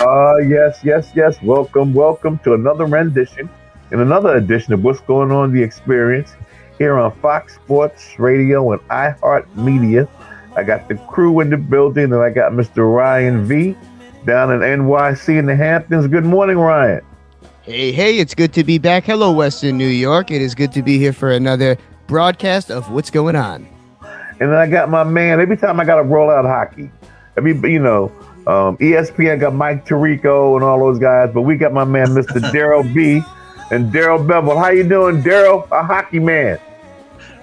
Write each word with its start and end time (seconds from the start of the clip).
Uh, 0.00 0.38
yes, 0.38 0.80
yes, 0.82 1.10
yes. 1.14 1.36
Welcome, 1.42 1.92
welcome 1.92 2.38
to 2.38 2.54
another 2.54 2.86
rendition 2.86 3.50
and 3.90 4.00
another 4.00 4.34
edition 4.36 4.72
of 4.72 4.82
What's 4.82 5.00
Going 5.00 5.30
On 5.30 5.52
the 5.52 5.62
Experience 5.62 6.32
here 6.78 6.98
on 6.98 7.14
Fox 7.20 7.56
Sports 7.56 8.18
Radio 8.18 8.72
and 8.72 8.80
iHeart 8.88 9.54
Media. 9.56 10.08
I 10.56 10.62
got 10.62 10.88
the 10.88 10.94
crew 10.94 11.40
in 11.40 11.50
the 11.50 11.58
building, 11.58 12.04
and 12.04 12.22
I 12.22 12.30
got 12.30 12.52
Mr. 12.52 12.90
Ryan 12.90 13.44
V 13.44 13.76
down 14.24 14.50
in 14.50 14.60
NYC 14.60 15.38
in 15.38 15.44
the 15.44 15.54
Hamptons. 15.54 16.06
Good 16.06 16.24
morning, 16.24 16.56
Ryan. 16.56 17.02
Hey, 17.60 17.92
hey, 17.92 18.18
it's 18.18 18.34
good 18.34 18.54
to 18.54 18.64
be 18.64 18.78
back. 18.78 19.04
Hello, 19.04 19.30
Western 19.32 19.76
New 19.76 19.86
York. 19.86 20.30
It 20.30 20.40
is 20.40 20.54
good 20.54 20.72
to 20.72 20.82
be 20.82 20.96
here 20.96 21.12
for 21.12 21.30
another 21.30 21.76
broadcast 22.06 22.70
of 22.70 22.90
What's 22.90 23.10
Going 23.10 23.36
On. 23.36 23.68
And 24.40 24.50
then 24.50 24.54
I 24.54 24.66
got 24.66 24.88
my 24.88 25.04
man, 25.04 25.40
every 25.40 25.58
time 25.58 25.78
I 25.78 25.84
got 25.84 25.96
to 25.96 26.04
roll 26.04 26.30
out 26.30 26.46
hockey, 26.46 26.90
every, 27.36 27.52
you 27.70 27.78
know, 27.78 28.10
um, 28.46 28.76
ESPN 28.78 29.40
got 29.40 29.54
Mike 29.54 29.86
Tirico 29.86 30.54
and 30.56 30.64
all 30.64 30.78
those 30.78 30.98
guys, 30.98 31.30
but 31.32 31.42
we 31.42 31.56
got 31.56 31.72
my 31.72 31.84
man, 31.84 32.08
Mr. 32.08 32.40
Daryl 32.52 32.82
B 32.94 33.22
and 33.70 33.92
Daryl 33.92 34.26
Bevel. 34.26 34.58
How 34.58 34.70
you 34.70 34.88
doing, 34.88 35.22
Daryl? 35.22 35.66
A 35.70 35.82
hockey 35.82 36.18
man. 36.18 36.58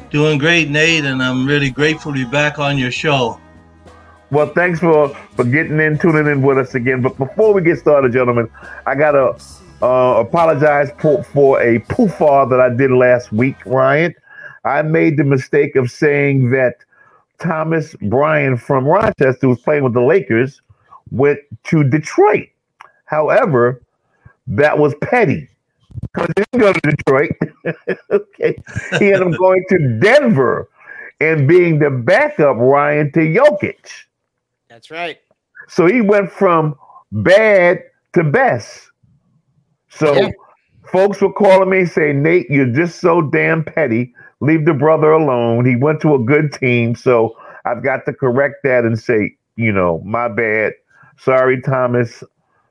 Doing 0.10 0.38
great, 0.38 0.70
Nate, 0.70 1.06
and 1.06 1.22
I'm 1.22 1.46
really 1.46 1.70
grateful 1.70 2.14
to 2.14 2.26
be 2.26 2.30
back 2.30 2.60
on 2.60 2.78
your 2.78 2.92
show. 2.92 3.40
Well, 4.32 4.48
thanks 4.48 4.80
for 4.80 5.10
for 5.36 5.44
getting 5.46 5.80
in, 5.80 5.98
tuning 5.98 6.28
in 6.28 6.42
with 6.42 6.58
us 6.58 6.76
again. 6.76 7.02
But 7.02 7.18
before 7.18 7.54
we 7.54 7.62
get 7.62 7.78
started, 7.80 8.12
gentlemen, 8.12 8.50
I 8.86 8.96
gotta 8.96 9.38
uh, 9.82 10.20
apologize 10.20 10.92
for, 11.00 11.24
for 11.24 11.62
a 11.62 11.80
poofar 11.80 12.50
that 12.50 12.60
I 12.60 12.70
did 12.70 12.92
last 12.92 13.32
week, 13.32 13.58
Ryan. 13.66 14.14
I 14.66 14.82
made 14.82 15.18
the 15.18 15.24
mistake 15.24 15.76
of 15.76 15.90
saying 15.92 16.50
that 16.52 16.76
Thomas 17.40 17.96
Bryant 18.02 18.60
from 18.60 18.86
Rochester, 18.86 19.48
was 19.48 19.60
playing 19.60 19.84
with 19.84 19.94
the 19.94 20.02
Lakers, 20.02 20.62
went 21.12 21.40
to 21.66 21.84
Detroit. 21.84 22.48
However, 23.06 23.82
that 24.48 24.78
was 24.78 24.94
petty 25.02 25.48
because 26.02 26.28
he 26.28 26.44
didn't 26.44 26.60
go 26.60 26.74
to 26.74 26.82
Detroit. 26.82 27.32
okay, 28.12 28.56
he 29.00 29.14
ended 29.14 29.34
up 29.34 29.40
going 29.40 29.64
to 29.70 30.00
Denver 30.00 30.70
and 31.20 31.48
being 31.48 31.80
the 31.80 31.90
backup 31.90 32.58
Ryan 32.58 33.12
to 33.14 33.20
Jokic. 33.20 34.06
That's 34.70 34.92
right. 34.92 35.18
So 35.68 35.88
he 35.88 36.02
went 36.02 36.32
from 36.32 36.76
bad 37.12 37.84
to 38.14 38.24
best. 38.24 38.92
So 39.90 40.14
yeah. 40.14 40.30
folks 40.92 41.22
were 41.22 41.34
calling 41.34 41.70
me 41.70 41.86
saying, 41.86 42.22
Nate, 42.22 42.50
you're 42.50 42.74
just 42.74 43.00
so 43.00 43.22
damn 43.22 43.64
petty. 43.64 44.14
Leave 44.40 44.66
the 44.66 44.74
brother 44.74 45.12
alone. 45.12 45.66
He 45.66 45.76
went 45.76 46.02
to 46.02 46.14
a 46.14 46.20
good 46.20 46.54
team. 46.54 46.96
So 46.96 47.36
I've 47.66 47.84
got 47.84 48.06
to 48.06 48.14
correct 48.14 48.58
that 48.64 48.86
and 48.86 49.00
say, 49.00 49.36
you 49.56 49.72
know, 49.72 50.02
my 50.06 50.28
bad. 50.28 50.74
Sorry, 51.20 51.62
Thomas. 51.62 52.24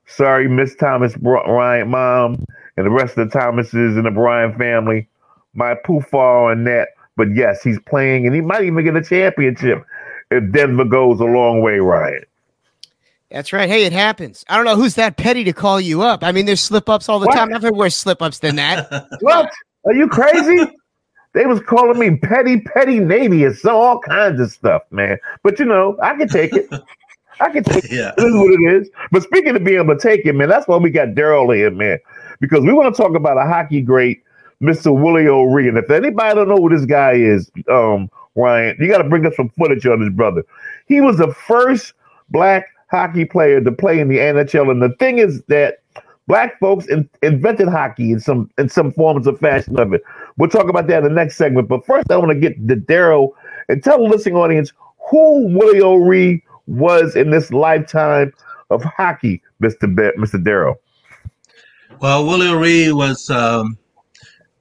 Sorry, 0.07 0.49
Miss 0.49 0.75
Thomas 0.77 1.17
Bryant 1.17 1.89
mom 1.89 2.45
and 2.77 2.87
the 2.87 2.91
rest 2.91 3.17
of 3.19 3.29
the 3.29 3.39
Thomases 3.39 3.97
and 3.97 4.07
the 4.07 4.11
Bryant 4.11 4.57
family. 4.57 5.09
My 5.55 5.75
poofar 5.75 6.53
on 6.53 6.65
that. 6.65 6.89
But 7.17 7.35
yes, 7.35 7.63
he's 7.63 7.81
playing 7.81 8.27
and 8.27 8.35
he 8.35 8.41
might 8.41 8.65
even 8.65 8.85
get 8.85 8.95
a 8.95 9.03
championship 9.03 9.85
if 10.31 10.53
Denver 10.53 10.85
goes 10.85 11.19
a 11.21 11.25
long 11.25 11.63
way, 11.63 11.79
Ryan. 11.79 12.25
That's 13.31 13.53
right. 13.53 13.69
Hey, 13.69 13.85
it 13.85 13.93
happens. 13.93 14.45
I 14.49 14.57
don't 14.57 14.67
know 14.67 14.77
who's 14.77 14.95
that 14.95 15.17
petty 15.17 15.43
to 15.45 15.53
call 15.53 15.81
you 15.81 16.03
up. 16.03 16.23
I 16.23 16.31
mean, 16.31 16.47
there's 16.47 16.61
slip 16.61 16.89
ups 16.89 17.09
all 17.09 17.19
the 17.19 17.27
what? 17.27 17.35
time. 17.35 17.53
I've 17.53 17.63
heard 17.63 17.75
worse 17.75 17.97
slip 17.97 18.23
ups 18.23 18.39
than 18.39 18.57
that. 18.57 18.89
what? 19.21 19.51
Are 19.85 19.95
you 19.95 20.09
crazy? 20.09 20.71
they 21.33 21.45
was 21.45 21.61
calling 21.61 21.99
me 21.99 22.17
petty, 22.17 22.61
petty 22.61 22.99
Navy 22.99 23.45
and 23.45 23.55
so 23.55 23.77
all 23.77 24.01
kinds 24.01 24.41
of 24.41 24.51
stuff, 24.51 24.83
man. 24.91 25.19
But 25.43 25.59
you 25.59 25.65
know, 25.65 25.99
I 26.03 26.17
can 26.17 26.29
take 26.29 26.53
it. 26.55 26.69
I 27.41 27.51
can 27.51 27.65
take 27.65 27.85
yeah. 27.91 28.11
it. 28.11 28.17
This 28.17 28.27
is 28.27 28.35
what 28.35 28.53
it 28.53 28.83
is. 28.83 28.91
But 29.11 29.23
speaking 29.23 29.57
of 29.57 29.65
being 29.65 29.79
able 29.79 29.97
to 29.97 30.01
take 30.01 30.25
it, 30.27 30.35
man, 30.35 30.49
that's 30.49 30.67
why 30.67 30.77
we 30.77 30.91
got 30.91 31.09
Daryl 31.09 31.55
here, 31.55 31.71
man. 31.71 31.99
Because 32.41 32.61
we 32.61 32.73
want 32.73 32.95
to 32.95 33.03
talk 33.03 33.15
about 33.15 33.39
a 33.39 33.47
hockey 33.47 33.81
great, 33.81 34.23
Mr. 34.63 34.95
Willie 34.95 35.29
O'Ree. 35.29 35.69
And 35.69 35.79
if 35.79 35.91
anybody 35.91 36.35
don't 36.35 36.49
know 36.49 36.57
who 36.57 36.69
this 36.69 36.85
guy 36.87 37.13
is, 37.13 37.51
um, 37.71 38.11
Ryan, 38.35 38.77
you 38.79 38.89
got 38.89 38.99
to 38.99 39.09
bring 39.09 39.25
us 39.27 39.35
some 39.37 39.49
footage 39.51 39.87
on 39.87 40.01
his 40.01 40.11
brother. 40.11 40.45
He 40.87 41.01
was 41.01 41.19
the 41.19 41.33
first 41.33 41.95
black 42.31 42.67
hockey 42.91 43.25
player 43.25 43.61
to 43.61 43.73
play 43.73 44.01
in 44.01 44.09
the 44.09 44.19
NHL. 44.19 44.71
And 44.71 44.83
the 44.83 44.95
thing 44.99 45.19
is 45.19 45.43
that 45.49 45.79
black 46.27 46.59
folks 46.59 46.87
in, 46.87 47.09
invented 47.23 47.69
hockey 47.69 48.13
in 48.13 48.21
some 48.21 48.51
in 48.59 48.69
some 48.69 48.93
forms 48.93 49.27
of 49.27 49.39
fashion 49.39 49.79
of 49.79 49.93
it. 49.93 50.03
We'll 50.37 50.51
talk 50.51 50.69
about 50.69 50.87
that 50.89 50.99
in 50.99 51.05
the 51.05 51.11
next 51.11 51.37
segment. 51.37 51.69
But 51.69 51.87
first, 51.87 52.11
I 52.11 52.17
want 52.17 52.31
to 52.31 52.39
get 52.39 52.69
to 52.69 52.77
Daryl 52.77 53.31
and 53.69 53.83
tell 53.83 53.99
the 53.99 54.05
listening 54.05 54.37
audience 54.37 54.73
who 55.11 55.49
Willie 55.57 55.81
O'Ree 55.81 56.43
was 56.67 57.17
in 57.17 57.31
this 57.31 57.53
lifetime 57.53 58.33
of 58.71 58.83
hockey, 58.85 59.43
Mister 59.61 59.87
Be- 59.87 60.17
Mister 60.17 60.39
Daryl. 60.39 60.77
Well, 62.01 62.27
Willie 62.27 62.49
O'Ree 62.49 62.93
was 62.93 63.31
um, 63.31 63.79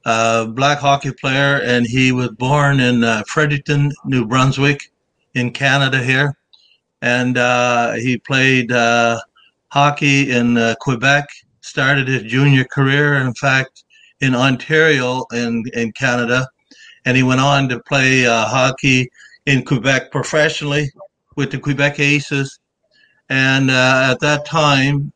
a 0.06 0.48
black 0.48 0.80
hockey 0.80 1.12
player, 1.12 1.62
and 1.64 1.86
he 1.86 2.12
was 2.12 2.30
born 2.30 2.80
in 2.80 3.04
uh, 3.04 3.24
Fredericton, 3.28 3.92
New 4.06 4.26
Brunswick, 4.26 4.92
in 5.34 5.52
Canada 5.52 6.02
here 6.02 6.38
and 7.02 7.38
uh, 7.38 7.94
he 7.94 8.18
played 8.18 8.72
uh, 8.72 9.20
hockey 9.70 10.32
in 10.32 10.58
uh, 10.58 10.76
Quebec. 10.82 11.28
Started 11.62 12.08
his 12.08 12.24
junior 12.24 12.64
career, 12.64 13.16
in 13.16 13.34
fact, 13.34 13.84
in 14.22 14.36
Ontario 14.36 15.26
in 15.34 15.64
in 15.74 15.92
Canada, 15.94 16.48
and 17.06 17.18
he 17.18 17.24
went 17.24 17.42
on 17.42 17.70
to 17.70 17.80
play 17.82 18.26
uh, 18.26 18.46
hockey 18.46 19.10
in 19.46 19.64
Quebec 19.64 20.12
professionally 20.12 20.92
with 21.36 21.52
the 21.52 21.60
Quebec 21.60 22.00
Aces. 22.00 22.60
And 23.30 23.72
uh, 23.72 24.10
at 24.12 24.20
that 24.20 24.46
time, 24.46 25.12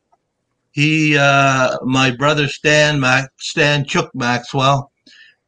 he, 0.72 1.16
uh, 1.16 1.78
my 1.82 2.10
brother 2.10 2.48
Stan 2.48 3.00
Mac, 3.00 3.30
Stan 3.38 3.84
Chuck 3.84 4.10
Maxwell, 4.14 4.90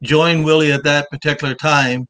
joined 0.03 0.45
Willie 0.45 0.73
at 0.73 0.85
that 0.85 1.11
particular 1.11 1.55
time 1.55 2.07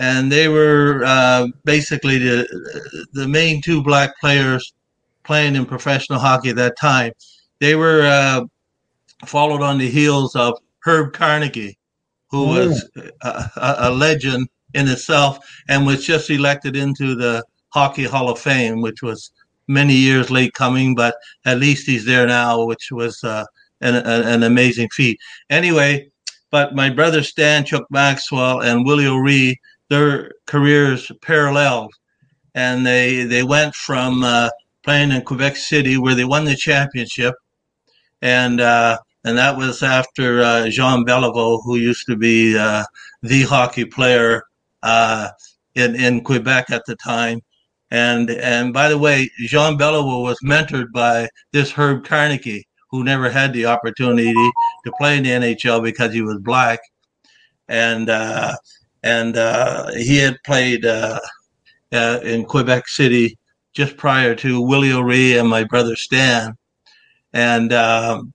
and 0.00 0.32
they 0.32 0.48
were 0.48 1.02
uh, 1.04 1.46
basically 1.64 2.18
the 2.18 3.06
the 3.12 3.28
main 3.28 3.60
two 3.60 3.82
black 3.82 4.18
players 4.18 4.72
playing 5.24 5.54
in 5.54 5.66
professional 5.66 6.18
hockey 6.18 6.48
at 6.48 6.56
that 6.56 6.76
time. 6.78 7.12
They 7.60 7.74
were 7.74 8.02
uh, 8.02 8.46
followed 9.26 9.60
on 9.60 9.76
the 9.76 9.88
heels 9.88 10.34
of 10.34 10.58
Herb 10.80 11.12
Carnegie, 11.12 11.78
who 12.30 12.44
oh. 12.44 12.48
was 12.48 12.90
a, 13.20 13.50
a, 13.56 13.90
legend 13.90 14.48
in 14.72 14.88
itself 14.88 15.38
and 15.68 15.86
was 15.86 16.06
just 16.06 16.30
elected 16.30 16.76
into 16.76 17.14
the 17.14 17.44
Hockey 17.72 18.04
Hall 18.04 18.28
of 18.28 18.38
Fame, 18.38 18.80
which 18.80 19.02
was 19.02 19.30
many 19.68 19.94
years 19.94 20.30
late 20.30 20.52
coming, 20.54 20.94
but 20.94 21.14
at 21.44 21.58
least 21.58 21.86
he's 21.86 22.04
there 22.04 22.26
now, 22.26 22.64
which 22.64 22.90
was 22.90 23.22
uh, 23.24 23.44
an, 23.80 23.94
an 23.96 24.42
amazing 24.42 24.88
feat. 24.90 25.18
Anyway, 25.48 26.10
but 26.50 26.74
my 26.74 26.90
brother 26.90 27.22
Stan 27.22 27.64
Chuck 27.64 27.84
Maxwell 27.90 28.60
and 28.60 28.84
Willie 28.84 29.06
O'Ree 29.06 29.58
their 29.90 30.32
careers 30.46 31.10
paralleled, 31.20 31.92
and 32.54 32.86
they 32.86 33.24
they 33.24 33.42
went 33.42 33.74
from 33.74 34.22
uh, 34.22 34.48
playing 34.82 35.12
in 35.12 35.22
Quebec 35.22 35.56
City 35.56 35.98
where 35.98 36.14
they 36.14 36.24
won 36.24 36.44
the 36.44 36.56
championship, 36.56 37.34
and 38.22 38.60
uh, 38.60 38.96
and 39.24 39.36
that 39.36 39.56
was 39.56 39.82
after 39.82 40.42
uh, 40.42 40.68
Jean 40.68 41.04
Beliveau, 41.04 41.60
who 41.64 41.76
used 41.76 42.06
to 42.06 42.16
be 42.16 42.56
uh, 42.56 42.84
the 43.22 43.42
hockey 43.42 43.84
player 43.84 44.44
uh, 44.82 45.28
in 45.74 45.96
in 45.96 46.22
Quebec 46.22 46.70
at 46.70 46.86
the 46.86 46.96
time. 46.96 47.42
And 47.90 48.30
and 48.30 48.72
by 48.72 48.88
the 48.88 48.98
way, 48.98 49.30
Jean 49.38 49.76
Beliveau 49.76 50.22
was 50.22 50.38
mentored 50.44 50.92
by 50.92 51.28
this 51.52 51.72
Herb 51.72 52.04
Carnegie, 52.04 52.66
who 52.90 53.04
never 53.04 53.30
had 53.30 53.52
the 53.52 53.66
opportunity 53.66 54.32
to 54.32 54.92
play 54.98 55.16
in 55.16 55.24
the 55.24 55.30
NHL 55.30 55.82
because 55.82 56.12
he 56.12 56.22
was 56.22 56.38
black. 56.38 56.80
And 57.68 58.08
uh, 58.08 58.54
and 59.02 59.36
uh, 59.36 59.90
he 59.92 60.18
had 60.18 60.36
played 60.44 60.84
uh, 60.84 61.18
uh, 61.92 62.20
in 62.22 62.44
Quebec 62.44 62.88
City 62.88 63.36
just 63.72 63.96
prior 63.96 64.34
to 64.36 64.60
Willie 64.60 64.92
O'Ree 64.92 65.38
and 65.38 65.48
my 65.48 65.64
brother 65.64 65.96
Stan, 65.96 66.56
and 67.32 67.72
um, 67.72 68.32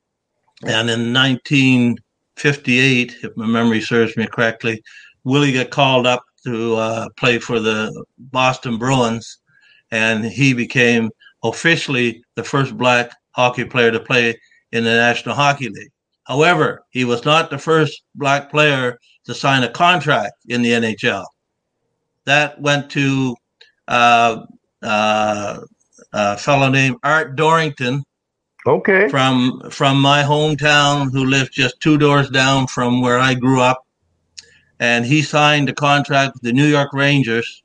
and 0.63 0.89
in 0.89 1.13
1958, 1.13 3.15
if 3.23 3.37
my 3.37 3.45
memory 3.45 3.81
serves 3.81 4.17
me 4.17 4.27
correctly, 4.27 4.81
Willie 5.23 5.51
got 5.51 5.69
called 5.69 6.07
up 6.07 6.23
to 6.45 6.75
uh, 6.75 7.09
play 7.17 7.39
for 7.39 7.59
the 7.59 8.05
Boston 8.17 8.77
Bruins, 8.77 9.39
and 9.95 10.25
he 10.25 10.53
became 10.53 11.09
officially 11.43 12.21
the 12.35 12.43
first 12.43 12.77
black 12.77 13.11
hockey 13.31 13.63
player 13.63 13.91
to 13.91 13.99
play 13.99 14.37
in 14.73 14.83
the 14.83 14.89
National 14.89 15.33
Hockey 15.33 15.69
League. 15.69 15.91
However, 16.25 16.83
he 16.89 17.05
was 17.05 17.23
not 17.23 17.49
the 17.49 17.57
first 17.57 18.03
black 18.13 18.51
player 18.51 18.99
to 19.23 19.33
sign 19.33 19.63
a 19.63 19.69
contract 19.69 20.33
in 20.47 20.61
the 20.61 20.71
NHL. 20.71 21.25
That 22.25 22.59
went 22.59 22.89
to 22.91 23.35
uh, 23.87 24.45
uh, 24.81 25.59
a 26.11 26.37
fellow 26.37 26.69
named 26.69 26.97
Art 27.03 27.37
Dorrington. 27.37 28.03
Okay. 28.67 29.07
From 29.09 29.61
from 29.69 30.01
my 30.01 30.23
hometown, 30.23 31.11
who 31.11 31.23
lived 31.23 31.53
just 31.53 31.79
two 31.79 31.99
doors 31.99 32.31
down 32.31 32.65
from 32.65 32.99
where 32.99 33.19
I 33.19 33.35
grew 33.35 33.61
up, 33.61 33.85
and 34.79 35.05
he 35.05 35.21
signed 35.21 35.69
a 35.69 35.73
contract 35.73 36.33
with 36.33 36.41
the 36.41 36.51
New 36.51 36.65
York 36.65 36.91
Rangers 36.91 37.63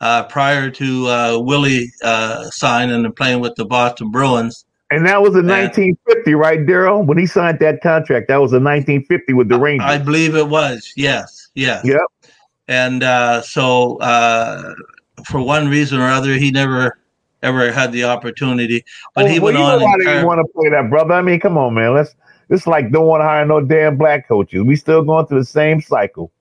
uh, 0.00 0.24
prior 0.24 0.70
to 0.70 1.06
uh, 1.06 1.38
Willie 1.38 1.92
uh, 2.02 2.44
signing 2.50 3.04
and 3.04 3.16
playing 3.16 3.40
with 3.40 3.54
the 3.56 3.64
Boston 3.64 4.10
Bruins. 4.10 4.64
And 4.90 5.06
that 5.06 5.20
was 5.20 5.36
in 5.36 5.46
1950, 5.46 6.34
right, 6.34 6.60
Daryl? 6.60 7.04
When 7.04 7.18
he 7.18 7.26
signed 7.26 7.58
that 7.60 7.82
contract, 7.82 8.28
that 8.28 8.38
was 8.38 8.52
in 8.52 8.64
1950 8.64 9.34
with 9.34 9.48
the 9.48 9.58
Rangers. 9.58 9.86
I 9.86 9.98
believe 9.98 10.34
it 10.34 10.48
was. 10.48 10.92
Yes. 10.96 11.50
Yes. 11.54 11.84
Yep. 11.84 12.00
And 12.68 13.02
uh, 13.02 13.42
so, 13.42 13.98
uh, 13.98 14.74
for 15.26 15.42
one 15.42 15.68
reason 15.68 16.00
or 16.00 16.08
other, 16.08 16.34
he 16.34 16.50
never 16.50 16.98
ever 17.42 17.70
had 17.70 17.92
the 17.92 18.04
opportunity. 18.04 18.84
But 19.14 19.24
well, 19.24 19.32
he 19.32 19.40
went 19.40 19.56
well, 19.56 19.76
on. 19.76 19.82
Why 19.82 19.96
did 19.98 20.20
you 20.20 20.26
want 20.26 20.46
to 20.46 20.52
play 20.52 20.70
that, 20.70 20.88
brother? 20.88 21.14
I 21.14 21.22
mean, 21.22 21.40
come 21.40 21.58
on, 21.58 21.74
man. 21.74 21.94
Let's. 21.94 22.14
It's 22.50 22.66
like 22.66 22.90
don't 22.90 23.06
want 23.06 23.20
to 23.20 23.24
hire 23.24 23.44
no 23.44 23.60
damn 23.60 23.98
black 23.98 24.26
coaches. 24.26 24.62
We 24.62 24.76
still 24.76 25.02
going 25.02 25.26
through 25.26 25.40
the 25.40 25.44
same 25.44 25.82
cycle. 25.82 26.32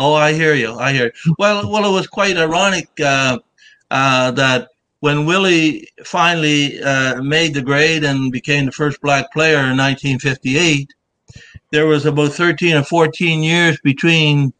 Oh, 0.00 0.14
I 0.14 0.32
hear 0.32 0.54
you. 0.54 0.78
I 0.78 0.94
hear. 0.94 1.12
You. 1.26 1.34
Well, 1.38 1.70
well, 1.70 1.84
it 1.84 1.92
was 1.92 2.06
quite 2.06 2.38
ironic 2.38 2.88
uh, 3.04 3.38
uh, 3.90 4.30
that 4.30 4.68
when 5.00 5.26
Willie 5.26 5.86
finally 6.04 6.82
uh, 6.82 7.22
made 7.22 7.52
the 7.52 7.60
grade 7.60 8.02
and 8.02 8.32
became 8.32 8.64
the 8.64 8.72
first 8.72 8.98
black 9.02 9.30
player 9.30 9.58
in 9.58 9.76
1958, 9.76 10.88
there 11.70 11.86
was 11.86 12.06
about 12.06 12.32
13 12.32 12.76
or 12.76 12.82
14 12.82 13.42
years 13.42 13.78
between 13.84 14.54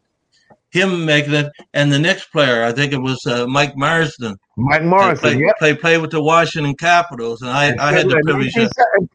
him 0.69 1.05
making 1.05 1.33
it 1.33 1.51
and 1.73 1.91
the 1.91 1.97
next 1.97 2.31
player. 2.31 2.63
I 2.63 2.71
think 2.71 2.93
it 2.93 3.01
was 3.01 3.25
uh, 3.25 3.47
Mike 3.47 3.75
Marson. 3.75 4.37
Mike 4.57 4.83
Marson, 4.83 5.17
play, 5.17 5.39
yep. 5.39 5.57
play, 5.57 5.73
play 5.73 5.97
with 5.97 6.11
the 6.11 6.21
Washington 6.21 6.75
Capitals, 6.75 7.41
and 7.41 7.49
I, 7.49 7.75
I 7.79 7.93
had 7.93 8.07
the 8.07 8.21
privilege. 8.23 8.55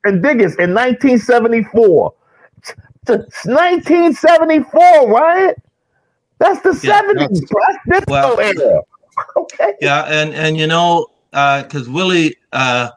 And 0.05 0.25
Diggins 0.25 0.57
in 0.57 0.75
1974. 0.75 2.13
1974, 3.07 5.09
right? 5.09 5.55
That's 6.39 6.61
the 6.61 6.87
yeah, 6.87 7.03
70s. 7.03 7.49
That's, 7.87 8.07
well, 8.07 8.39
era. 8.41 8.83
Okay. 9.35 9.73
Yeah, 9.81 10.03
and 10.03 10.35
and 10.35 10.59
you 10.59 10.67
know, 10.67 11.07
because 11.31 11.89
uh, 11.89 11.93
Willie, 11.93 12.37
uh, 12.53 12.91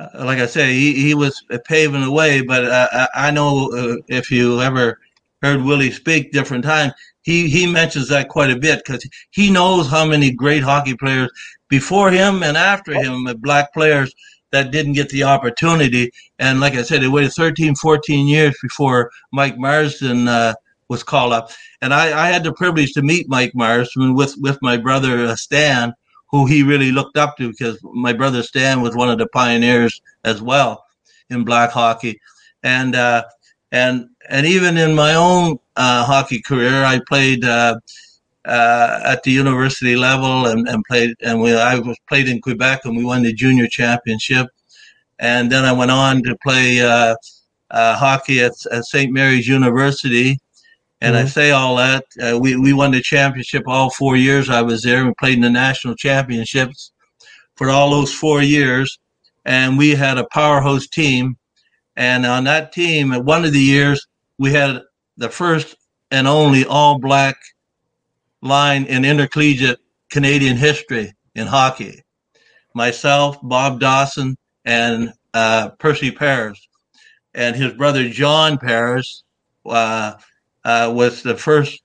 uh, 0.00 0.08
like 0.24 0.40
I 0.40 0.46
say, 0.46 0.72
he, 0.72 0.94
he 0.94 1.14
was 1.14 1.44
paving 1.64 2.02
the 2.02 2.10
way. 2.10 2.40
But 2.40 2.64
uh, 2.64 3.06
I 3.14 3.30
know 3.30 3.70
uh, 3.70 3.96
if 4.08 4.32
you 4.32 4.60
ever 4.60 4.98
heard 5.40 5.62
Willie 5.62 5.92
speak 5.92 6.32
different 6.32 6.64
times, 6.64 6.92
he 7.22 7.48
he 7.48 7.70
mentions 7.70 8.08
that 8.08 8.28
quite 8.28 8.50
a 8.50 8.58
bit 8.58 8.82
because 8.84 9.08
he 9.30 9.48
knows 9.48 9.88
how 9.88 10.04
many 10.04 10.32
great 10.32 10.64
hockey 10.64 10.96
players 10.96 11.30
before 11.68 12.10
him 12.10 12.42
and 12.42 12.56
after 12.56 12.92
him, 12.92 13.24
black 13.38 13.72
players 13.72 14.12
that 14.50 14.70
didn't 14.70 14.94
get 14.94 15.08
the 15.10 15.22
opportunity. 15.22 16.10
And 16.38 16.60
like 16.60 16.74
I 16.74 16.82
said, 16.82 17.02
it 17.02 17.08
waited 17.08 17.32
13, 17.32 17.74
14 17.74 18.26
years 18.26 18.56
before 18.62 19.10
Mike 19.32 19.58
Marson 19.58 20.26
uh, 20.26 20.54
was 20.88 21.02
called 21.02 21.32
up. 21.32 21.50
And 21.82 21.92
I, 21.94 22.26
I, 22.26 22.28
had 22.28 22.44
the 22.44 22.52
privilege 22.52 22.92
to 22.94 23.02
meet 23.02 23.28
Mike 23.28 23.54
Myers 23.54 23.92
with, 23.96 24.34
with 24.38 24.58
my 24.62 24.76
brother 24.76 25.26
uh, 25.26 25.36
Stan, 25.36 25.92
who 26.30 26.46
he 26.46 26.62
really 26.62 26.92
looked 26.92 27.16
up 27.16 27.36
to 27.36 27.50
because 27.50 27.78
my 27.82 28.12
brother 28.12 28.42
Stan 28.42 28.82
was 28.82 28.96
one 28.96 29.10
of 29.10 29.18
the 29.18 29.28
pioneers 29.28 30.00
as 30.24 30.42
well 30.42 30.84
in 31.30 31.44
black 31.44 31.70
hockey. 31.70 32.18
And 32.62 32.94
uh, 32.94 33.24
and 33.70 34.08
and 34.28 34.46
even 34.46 34.76
in 34.76 34.94
my 34.94 35.14
own 35.14 35.58
uh, 35.76 36.04
hockey 36.04 36.40
career, 36.40 36.84
I 36.84 37.00
played 37.06 37.44
uh, 37.44 37.78
uh, 38.44 39.00
at 39.04 39.22
the 39.22 39.30
university 39.30 39.94
level 39.94 40.46
and, 40.46 40.68
and 40.68 40.82
played 40.84 41.14
and 41.22 41.40
we 41.40 41.54
I 41.54 41.78
was 41.78 41.96
played 42.08 42.28
in 42.28 42.40
Quebec 42.40 42.80
and 42.84 42.96
we 42.96 43.04
won 43.04 43.22
the 43.22 43.32
junior 43.32 43.66
championship. 43.68 44.48
And 45.20 45.50
then 45.50 45.64
I 45.64 45.72
went 45.72 45.90
on 45.90 46.22
to 46.24 46.36
play 46.42 46.80
uh, 46.80 47.14
uh, 47.70 47.96
hockey 47.96 48.40
at, 48.40 48.52
at 48.70 48.84
St. 48.84 49.12
Mary's 49.12 49.48
University 49.48 50.38
and 51.00 51.14
mm-hmm. 51.14 51.26
I 51.26 51.28
say 51.28 51.50
all 51.50 51.76
that 51.76 52.04
uh, 52.20 52.38
we 52.38 52.56
we 52.56 52.72
won 52.72 52.90
the 52.90 53.00
championship 53.00 53.64
all 53.66 53.90
four 53.90 54.16
years 54.16 54.50
I 54.50 54.62
was 54.62 54.82
there. 54.82 55.04
We 55.04 55.12
played 55.18 55.36
in 55.36 55.42
the 55.42 55.50
national 55.50 55.94
championships 55.94 56.92
for 57.56 57.70
all 57.70 57.90
those 57.90 58.12
four 58.12 58.42
years, 58.42 58.98
and 59.44 59.78
we 59.78 59.90
had 59.90 60.18
a 60.18 60.26
powerhouse 60.32 60.86
team. 60.86 61.36
And 61.96 62.24
on 62.24 62.44
that 62.44 62.72
team, 62.72 63.12
at 63.12 63.24
one 63.24 63.44
of 63.44 63.52
the 63.52 63.60
years, 63.60 64.06
we 64.38 64.52
had 64.52 64.82
the 65.16 65.28
first 65.28 65.76
and 66.10 66.28
only 66.28 66.64
all 66.64 66.98
black 66.98 67.36
line 68.40 68.84
in 68.84 69.04
intercollegiate 69.04 69.80
Canadian 70.10 70.56
history 70.56 71.12
in 71.34 71.46
hockey. 71.46 72.04
Myself, 72.74 73.36
Bob 73.42 73.80
Dawson, 73.80 74.36
and 74.64 75.12
uh, 75.34 75.70
Percy 75.78 76.10
Paris, 76.10 76.68
and 77.34 77.56
his 77.56 77.72
brother 77.72 78.08
John 78.08 78.58
Paris. 78.58 79.24
Uh, 79.66 80.14
uh, 80.68 80.92
was 80.92 81.22
the 81.22 81.34
first 81.34 81.82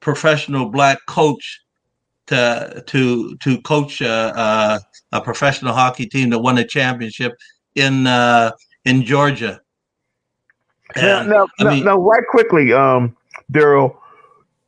professional 0.00 0.70
black 0.70 0.98
coach 1.06 1.60
to 2.26 2.82
to 2.86 3.36
to 3.36 3.60
coach 3.62 4.00
a, 4.00 4.32
a, 4.40 4.80
a, 5.12 5.20
professional 5.20 5.74
hockey 5.74 6.06
team 6.06 6.30
that 6.30 6.38
won 6.38 6.56
a 6.56 6.66
championship 6.66 7.32
in 7.74 8.06
uh, 8.06 8.50
in 8.86 9.02
Georgia. 9.04 9.60
And, 10.96 11.28
now, 11.28 11.48
now, 11.60 11.70
mean, 11.70 11.84
now, 11.84 11.98
right 11.98 12.22
quickly, 12.30 12.72
um, 12.72 13.14
Daryl, 13.52 13.94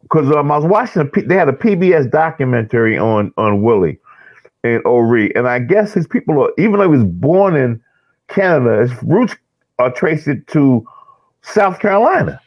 because 0.02 0.30
um, 0.34 0.50
I 0.50 0.58
was 0.58 0.66
watching, 0.66 1.02
a, 1.02 1.22
they 1.22 1.36
had 1.36 1.48
a 1.48 1.52
PBS 1.52 2.10
documentary 2.10 2.98
on 2.98 3.32
on 3.38 3.62
Willie 3.62 3.98
and 4.64 4.84
O'Ree, 4.84 5.32
and 5.34 5.48
I 5.48 5.60
guess 5.60 5.94
his 5.94 6.06
people, 6.06 6.42
are, 6.42 6.52
even 6.58 6.72
though 6.72 6.90
he 6.90 6.96
was 6.98 7.04
born 7.04 7.56
in 7.56 7.82
Canada, 8.28 8.86
his 8.86 9.02
roots 9.02 9.34
are 9.78 9.90
traced 9.90 10.28
to 10.48 10.86
South 11.40 11.78
Carolina. 11.78 12.38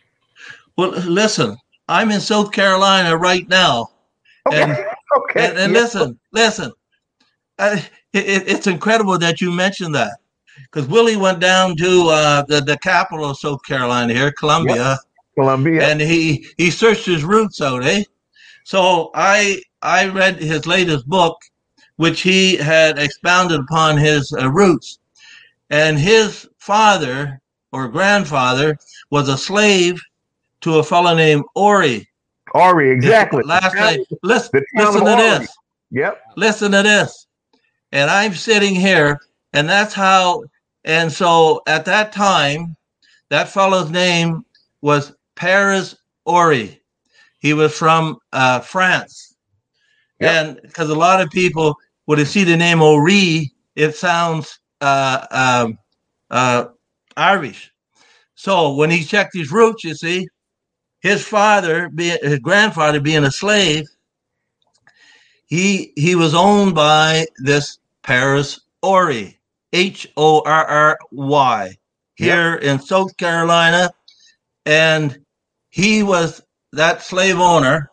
Well, 0.80 0.92
listen, 0.92 1.58
I'm 1.90 2.10
in 2.10 2.22
South 2.22 2.54
Carolina 2.54 3.18
right 3.18 3.46
now. 3.50 3.90
Okay. 4.48 4.62
And, 4.62 4.72
okay. 5.18 5.50
And, 5.50 5.58
and 5.58 5.74
listen, 5.74 6.18
listen. 6.31 6.72
it, 7.60 7.90
it's 8.14 8.66
incredible 8.66 9.18
that 9.18 9.42
you 9.42 9.52
mentioned 9.52 9.94
that 9.96 10.20
because 10.64 10.88
Willie 10.88 11.18
went 11.18 11.42
down 11.42 11.76
to 11.76 12.08
uh, 12.08 12.44
the, 12.44 12.62
the 12.62 12.78
capital 12.78 13.26
of 13.26 13.38
South 13.38 13.62
Carolina 13.66 14.14
here, 14.14 14.31
Columbia. 14.31 14.76
Yep. 14.76 14.98
Columbia. 15.36 15.86
And 15.86 16.00
he, 16.00 16.48
he 16.56 16.72
searched 16.72 17.06
his 17.06 17.26
roots 17.26 17.60
out, 17.62 17.84
eh? 17.86 18.06
So 18.64 19.12
I 19.14 19.62
I 19.81 20.08
read 20.08 20.38
his 20.38 20.66
latest 20.66 21.10
book, 21.10 21.36
which 21.98 22.22
he 22.22 22.56
had 22.56 22.98
expounded 22.98 23.60
upon 23.60 23.98
his 23.98 24.31
uh, 24.31 24.50
roots. 24.50 25.00
And 25.72 26.00
his 26.00 26.48
father 26.58 27.42
or 27.74 27.90
grandfather 27.90 28.78
was 29.10 29.28
a 29.28 29.38
slave 29.38 30.00
to 30.62 30.80
a 30.80 30.84
fellow 30.84 31.16
named 31.16 31.44
Horry. 31.56 32.08
Horry, 32.50 32.92
exactly. 32.92 33.44
Last 33.44 33.76
night. 33.76 34.02
Listen, 34.24 34.62
listen 34.76 35.06
to 35.06 35.16
this. 35.16 35.58
Yep. 35.92 36.22
Listen 36.36 36.72
to 36.72 36.84
this. 36.84 37.28
And 37.92 38.10
I'm 38.10 38.34
sitting 38.34 38.76
here, 38.76 39.20
and 39.54 39.68
that's 39.68 39.94
how. 39.94 40.44
And 40.86 41.12
so 41.12 41.62
at 41.68 41.86
that 41.86 42.12
time, 42.12 42.76
that 43.30 43.50
fellow's 43.50 43.92
name 43.92 44.45
was 44.81 45.14
Paris 45.36 45.95
Horry. 46.26 46.81
He 47.40 47.54
was 47.54 47.76
from 47.78 48.18
uh, 48.33 48.60
France. 48.60 49.36
Yep. 50.19 50.31
And 50.31 50.60
because 50.62 50.90
a 50.90 50.95
lot 50.95 51.22
of 51.22 51.30
people, 51.30 51.76
when 52.06 52.18
they 52.18 52.26
see 52.26 52.44
the 52.44 52.57
name 52.57 52.81
O'Ree, 52.81 53.52
it 53.76 53.95
sounds 53.95 54.60
uh, 54.81 55.26
um, 55.31 55.78
uh, 56.30 56.66
Irish. 57.16 57.72
So 58.36 58.74
when 58.76 58.90
he 58.90 59.04
checked 59.04 59.36
his 59.36 59.52
roots, 59.52 59.83
you 59.83 59.95
see, 59.95 60.28
his 61.00 61.26
father, 61.26 61.90
being 61.90 62.18
his 62.22 62.40
grandfather, 62.40 63.00
being 63.00 63.24
a 63.24 63.32
slave, 63.32 63.88
he 65.46 65.94
he 65.96 66.16
was 66.16 66.34
owned 66.34 66.76
by 66.76 67.26
this 67.38 67.80
Paris 68.04 68.60
Horry, 68.84 69.40
H 69.74 70.08
O 70.18 70.42
R 70.46 70.66
R 70.66 71.00
Y, 71.12 71.76
here 72.16 72.54
yep. 72.54 72.64
in 72.64 72.80
South 72.80 73.16
Carolina, 73.18 73.92
and 74.66 75.20
he 75.70 76.04
was 76.04 76.42
that 76.74 77.02
slave 77.02 77.40
owner. 77.40 77.90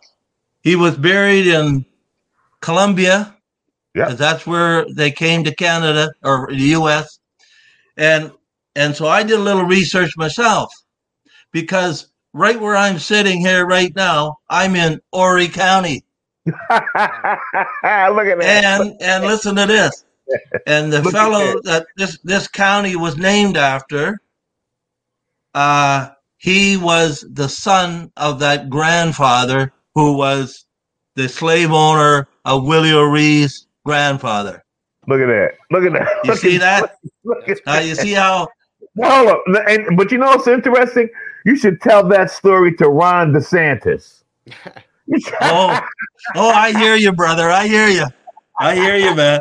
He 0.62 0.74
was 0.74 0.96
buried 0.96 1.46
in 1.46 1.86
Columbia, 2.60 3.36
yeah, 3.96 4.10
that's 4.10 4.46
where 4.46 4.84
they 4.92 5.10
came 5.10 5.42
to 5.44 5.54
Canada 5.54 6.12
or 6.22 6.48
the 6.50 6.76
U.S. 6.76 7.18
and 7.96 8.30
and 8.74 8.94
so 8.94 9.06
I 9.06 9.22
did 9.22 9.40
a 9.40 9.42
little 9.42 9.64
research 9.64 10.18
myself 10.18 10.70
because 11.50 12.08
right 12.36 12.60
where 12.60 12.76
I'm 12.76 12.98
sitting 12.98 13.40
here 13.40 13.66
right 13.66 13.94
now, 13.96 14.38
I'm 14.48 14.76
in 14.76 15.00
Horry 15.12 15.48
County. 15.48 16.04
Look 16.46 16.56
at 16.70 16.92
that. 17.82 18.42
And 18.42 18.96
and 19.00 19.24
listen 19.24 19.56
to 19.56 19.66
this. 19.66 20.04
And 20.66 20.92
the 20.92 21.04
fellow 21.04 21.60
that 21.62 21.86
this 21.96 22.18
this 22.24 22.48
county 22.48 22.96
was 22.96 23.16
named 23.16 23.56
after, 23.56 24.18
uh, 25.54 26.08
he 26.36 26.76
was 26.76 27.24
the 27.30 27.48
son 27.48 28.10
of 28.16 28.40
that 28.40 28.68
grandfather 28.68 29.72
who 29.94 30.16
was 30.16 30.66
the 31.14 31.28
slave 31.28 31.70
owner 31.70 32.26
of 32.44 32.64
Willie 32.64 32.92
O'Ree's 32.92 33.68
grandfather. 33.84 34.64
Look 35.06 35.20
at 35.20 35.26
that. 35.26 35.52
Look 35.70 35.84
at 35.84 35.92
that. 35.92 36.24
You 36.24 36.34
see 36.34 36.58
that? 36.58 36.96
Now 37.66 37.78
you 37.78 37.94
see 37.94 38.12
how 38.12 38.48
Hold 39.02 39.28
up. 39.28 39.42
And, 39.68 39.96
but 39.96 40.10
you 40.10 40.18
know 40.18 40.26
what's 40.26 40.46
interesting? 40.46 41.08
You 41.46 41.54
should 41.56 41.80
tell 41.80 42.06
that 42.08 42.32
story 42.32 42.74
to 42.74 42.88
Ron 42.88 43.32
DeSantis. 43.32 44.24
oh, 45.40 45.80
oh, 46.34 46.48
I 46.50 46.72
hear 46.72 46.96
you, 46.96 47.12
brother. 47.12 47.48
I 47.48 47.68
hear 47.68 47.86
you. 47.86 48.04
I 48.58 48.74
hear 48.74 48.96
you, 48.96 49.14
man. 49.14 49.40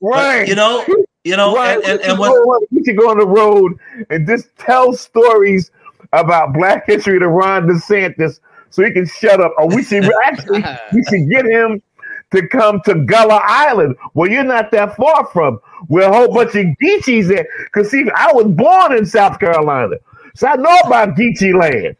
Right. 0.00 0.40
But, 0.40 0.48
you 0.48 0.54
know, 0.54 0.82
You 1.24 1.36
know, 1.36 1.54
right. 1.54 1.76
and, 1.76 2.00
and, 2.00 2.00
and 2.00 2.18
what 2.18 2.62
we 2.72 2.82
should 2.82 2.96
go 2.96 3.10
on 3.10 3.18
the 3.18 3.26
road 3.26 3.78
and 4.08 4.26
just 4.26 4.48
tell 4.56 4.94
stories 4.94 5.70
about 6.14 6.54
Black 6.54 6.86
history 6.86 7.18
to 7.18 7.28
Ron 7.28 7.68
DeSantis 7.68 8.40
so 8.70 8.82
he 8.82 8.90
can 8.90 9.06
shut 9.06 9.38
up. 9.40 9.52
Or 9.58 9.68
we 9.68 9.84
should 9.84 10.10
actually 10.24 10.64
we 10.94 11.04
should 11.04 11.28
get 11.30 11.44
him 11.44 11.82
to 12.32 12.48
come 12.48 12.80
to 12.86 12.94
Gullah 13.04 13.42
Island. 13.44 13.94
Well, 14.14 14.30
you're 14.30 14.42
not 14.42 14.70
that 14.70 14.96
far 14.96 15.26
from 15.26 15.60
where 15.88 16.08
a 16.08 16.12
whole 16.12 16.32
bunch 16.32 16.54
of 16.54 16.64
Geechees 16.82 17.28
there. 17.28 17.46
Because 17.64 17.90
see, 17.90 18.06
I 18.16 18.32
was 18.32 18.46
born 18.46 18.96
in 18.96 19.04
South 19.04 19.38
Carolina, 19.38 19.96
so 20.34 20.48
I 20.48 20.56
know 20.56 20.76
about 20.86 21.10
Geechee 21.10 21.54
land. 21.54 21.96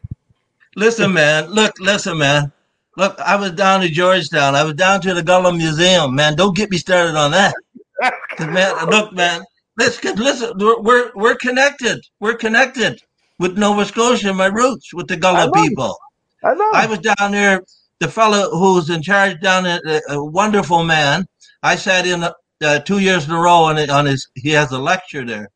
Listen, 0.76 1.12
man. 1.12 1.50
Look, 1.50 1.78
listen, 1.80 2.18
man. 2.18 2.52
Look, 2.96 3.18
I 3.20 3.36
was 3.36 3.52
down 3.52 3.80
to 3.80 3.88
Georgetown. 3.88 4.54
I 4.54 4.64
was 4.64 4.74
down 4.74 5.00
to 5.02 5.14
the 5.14 5.22
Gullah 5.22 5.52
Museum. 5.52 6.14
Man, 6.14 6.36
don't 6.36 6.56
get 6.56 6.70
me 6.70 6.78
started 6.78 7.16
on 7.16 7.30
that. 7.30 7.54
man, 8.40 8.88
look, 8.88 9.12
man. 9.12 9.42
Listen, 9.78 10.16
listen. 10.16 10.52
We're 10.58 11.10
we're 11.14 11.36
connected. 11.36 12.00
We're 12.20 12.36
connected 12.36 13.00
with 13.38 13.56
Nova 13.56 13.84
Scotia. 13.84 14.34
My 14.34 14.46
roots 14.46 14.92
with 14.92 15.08
the 15.08 15.16
Gullah 15.16 15.50
I 15.54 15.62
people. 15.62 15.96
I 16.44 16.54
know. 16.54 16.70
I 16.72 16.86
was 16.86 16.98
down 16.98 17.32
there. 17.32 17.62
The 18.00 18.08
fellow 18.08 18.50
who's 18.50 18.90
in 18.90 19.00
charge 19.00 19.40
down 19.40 19.64
there, 19.64 20.02
a 20.08 20.22
wonderful 20.22 20.84
man. 20.84 21.26
I 21.62 21.76
sat 21.76 22.04
in 22.04 22.24
uh, 22.24 22.78
two 22.80 22.98
years 22.98 23.26
in 23.26 23.30
a 23.30 23.38
row 23.38 23.64
on, 23.64 23.78
on 23.90 24.06
his. 24.06 24.28
He 24.34 24.50
has 24.50 24.72
a 24.72 24.78
lecture 24.78 25.24
there, 25.24 25.48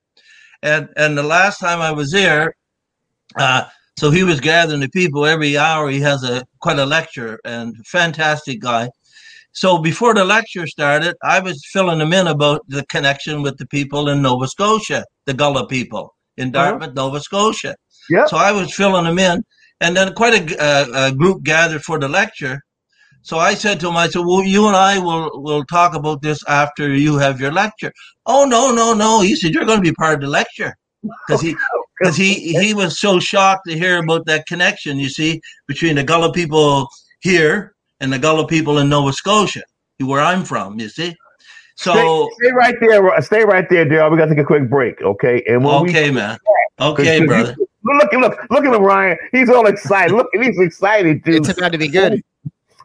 and 0.63 0.89
and 0.97 1.19
the 1.19 1.23
last 1.23 1.59
time 1.59 1.81
I 1.81 1.91
was 1.91 2.13
there, 2.13 2.55
uh, 3.37 3.65
so 3.99 4.11
he 4.11 4.25
was 4.25 4.41
gathering 4.41 4.81
the 4.81 4.89
people 4.91 5.25
every 5.25 5.57
hour. 5.57 5.89
He 5.89 6.01
has 6.01 6.23
a 6.23 6.45
quite 6.61 6.79
a 6.79 6.85
lecture 6.85 7.41
and 7.45 7.75
fantastic 7.87 8.61
guy. 8.61 8.91
So 9.53 9.79
before 9.79 10.13
the 10.13 10.25
lecture 10.25 10.67
started, 10.67 11.17
I 11.23 11.41
was 11.41 11.65
filling 11.73 12.01
him 12.01 12.13
in 12.13 12.27
about 12.27 12.61
the 12.69 12.85
connection 12.87 13.41
with 13.41 13.57
the 13.57 13.67
people 13.67 14.11
in 14.11 14.21
Nova 14.21 14.49
Scotia, 14.49 15.03
the 15.25 15.33
Gullah 15.33 15.67
people 15.67 16.15
in 16.37 16.55
uh-huh. 16.55 16.73
Dartmouth, 16.73 16.89
uh-huh. 16.91 17.07
Nova 17.09 17.21
Scotia. 17.21 17.75
Yeah. 18.11 18.27
So 18.27 18.37
I 18.37 18.53
was 18.53 18.75
filling 18.75 19.07
him 19.07 19.19
in, 19.19 19.43
and 19.81 19.97
then 19.97 20.13
quite 20.13 20.35
a, 20.35 20.63
a, 20.63 21.07
a, 21.07 21.13
group 21.13 21.43
gathered 21.43 21.83
for 21.83 21.99
the 21.99 22.07
lecture. 22.07 22.61
So 23.23 23.39
I 23.39 23.55
said 23.55 23.81
to 23.81 23.89
him, 23.89 23.97
I 23.97 24.09
said, 24.09 24.27
"Well, 24.27 24.45
you 24.45 24.67
and 24.67 24.77
I 24.77 24.99
will 24.99 25.31
will 25.43 25.65
talk 25.65 25.95
about 25.95 26.21
this 26.21 26.45
after 26.47 26.95
you 26.95 27.17
have 27.17 27.41
your 27.41 27.51
lecture." 27.51 27.93
Oh 28.27 28.45
no, 28.45 28.73
no, 28.73 28.93
no! 28.93 29.23
He 29.23 29.35
said, 29.35 29.55
"You're 29.55 29.65
going 29.65 29.83
to 29.83 29.91
be 29.91 29.95
part 29.95 30.15
of 30.17 30.21
the 30.21 30.29
lecture," 30.29 30.77
because 31.27 31.41
he 31.41 31.57
because 31.99 32.17
he 32.17 32.53
he 32.61 32.75
was 32.75 32.99
so 32.99 33.19
shocked 33.19 33.69
to 33.69 33.79
hear 33.79 34.03
about 34.03 34.27
that 34.27 34.47
connection. 34.47 34.99
You 34.99 35.09
see, 35.09 35.41
between 35.67 35.97
the 35.97 36.05
Gullah 36.05 36.33
people 36.33 36.89
here 37.21 37.75
and 38.01 38.13
the 38.13 38.19
Gullah 38.19 38.47
people 38.47 38.79
in 38.79 38.89
Nova 38.89 39.13
Scotia, 39.13 39.63
where 40.01 40.21
I'm 40.21 40.45
from. 40.45 40.79
You 40.79 40.89
see. 40.89 41.17
So 41.79 41.93
stay, 41.93 42.47
stay 42.47 42.53
right 42.53 42.75
there. 42.81 43.23
Stay 43.23 43.45
right 43.45 43.69
there, 43.69 43.85
Daryl. 43.85 44.11
We 44.11 44.17
got 44.17 44.27
to 44.27 44.31
take 44.35 44.43
a 44.43 44.47
quick 44.47 44.71
break, 44.71 45.03
okay? 45.03 45.43
And 45.47 45.63
when 45.63 45.75
okay, 45.75 46.09
we, 46.09 46.15
man. 46.17 46.39
Okay, 46.81 47.25
brother. 47.25 47.55
look, 47.85 48.13
at 48.13 48.19
look, 48.19 48.39
look 48.51 48.65
at 48.65 48.75
him, 48.75 48.83
Ryan. 48.83 49.19
He's 49.33 49.51
all 49.51 49.67
excited. 49.67 50.15
Look, 50.15 50.29
he's 50.33 50.59
excited 50.59 51.23
dude. 51.23 51.37
It's 51.37 51.57
about 51.57 51.73
to 51.73 51.79
be 51.79 51.89
good. 51.89 52.23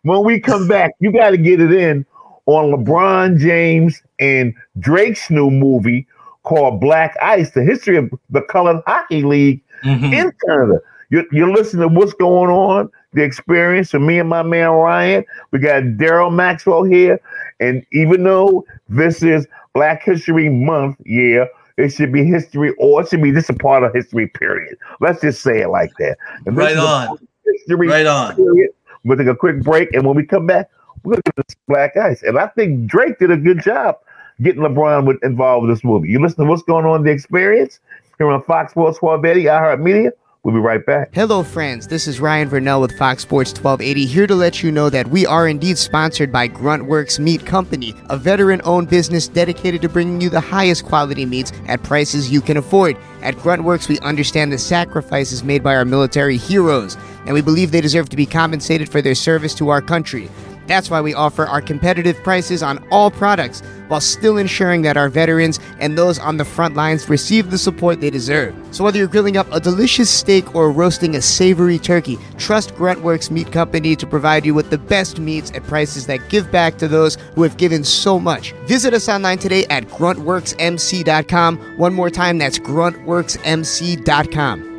When 0.03 0.24
we 0.24 0.39
come 0.39 0.68
back, 0.68 0.91
you 1.00 1.12
got 1.12 1.32
to 1.32 1.38
get 1.38 1.62
it 1.62 1.72
in 1.72 2.06
on 2.48 2.72
LeBron 2.72 3.38
James 3.38 4.01
and 4.20 4.53
Drake's 4.80 5.30
new 5.30 5.50
movie 5.50 6.08
called 6.51 6.81
Black 6.81 7.15
Ice, 7.22 7.51
the 7.51 7.63
history 7.63 7.96
of 7.96 8.12
the 8.29 8.41
colored 8.41 8.84
hockey 8.86 9.24
league 9.24 9.63
mm-hmm. 9.86 10.13
in 10.13 10.34
Canada. 10.46 10.79
You're, 11.10 11.24
you're, 11.31 11.53
listening 11.53 11.88
to 11.88 11.96
what's 11.96 12.13
going 12.13 12.50
on, 12.50 12.89
the 13.13 13.24
experience 13.24 13.93
of 13.93 14.01
me 14.01 14.20
and 14.20 14.27
my 14.27 14.43
man 14.43 14.70
Ryan. 14.72 15.24
We 15.51 15.60
got 15.60 15.84
Daryl 15.84 16.34
Maxwell 16.34 16.84
here. 16.84 17.22
And 17.62 17.86
even 17.93 18.25
though 18.25 18.65
this 18.89 19.24
is 19.24 19.48
Black 19.74 20.03
History 20.03 20.50
Month, 20.50 20.98
yeah, 21.05 21.46
it 21.77 21.89
should 21.89 22.12
be 22.12 22.25
history 22.25 22.74
or 22.77 23.01
it 23.01 23.08
should 23.08 23.24
be 23.24 23.31
just 23.31 23.50
a 23.50 23.53
part 23.53 23.84
of 23.84 23.93
history, 23.93 24.27
period. 24.27 24.77
Let's 25.00 25.22
just 25.22 25.41
say 25.41 25.62
it 25.62 25.70
like 25.70 25.91
that. 26.00 26.17
right 26.48 26.75
on. 26.75 27.17
History 27.46 27.88
right 27.88 28.05
on. 28.05 28.36
Period. 28.36 28.72
We'll 29.05 29.17
take 29.17 29.27
a 29.27 29.36
quick 29.36 29.63
break. 29.63 29.93
And 29.93 30.05
when 30.05 30.17
we 30.17 30.25
come 30.25 30.48
back, 30.48 30.70
we're 31.03 31.13
going 31.13 31.22
to 31.24 31.31
get 31.34 31.48
this 31.48 31.55
Black 31.70 31.96
Ice. 31.96 32.24
And 32.24 32.38
I 32.38 32.48
think 32.48 32.88
Drake 32.88 33.20
did 33.20 33.31
a 33.31 33.38
good 33.38 33.62
job 33.62 34.00
getting 34.41 34.62
LeBron 34.62 35.05
with, 35.05 35.24
involved 35.24 35.67
with 35.67 35.75
this 35.75 35.83
movie. 35.83 36.10
You 36.10 36.21
listen 36.21 36.43
to 36.43 36.50
what's 36.50 36.63
going 36.63 36.86
on 36.86 37.01
in 37.01 37.05
the 37.05 37.12
experience 37.12 37.79
here 38.17 38.27
on 38.27 38.43
Fox 38.43 38.71
Sports 38.71 39.01
1280, 39.01 39.48
iHeartMedia. 39.48 40.12
We'll 40.43 40.55
be 40.55 40.60
right 40.60 40.83
back. 40.83 41.13
Hello, 41.13 41.43
friends. 41.43 41.88
This 41.88 42.07
is 42.07 42.19
Ryan 42.19 42.50
Verneuille 42.50 42.81
with 42.81 42.98
Fox 42.98 43.21
Sports 43.21 43.51
1280 43.51 44.05
here 44.07 44.25
to 44.25 44.33
let 44.33 44.63
you 44.63 44.71
know 44.71 44.89
that 44.89 45.07
we 45.07 45.24
are 45.24 45.48
indeed 45.48 45.77
sponsored 45.77 46.31
by 46.31 46.48
Gruntworks 46.48 47.19
Meat 47.19 47.45
Company, 47.45 47.93
a 48.10 48.17
veteran 48.17 48.60
owned 48.63 48.89
business 48.89 49.27
dedicated 49.27 49.83
to 49.83 49.89
bringing 49.89 50.19
you 50.19 50.31
the 50.31 50.39
highest 50.39 50.83
quality 50.83 51.27
meats 51.27 51.51
at 51.67 51.83
prices 51.83 52.31
you 52.31 52.41
can 52.41 52.57
afford. 52.57 52.98
At 53.21 53.36
Gruntworks, 53.36 53.88
we 53.88 54.00
understand 54.00 54.51
the 54.51 54.57
sacrifices 54.57 55.43
made 55.43 55.62
by 55.62 55.75
our 55.75 55.86
military 55.86 56.38
heroes, 56.38 56.98
and 57.27 57.36
we 57.36 57.41
believe 57.41 57.71
they 57.71 57.79
deserve 57.79 58.10
to 58.10 58.17
be 58.17 58.25
compensated 58.25 58.89
for 58.89 59.00
their 59.00 59.13
service 59.13 59.53
to 59.55 59.69
our 59.69 59.81
country. 59.81 60.27
That's 60.72 60.90
why 60.90 61.01
we 61.01 61.13
offer 61.13 61.46
our 61.46 61.62
competitive 61.62 62.24
prices 62.24 62.63
on 62.63 62.82
all 62.92 63.12
products 63.12 63.62
while 63.90 64.00
still 64.00 64.38
ensuring 64.38 64.84
that 64.84 64.96
our 64.96 65.10
veterans 65.10 65.60
and 65.82 65.98
those 65.98 66.18
on 66.18 66.38
the 66.38 66.46
front 66.46 66.78
lines 66.78 67.10
receive 67.10 67.51
the 67.51 67.58
support 67.58 68.00
they 68.00 68.10
deserve. 68.10 68.56
So, 68.72 68.86
whether 68.86 68.98
you're 68.98 69.10
grilling 69.10 69.36
up 69.36 69.51
a 69.51 69.60
delicious 69.60 70.10
steak 70.10 70.56
or 70.56 70.72
roasting 70.72 71.18
a 71.18 71.22
savory 71.22 71.78
turkey, 71.78 72.18
trust 72.38 72.74
Gruntworks 72.75 73.30
Meat 73.30 73.51
Company 73.51 73.98
to 73.98 74.08
provide 74.08 74.46
you 74.46 74.54
with 74.54 74.70
the 74.70 74.78
best 74.78 75.20
meats 75.20 75.51
at 75.51 75.63
prices 75.63 76.08
that 76.08 76.30
give 76.30 76.50
back 76.54 76.78
to 76.78 76.88
those 76.88 77.18
who 77.36 77.44
have 77.44 77.58
given 77.58 77.84
so 77.84 78.18
much. 78.18 78.54
Visit 78.66 78.94
us 78.94 79.10
online 79.10 79.40
today 79.40 79.66
at 79.66 79.90
gruntworksmc.com. 79.90 81.78
One 81.78 81.94
more 81.94 82.10
time, 82.10 82.38
that's 82.38 82.60
gruntworksmc.com. 82.60 84.71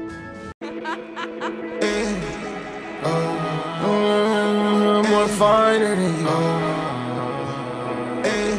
finer 5.42 5.96
than 5.96 6.14
you. 6.22 6.28
Eh, 8.22 8.54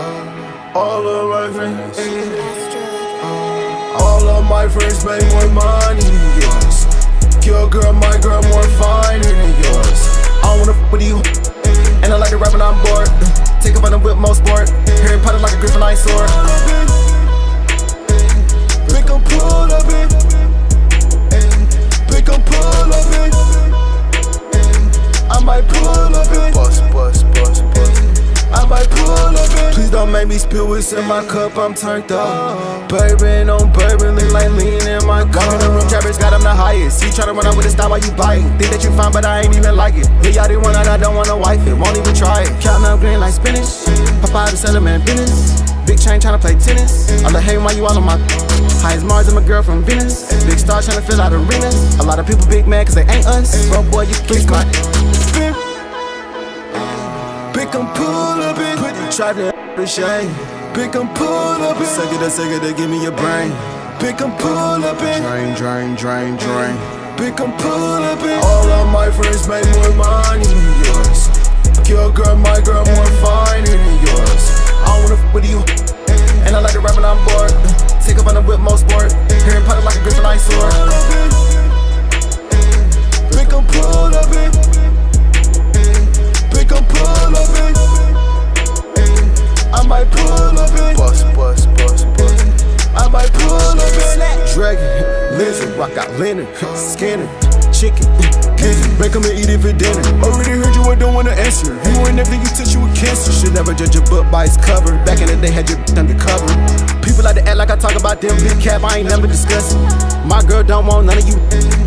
eh, 0.00 0.74
all 0.74 1.04
of 1.06 1.24
my 1.28 1.46
friends, 1.52 1.98
eh, 1.98 2.32
all 4.00 4.26
of 4.26 4.42
my 4.48 4.66
friends 4.74 5.04
make 5.04 5.26
more 5.34 5.50
money 5.52 6.00
than 6.00 6.30
yours. 6.40 6.76
Your 7.44 7.68
girl, 7.68 7.92
my 7.92 8.16
girl, 8.24 8.40
more 8.54 8.68
finer 8.80 9.34
than 9.40 9.52
yours. 9.64 10.00
I 10.42 10.56
wanna 10.56 10.72
f 10.72 10.92
with 10.92 11.02
you, 11.02 11.16
and 12.02 12.08
I 12.14 12.16
like 12.16 12.30
to 12.30 12.38
rap 12.38 12.52
when 12.52 12.62
I'm 12.62 12.78
bored. 12.84 13.10
Take 13.60 13.76
up 13.76 13.84
on 13.84 13.92
the 13.92 13.98
whip, 13.98 14.16
most 14.16 14.38
sport. 14.42 14.70
Harry 15.04 15.20
Potter 15.20 15.40
like 15.44 15.52
a 15.52 15.60
griffin, 15.60 15.82
I 15.82 15.94
sword. 16.04 16.30
Pick 18.92 19.10
up, 19.14 19.20
pull 19.28 19.70
up 19.78 19.88
it. 20.00 20.08
Pick 22.08 22.28
up, 22.30 22.40
pull 22.46 22.92
up 22.98 23.12
it. 23.20 23.61
I 25.32 25.42
might 25.42 25.66
pull 25.66 25.88
up 25.88 26.28
in. 26.28 26.52
Bust, 26.52 26.84
bust, 26.92 27.24
bust, 27.32 27.64
bust. 27.72 28.02
I 28.52 28.66
might 28.68 28.88
pull 28.90 29.08
up. 29.08 29.72
Please 29.72 29.90
don't 29.90 30.12
make 30.12 30.28
me 30.28 30.36
spill 30.36 30.68
what's 30.68 30.92
in 30.92 31.04
my 31.06 31.24
cup, 31.24 31.56
I'm 31.56 31.72
turned 31.72 32.12
up. 32.12 32.20
Oh. 32.20 32.86
Bourbon 32.88 33.48
on 33.48 33.72
bourbon, 33.72 34.14
look 34.14 34.30
like 34.32 34.52
lean 34.52 34.84
in 34.84 35.00
my 35.08 35.24
car. 35.32 35.40
Walk 35.40 35.56
in 35.56 35.60
the 35.64 35.70
room, 35.72 35.88
Travis 35.88 36.18
got 36.18 36.36
him 36.36 36.44
the 36.44 36.52
highest. 36.52 37.00
See, 37.00 37.10
try 37.10 37.24
to 37.24 37.32
run 37.32 37.46
out 37.46 37.56
with 37.56 37.64
a 37.64 37.70
style 37.70 37.88
while 37.88 37.98
you 38.04 38.12
biting. 38.12 38.52
Think 38.60 38.76
that 38.76 38.84
you 38.84 38.92
fine, 38.92 39.12
but 39.12 39.24
I 39.24 39.40
ain't 39.40 39.56
even 39.56 39.74
like 39.74 39.96
it. 39.96 40.06
Yeah, 40.20 40.44
y'all 40.44 40.48
didn't 40.48 40.62
want 40.68 40.76
it, 40.76 40.86
I 40.86 40.98
don't 40.98 41.16
wanna 41.16 41.36
wife 41.36 41.66
it. 41.66 41.72
Won't 41.72 41.96
even 41.96 42.14
try 42.14 42.44
it. 42.44 42.52
Counting 42.60 42.86
up 42.86 43.00
green 43.00 43.18
like 43.18 43.32
spinach. 43.32 43.88
Pop 44.20 44.36
out 44.36 44.52
the 44.52 44.60
center, 44.60 44.80
man, 44.80 45.00
business. 45.00 45.64
Big 45.88 45.98
chain 45.98 46.20
tryna 46.20 46.40
play 46.40 46.54
tennis. 46.60 47.08
I'm 47.24 47.32
like, 47.32 47.42
hey, 47.42 47.56
why 47.56 47.72
you 47.72 47.86
all 47.86 47.96
on 47.96 48.04
my 48.04 48.20
High 48.84 48.94
as 48.94 49.04
Mars, 49.04 49.28
I'm 49.28 49.38
a 49.38 49.46
girl 49.46 49.62
from 49.62 49.82
Venus. 49.82 50.28
Big 50.44 50.58
star 50.58 50.80
tryna 50.82 51.06
fill 51.06 51.20
out 51.20 51.32
arenas. 51.32 51.98
A 51.98 52.02
lot 52.02 52.18
of 52.18 52.26
people 52.26 52.46
big 52.46 52.68
mad 52.68 52.86
cause 52.86 52.94
they 52.94 53.06
ain't 53.08 53.26
us. 53.26 53.68
Bro, 53.68 53.88
boy, 53.90 54.02
you 54.02 54.14
kiss 54.28 54.44
my 54.50 54.62
spin. 55.32 55.54
Pick 57.54 57.74
em, 57.74 57.86
pull 57.96 58.38
up 58.44 58.58
in. 58.58 58.76
Put 58.78 58.94
the 58.94 59.06
trap 59.12 59.36
to 59.76 59.86
shame. 59.86 60.28
Pick 60.74 60.94
em, 60.94 61.08
pull 61.14 61.62
up 61.68 61.80
in. 61.80 61.86
Suck 61.86 62.12
it, 62.12 62.22
up, 62.22 62.30
suck 62.30 62.50
it, 62.50 62.62
up, 62.62 62.76
give 62.76 62.90
me 62.90 63.02
your 63.02 63.16
brain. 63.16 63.52
Pick 64.00 64.20
em, 64.20 64.32
pull 64.36 64.84
up 64.84 65.00
in. 65.02 65.22
Drain, 65.22 65.54
drain, 65.54 65.94
drain, 65.96 66.36
drain. 66.36 66.76
Pick 67.16 67.40
em, 67.40 67.52
pull 67.58 68.02
up 68.12 68.22
in. 68.22 68.38
All 68.42 68.68
of 68.70 68.92
my 68.92 69.10
friends 69.10 69.48
make 69.48 69.64
more 69.76 69.94
money 69.94 70.44
than 70.44 70.74
yours. 70.84 71.28
Your 71.88 72.10
girl, 72.12 72.36
my 72.36 72.60
girl, 72.60 72.84
more 72.96 73.10
finer 73.20 73.66
than 73.66 73.96
yours. 74.06 74.44
I 74.80 74.86
don't 74.86 75.02
wanna 75.04 75.20
f 75.20 75.34
with 75.34 75.48
you. 75.48 75.60
And 76.46 76.56
I 76.56 76.60
like 76.60 76.72
to 76.72 76.80
rap 76.80 76.96
when 76.96 77.04
I'm 77.04 77.20
bored. 77.26 77.52
Take 78.02 78.18
up 78.18 78.26
on 78.26 78.34
the 78.34 78.42
whip, 78.42 78.60
most 78.60 78.88
sport. 78.88 79.12
Harry 79.46 79.62
Potter 79.64 79.82
like 79.82 79.96
a 79.96 80.02
griffin, 80.02 80.24
I 80.24 80.36
sword. 80.36 80.72
Pick 83.30 83.52
up, 83.52 83.66
pull 83.68 84.14
up 84.14 84.32
it. 84.32 84.71
Pick 86.62 86.70
up, 86.70 86.88
pull 86.90 87.08
up 87.08 87.48
it. 87.58 87.76
Eh, 88.96 89.72
I 89.74 89.84
might 89.84 90.08
pull 90.12 90.60
up 90.60 90.70
it. 90.70 90.96
Bust, 90.96 91.24
bust, 91.34 91.68
bust, 91.74 92.06
bust. 92.16 92.46
Eh, 92.46 92.94
I 92.94 93.08
might 93.08 93.32
pull 93.32 93.54
up 93.54 93.78
it. 93.78 94.54
Dragon, 94.54 95.38
lizard, 95.38 95.76
rock 95.76 95.96
out 95.96 96.08
Leonard, 96.20 96.46
Skinner 96.76 97.41
chicken. 97.82 98.06
Mm. 98.62 99.00
Make 99.02 99.10
him 99.10 99.26
and 99.26 99.34
eat 99.34 99.50
it 99.50 99.58
for 99.58 99.74
dinner. 99.74 100.06
Already 100.22 100.54
heard 100.54 100.70
you, 100.70 100.86
I 100.86 100.94
don't 100.94 101.14
wanna 101.14 101.34
answer. 101.34 101.74
You 101.74 102.06
ain't 102.06 102.14
never 102.14 102.30
you 102.38 102.46
touch 102.54 102.70
you 102.70 102.78
with 102.78 102.94
cancer. 102.94 103.34
Should 103.34 103.54
never 103.58 103.74
judge 103.74 103.98
a 103.98 104.02
book 104.06 104.30
by 104.30 104.46
its 104.46 104.56
cover. 104.56 104.94
Back 105.02 105.18
in 105.18 105.26
the 105.26 105.36
day, 105.42 105.50
had 105.50 105.66
you 105.66 105.74
undercover. 105.98 106.46
People 107.02 107.26
like 107.26 107.34
to 107.34 107.42
act 107.42 107.58
like 107.58 107.70
I 107.74 107.76
talk 107.76 107.98
about 107.98 108.20
them 108.22 108.38
big 108.38 108.54
cap, 108.62 108.86
I 108.86 109.02
ain't 109.02 109.08
never 109.10 109.26
discussing. 109.26 109.82
My 110.30 110.46
girl 110.46 110.62
don't 110.62 110.86
want 110.86 111.10
none 111.10 111.18
of 111.18 111.26
you. 111.26 111.34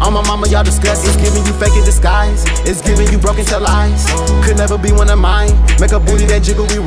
On 0.04 0.12
my 0.12 0.20
mama, 0.28 0.52
y'all 0.52 0.68
discuss. 0.68 1.08
It's 1.08 1.16
giving 1.16 1.46
you 1.48 1.54
fake 1.56 1.76
in 1.80 1.86
disguise. 1.88 2.44
It's 2.68 2.82
giving 2.82 3.08
you 3.08 3.18
broken 3.18 3.46
to 3.46 3.60
lies. 3.60 4.04
Could 4.44 4.58
never 4.58 4.78
be 4.78 4.92
one 4.92 5.10
of 5.10 5.20
mine. 5.20 5.56
Make 5.80 5.96
a 5.96 6.00
booty 6.00 6.26
that 6.28 6.44
jiggle, 6.44 6.68
we. 6.68 6.84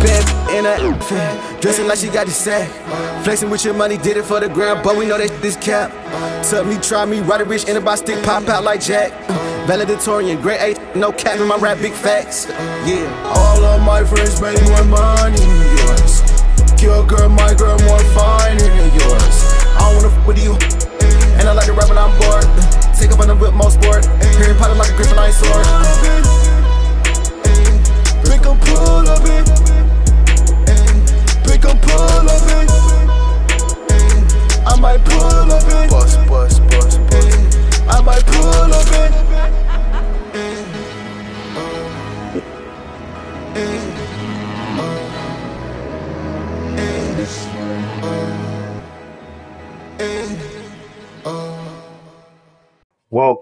Bed 0.00 0.24
in 0.56 0.64
a 0.64 0.88
outfit. 0.88 1.51
Dressing 1.62 1.86
like 1.86 1.98
she 1.98 2.08
got 2.08 2.26
the 2.26 2.32
sack. 2.32 2.68
Flexing 3.22 3.48
with 3.48 3.64
your 3.64 3.72
money, 3.72 3.96
did 3.96 4.16
it 4.16 4.24
for 4.24 4.40
the 4.40 4.48
gram, 4.48 4.82
but 4.82 4.96
we 4.96 5.06
know 5.06 5.16
that 5.16 5.30
this 5.40 5.54
cap. 5.54 5.92
Tell 6.42 6.64
me, 6.64 6.76
try 6.78 7.04
me, 7.04 7.20
ride 7.20 7.40
a 7.40 7.44
rich 7.44 7.68
in 7.68 7.76
a 7.76 7.80
box, 7.80 8.00
stick 8.00 8.20
pop 8.24 8.48
out 8.48 8.64
like 8.64 8.80
Jack. 8.80 9.12
Valedictorian, 9.68 10.42
great 10.42 10.60
eight, 10.60 10.80
no 10.96 11.12
cap 11.12 11.38
in 11.38 11.46
my 11.46 11.54
rap, 11.54 11.78
big 11.78 11.92
facts. 11.92 12.48
Yeah. 12.82 13.06
All 13.36 13.62
of 13.62 13.80
my 13.80 14.02
friends 14.02 14.42
make 14.42 14.60
more 14.64 14.82
money 14.90 15.38
than 15.38 15.78
yours. 15.86 16.82
Your 16.82 17.06
girl, 17.06 17.28
my 17.28 17.54
girl, 17.54 17.78
more 17.86 18.02
fine 18.10 18.58
than 18.58 18.90
yours. 18.98 19.36
I 19.78 19.94
wanna 19.94 20.10
f 20.10 20.26
with 20.26 20.42
you, 20.42 20.54
and 21.38 21.46
I 21.48 21.52
like 21.52 21.66
to 21.66 21.74
rap 21.74 21.88
when 21.88 21.96
I'm 21.96 22.10
bored. 22.18 22.42
Take 22.98 23.12
up 23.12 23.20
on 23.20 23.28
the 23.28 23.36
whip, 23.36 23.54
most 23.54 23.80
sport. 23.80 24.04
Harry 24.34 24.54
Potter 24.58 24.74
like 24.74 24.90
a 24.90 24.96
griffin, 24.96 25.14
Gryffindor 25.14 25.30
sword. 25.30 26.21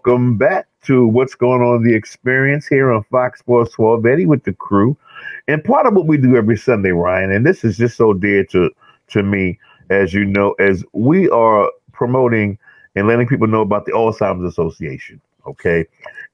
Welcome 0.02 0.38
back 0.38 0.66
to 0.84 1.06
what's 1.06 1.34
going 1.34 1.60
on 1.60 1.82
the 1.82 1.94
experience 1.94 2.66
here 2.66 2.90
on 2.90 3.02
Fox 3.10 3.40
Sports 3.40 3.76
1280 3.76 4.24
with 4.24 4.44
the 4.44 4.54
crew. 4.54 4.96
And 5.46 5.62
part 5.62 5.84
of 5.84 5.92
what 5.92 6.06
we 6.06 6.16
do 6.16 6.36
every 6.36 6.56
Sunday, 6.56 6.88
Ryan, 6.88 7.30
and 7.30 7.44
this 7.44 7.64
is 7.64 7.76
just 7.76 7.98
so 7.98 8.14
dear 8.14 8.42
to 8.44 8.70
to 9.08 9.22
me, 9.22 9.58
as 9.90 10.14
you 10.14 10.24
know, 10.24 10.52
as 10.52 10.82
we 10.94 11.28
are 11.28 11.70
promoting 11.92 12.56
and 12.94 13.08
letting 13.08 13.26
people 13.26 13.46
know 13.46 13.60
about 13.60 13.84
the 13.84 13.92
Alzheimer's 13.92 14.50
Association. 14.50 15.20
Okay. 15.46 15.84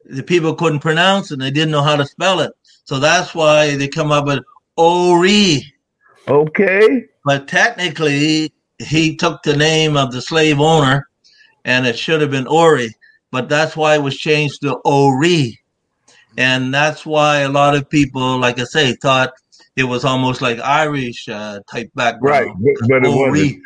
the 0.06 0.22
people 0.22 0.54
couldn't 0.54 0.82
pronounce 0.82 1.32
it; 1.32 1.34
and 1.34 1.42
they 1.42 1.50
didn't 1.50 1.72
know 1.72 1.82
how 1.82 1.96
to 1.96 2.06
spell 2.06 2.40
it. 2.42 2.52
So 2.84 3.00
that's 3.00 3.34
why 3.34 3.76
they 3.76 3.88
come 3.88 4.12
up 4.12 4.28
with 4.28 4.44
O'Ree. 4.78 5.74
Okay. 6.28 7.06
But 7.28 7.50
technically, 7.50 8.54
he 8.80 9.18
took 9.18 9.44
the 9.44 9.58
name 9.58 9.98
of 9.98 10.14
the 10.14 10.22
slave 10.22 10.62
owner, 10.62 11.10
and 11.66 11.86
it 11.86 12.00
should 12.00 12.22
have 12.22 12.32
been 12.32 12.46
Horry. 12.46 12.96
But 13.32 13.50
that's 13.50 13.76
why 13.76 13.96
it 13.96 14.02
was 14.02 14.16
changed 14.16 14.62
to 14.62 14.80
O'Ree, 14.86 15.60
and 16.38 16.74
that's 16.74 17.06
why 17.06 17.40
a 17.40 17.50
lot 17.50 17.76
of 17.76 17.90
people, 17.90 18.38
like 18.40 18.60
I 18.60 18.64
say, 18.64 18.96
thought 19.02 19.34
it 19.76 19.84
was 19.84 20.06
almost 20.06 20.42
like 20.42 20.58
Irish 20.62 21.28
uh, 21.28 21.60
type 21.70 21.92
background. 21.96 22.56
Right, 22.62 22.78
but, 22.80 22.88
but 22.88 23.06
it 23.06 23.10
wasn't. 23.10 23.62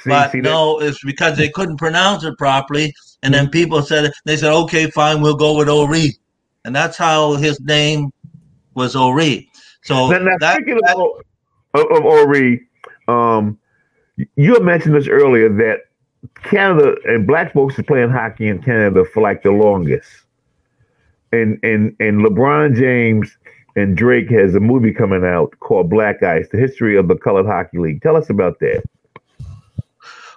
See, 0.00 0.10
but 0.10 0.32
see 0.32 0.42
no, 0.42 0.78
it's 0.78 1.02
because 1.02 1.38
they 1.38 1.48
couldn't 1.48 1.78
pronounce 1.78 2.24
it 2.24 2.36
properly, 2.36 2.92
and 3.22 3.32
then 3.32 3.48
people 3.48 3.80
said 3.80 4.12
they 4.26 4.36
said, 4.36 4.52
"Okay, 4.52 4.90
fine, 4.90 5.22
we'll 5.22 5.34
go 5.34 5.56
with 5.56 5.70
Ori," 5.70 6.18
and 6.66 6.76
that's 6.76 6.98
how 6.98 7.36
his 7.36 7.58
name 7.62 8.12
was 8.74 8.94
O'Ree. 8.94 9.48
So 9.84 10.10
now, 10.10 10.18
now 10.18 10.36
that, 10.40 10.56
speaking 10.56 10.78
that, 10.84 10.96
of, 11.72 11.86
of 11.90 12.04
O'Ree, 12.04 12.67
um, 13.08 13.58
you 14.36 14.54
had 14.54 14.62
mentioned 14.62 14.94
this 14.94 15.08
earlier 15.08 15.48
that 15.48 15.80
Canada 16.42 16.96
and 17.04 17.26
black 17.26 17.52
folks 17.52 17.78
are 17.78 17.84
playing 17.84 18.10
hockey 18.10 18.48
in 18.48 18.60
Canada 18.62 19.04
for 19.04 19.22
like 19.22 19.42
the 19.42 19.50
longest. 19.50 20.08
And 21.32 21.58
and 21.62 21.94
and 22.00 22.24
LeBron 22.24 22.76
James 22.76 23.36
and 23.76 23.96
Drake 23.96 24.30
has 24.30 24.54
a 24.54 24.60
movie 24.60 24.92
coming 24.92 25.24
out 25.24 25.54
called 25.60 25.90
Black 25.90 26.22
Ice: 26.22 26.48
The 26.50 26.58
History 26.58 26.96
of 26.96 27.08
the 27.08 27.16
Colored 27.16 27.46
Hockey 27.46 27.78
League. 27.78 28.02
Tell 28.02 28.16
us 28.16 28.30
about 28.30 28.58
that. 28.60 28.82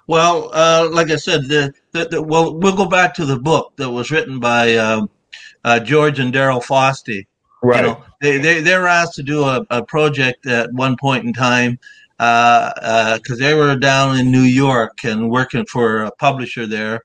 Well, 0.07 0.49
uh, 0.53 0.89
like 0.91 1.09
I 1.09 1.15
said, 1.15 1.47
the, 1.47 1.73
the, 1.93 2.05
the, 2.05 2.21
well, 2.21 2.53
we'll 2.57 2.75
go 2.75 2.85
back 2.85 3.13
to 3.13 3.25
the 3.25 3.39
book 3.39 3.71
that 3.77 3.89
was 3.89 4.11
written 4.11 4.39
by 4.39 4.75
uh, 4.75 5.05
uh, 5.63 5.79
George 5.79 6.19
and 6.19 6.33
Daryl 6.33 6.61
Fosty. 6.61 7.27
Right. 7.63 7.77
You 7.77 7.91
know, 7.91 8.03
they, 8.19 8.37
they, 8.37 8.61
they 8.61 8.77
were 8.77 8.87
asked 8.87 9.15
to 9.15 9.23
do 9.23 9.43
a, 9.43 9.65
a 9.69 9.85
project 9.85 10.47
at 10.47 10.73
one 10.73 10.97
point 10.99 11.25
in 11.25 11.31
time 11.31 11.79
because 12.21 13.19
uh, 13.31 13.33
uh, 13.33 13.35
they 13.39 13.55
were 13.55 13.75
down 13.75 14.15
in 14.15 14.31
New 14.31 14.43
York 14.43 14.99
and 15.03 15.31
working 15.31 15.65
for 15.65 16.03
a 16.03 16.11
publisher 16.11 16.67
there. 16.67 17.01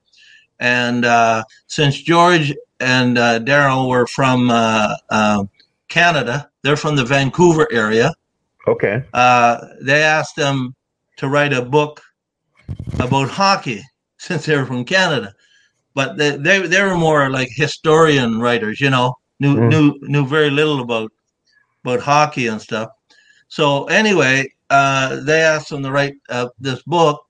And 0.61 1.07
uh, 1.07 1.45
since 1.69 2.03
George 2.03 2.53
and 2.81 3.17
uh, 3.17 3.41
Daryl 3.41 3.89
were 3.89 4.07
from 4.07 4.51
uh, 4.51 4.95
uh, 5.09 5.45
Canada, 5.89 6.51
they're 6.63 6.77
from 6.77 6.97
the 6.97 7.05
Vancouver 7.05 7.67
area. 7.73 8.13
Okay. 8.69 9.03
they 9.81 10.03
asked 10.03 10.37
them 10.37 10.75
to 11.17 11.29
write 11.29 11.55
a 11.55 11.63
book 11.63 12.03
about 12.99 13.31
hockey 13.31 13.83
since 14.19 14.45
they 14.45 14.55
were 14.55 14.67
from 14.67 14.85
Canada. 14.85 15.33
But 15.95 16.19
they, 16.19 16.37
they, 16.37 16.67
they 16.67 16.83
were 16.83 16.97
more 16.99 17.31
like 17.31 17.49
historian 17.51 18.39
writers, 18.39 18.83
you 18.83 18.91
know, 18.91 19.15
knew, 19.41 19.57
mm. 19.57 19.71
knew, 19.71 19.99
knew 20.03 20.27
very 20.27 20.51
little 20.51 20.83
about, 20.83 21.11
about 21.85 22.01
hockey 22.01 22.49
and 22.49 22.61
stuff. 22.61 22.91
So 23.49 23.85
anyway, 23.87 24.53
uh, 24.71 25.21
they 25.21 25.41
asked 25.41 25.71
him 25.71 25.83
to 25.83 25.91
write 25.91 26.15
uh, 26.29 26.49
this 26.59 26.83
book. 26.83 27.25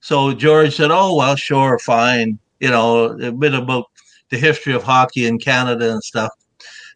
So 0.00 0.32
George 0.32 0.74
said, 0.74 0.90
"Oh 0.90 1.16
well, 1.16 1.36
sure, 1.36 1.78
fine. 1.78 2.38
You 2.58 2.70
know, 2.70 3.18
a 3.18 3.32
bit 3.32 3.54
about 3.54 3.86
the 4.30 4.38
history 4.38 4.72
of 4.72 4.82
hockey 4.82 5.26
in 5.26 5.38
Canada 5.38 5.92
and 5.92 6.02
stuff." 6.02 6.30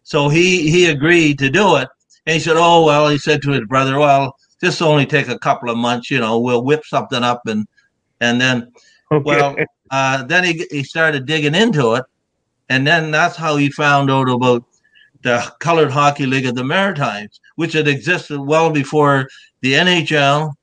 So 0.03 0.29
he 0.29 0.69
he 0.69 0.87
agreed 0.87 1.39
to 1.39 1.49
do 1.49 1.75
it, 1.77 1.87
and 2.25 2.33
he 2.33 2.39
said, 2.39 2.55
"Oh 2.57 2.85
well," 2.85 3.09
he 3.09 3.17
said 3.17 3.41
to 3.43 3.51
his 3.51 3.65
brother, 3.67 3.99
"Well, 3.99 4.35
this 4.59 4.79
will 4.79 4.89
only 4.89 5.05
take 5.05 5.27
a 5.27 5.39
couple 5.39 5.69
of 5.69 5.77
months. 5.77 6.09
You 6.09 6.19
know, 6.19 6.39
we'll 6.39 6.63
whip 6.63 6.83
something 6.85 7.23
up 7.23 7.41
and 7.45 7.67
and 8.21 8.41
then." 8.41 8.71
Okay. 9.11 9.23
Well, 9.23 9.55
uh, 9.91 10.23
then 10.23 10.43
he 10.43 10.65
he 10.71 10.83
started 10.83 11.27
digging 11.27 11.53
into 11.53 11.93
it, 11.93 12.05
and 12.69 12.87
then 12.87 13.11
that's 13.11 13.35
how 13.35 13.55
he 13.57 13.69
found 13.69 14.09
out 14.09 14.29
about 14.29 14.63
the 15.25 15.51
Colored 15.59 15.91
Hockey 15.91 16.27
League 16.27 16.45
of 16.45 16.53
the 16.53 16.63
Maritimes, 16.63 17.41
which 17.55 17.73
had 17.73 17.87
existed 17.87 18.39
well 18.39 18.69
before 18.69 19.27
the 19.61 19.73
NHL. 19.73 20.53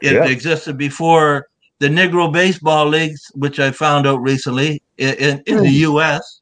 It 0.00 0.12
yeah. 0.12 0.24
existed 0.26 0.78
before 0.78 1.48
the 1.80 1.88
Negro 1.88 2.32
Baseball 2.32 2.86
Leagues, 2.86 3.32
which 3.34 3.58
I 3.58 3.72
found 3.72 4.06
out 4.06 4.22
recently 4.22 4.80
in, 4.98 5.14
in, 5.14 5.42
in 5.46 5.56
the 5.56 5.68
hmm. 5.68 5.90
U.S. 5.90 6.40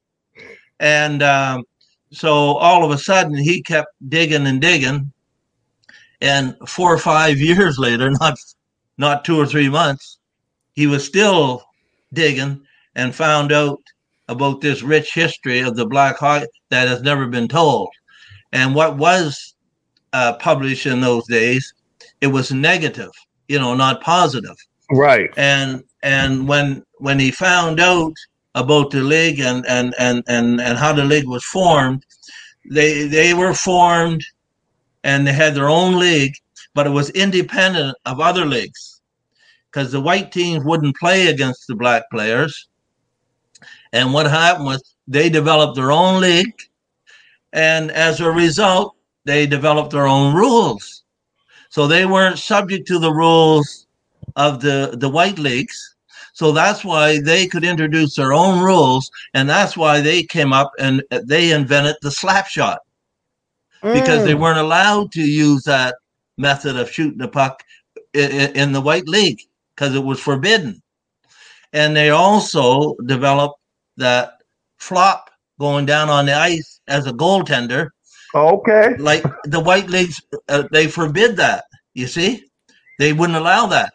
And 0.81 1.23
um, 1.23 1.65
so 2.11 2.33
all 2.59 2.85
of 2.85 2.91
a 2.91 2.99
sudden, 2.99 3.35
he 3.35 3.63
kept 3.63 3.89
digging 4.11 4.47
and 4.47 4.61
digging, 4.61 5.11
and 6.21 6.55
four 6.69 6.93
or 6.93 6.99
five 6.99 7.39
years 7.49 7.79
later, 7.79 8.11
not 8.11 8.37
not 8.99 9.25
two 9.25 9.41
or 9.41 9.47
three 9.47 9.71
months, 9.71 10.19
he 10.75 10.87
was 10.87 11.07
still 11.07 11.65
digging 12.13 12.61
and 12.95 13.15
found 13.15 13.51
out 13.51 13.81
about 14.33 14.61
this 14.61 14.83
rich 14.83 15.15
history 15.15 15.61
of 15.61 15.77
the 15.77 15.87
Black 15.87 16.17
Hawk 16.17 16.45
that 16.71 16.89
has 16.89 17.03
never 17.03 17.27
been 17.27 17.49
told. 17.49 17.89
And 18.53 18.75
what 18.75 18.97
was 18.97 19.55
uh, 20.13 20.35
published 20.35 20.87
in 20.87 21.01
those 21.01 21.27
days, 21.27 21.73
it 22.21 22.27
was 22.27 22.53
negative, 22.53 23.11
you 23.49 23.59
know, 23.59 23.75
not 23.75 24.03
positive. 24.03 24.57
Right. 24.91 25.31
And 25.37 25.85
and 26.03 26.49
when 26.49 26.85
when 26.99 27.19
he 27.19 27.31
found 27.31 27.81
out 27.81 28.13
about 28.55 28.91
the 28.91 29.01
league 29.01 29.41
and 29.41 29.65
and 29.67 29.95
and 29.99 30.23
and, 30.27 30.61
and 30.61 30.79
how 30.79 30.93
the 30.93 31.05
league 31.05 31.29
was 31.29 31.45
formed, 31.45 32.05
they 32.71 33.07
they 33.07 33.35
were 33.35 33.55
formed 33.55 34.23
and 35.05 35.27
they 35.27 35.33
had 35.33 35.55
their 35.55 35.69
own 35.69 35.99
league, 35.99 36.35
but 36.75 36.87
it 36.87 36.91
was 36.91 37.11
independent 37.11 37.97
of 38.05 38.21
other 38.21 38.45
leagues 38.45 39.01
because 39.71 39.91
the 39.91 40.01
white 40.01 40.31
teams 40.31 40.65
wouldn't 40.65 40.97
play 40.97 41.29
against 41.29 41.67
the 41.67 41.75
black 41.75 42.05
players. 42.11 42.69
And 43.93 44.13
what 44.13 44.31
happened 44.31 44.67
was 44.67 44.95
they 45.07 45.29
developed 45.29 45.77
their 45.77 45.93
own 45.93 46.21
league, 46.21 46.55
and 47.53 47.91
as 47.91 48.21
a 48.21 48.31
result, 48.31 48.97
they 49.25 49.47
developed 49.47 49.91
their 49.91 50.07
own 50.07 50.35
rules. 50.35 51.05
So 51.71 51.87
they 51.87 52.07
weren't 52.07 52.39
subject 52.39 52.87
to 52.89 52.99
the 52.99 53.13
rules 53.13 53.87
of 54.37 54.61
the, 54.61 54.95
the 54.99 55.09
white 55.09 55.39
leagues. 55.39 55.97
So 56.35 56.53
that's 56.53 56.85
why 56.85 57.21
they 57.21 57.47
could 57.47 57.65
introduce 57.65 58.17
their 58.17 58.33
own 58.33 58.63
rules, 58.63 59.11
and 59.35 59.49
that's 59.49 59.77
why 59.77 60.01
they 60.01 60.23
came 60.23 60.53
up 60.53 60.73
and 60.79 61.03
they 61.11 61.53
invented 61.53 61.97
the 62.01 62.11
slap 62.11 62.47
shot 62.47 62.81
mm. 63.83 63.93
because 63.93 64.25
they 64.25 64.35
mm. 64.35 64.41
weren't 64.41 64.59
allowed 64.59 65.13
to 65.13 65.21
use 65.21 65.63
that 65.65 65.97
method 66.39 66.77
of 66.77 66.91
shooting 66.91 67.19
the 67.19 67.29
puck 67.29 67.63
in, 68.15 68.57
in 68.57 68.73
the 68.73 68.81
white 68.81 69.07
league 69.07 69.41
because 69.75 69.95
it 69.95 70.05
was 70.05 70.21
forbidden. 70.21 70.83
And 71.73 71.97
they 71.97 72.11
also 72.11 72.95
developed 73.07 73.59
that 73.97 74.43
flop 74.79 75.31
going 75.59 75.87
down 75.87 76.09
on 76.11 76.27
the 76.27 76.35
ice 76.35 76.81
as 76.89 77.07
a 77.07 77.13
goaltender. 77.13 77.89
Okay. 78.35 78.97
Like 78.97 79.25
the 79.45 79.61
white 79.61 79.89
leagues, 79.89 80.21
uh, 80.49 80.65
they 80.73 80.87
forbid 80.87 81.37
that. 81.37 81.65
You 81.95 82.07
see, 82.07 82.45
they 82.99 83.13
wouldn't 83.13 83.39
allow 83.39 83.67
that. 83.67 83.93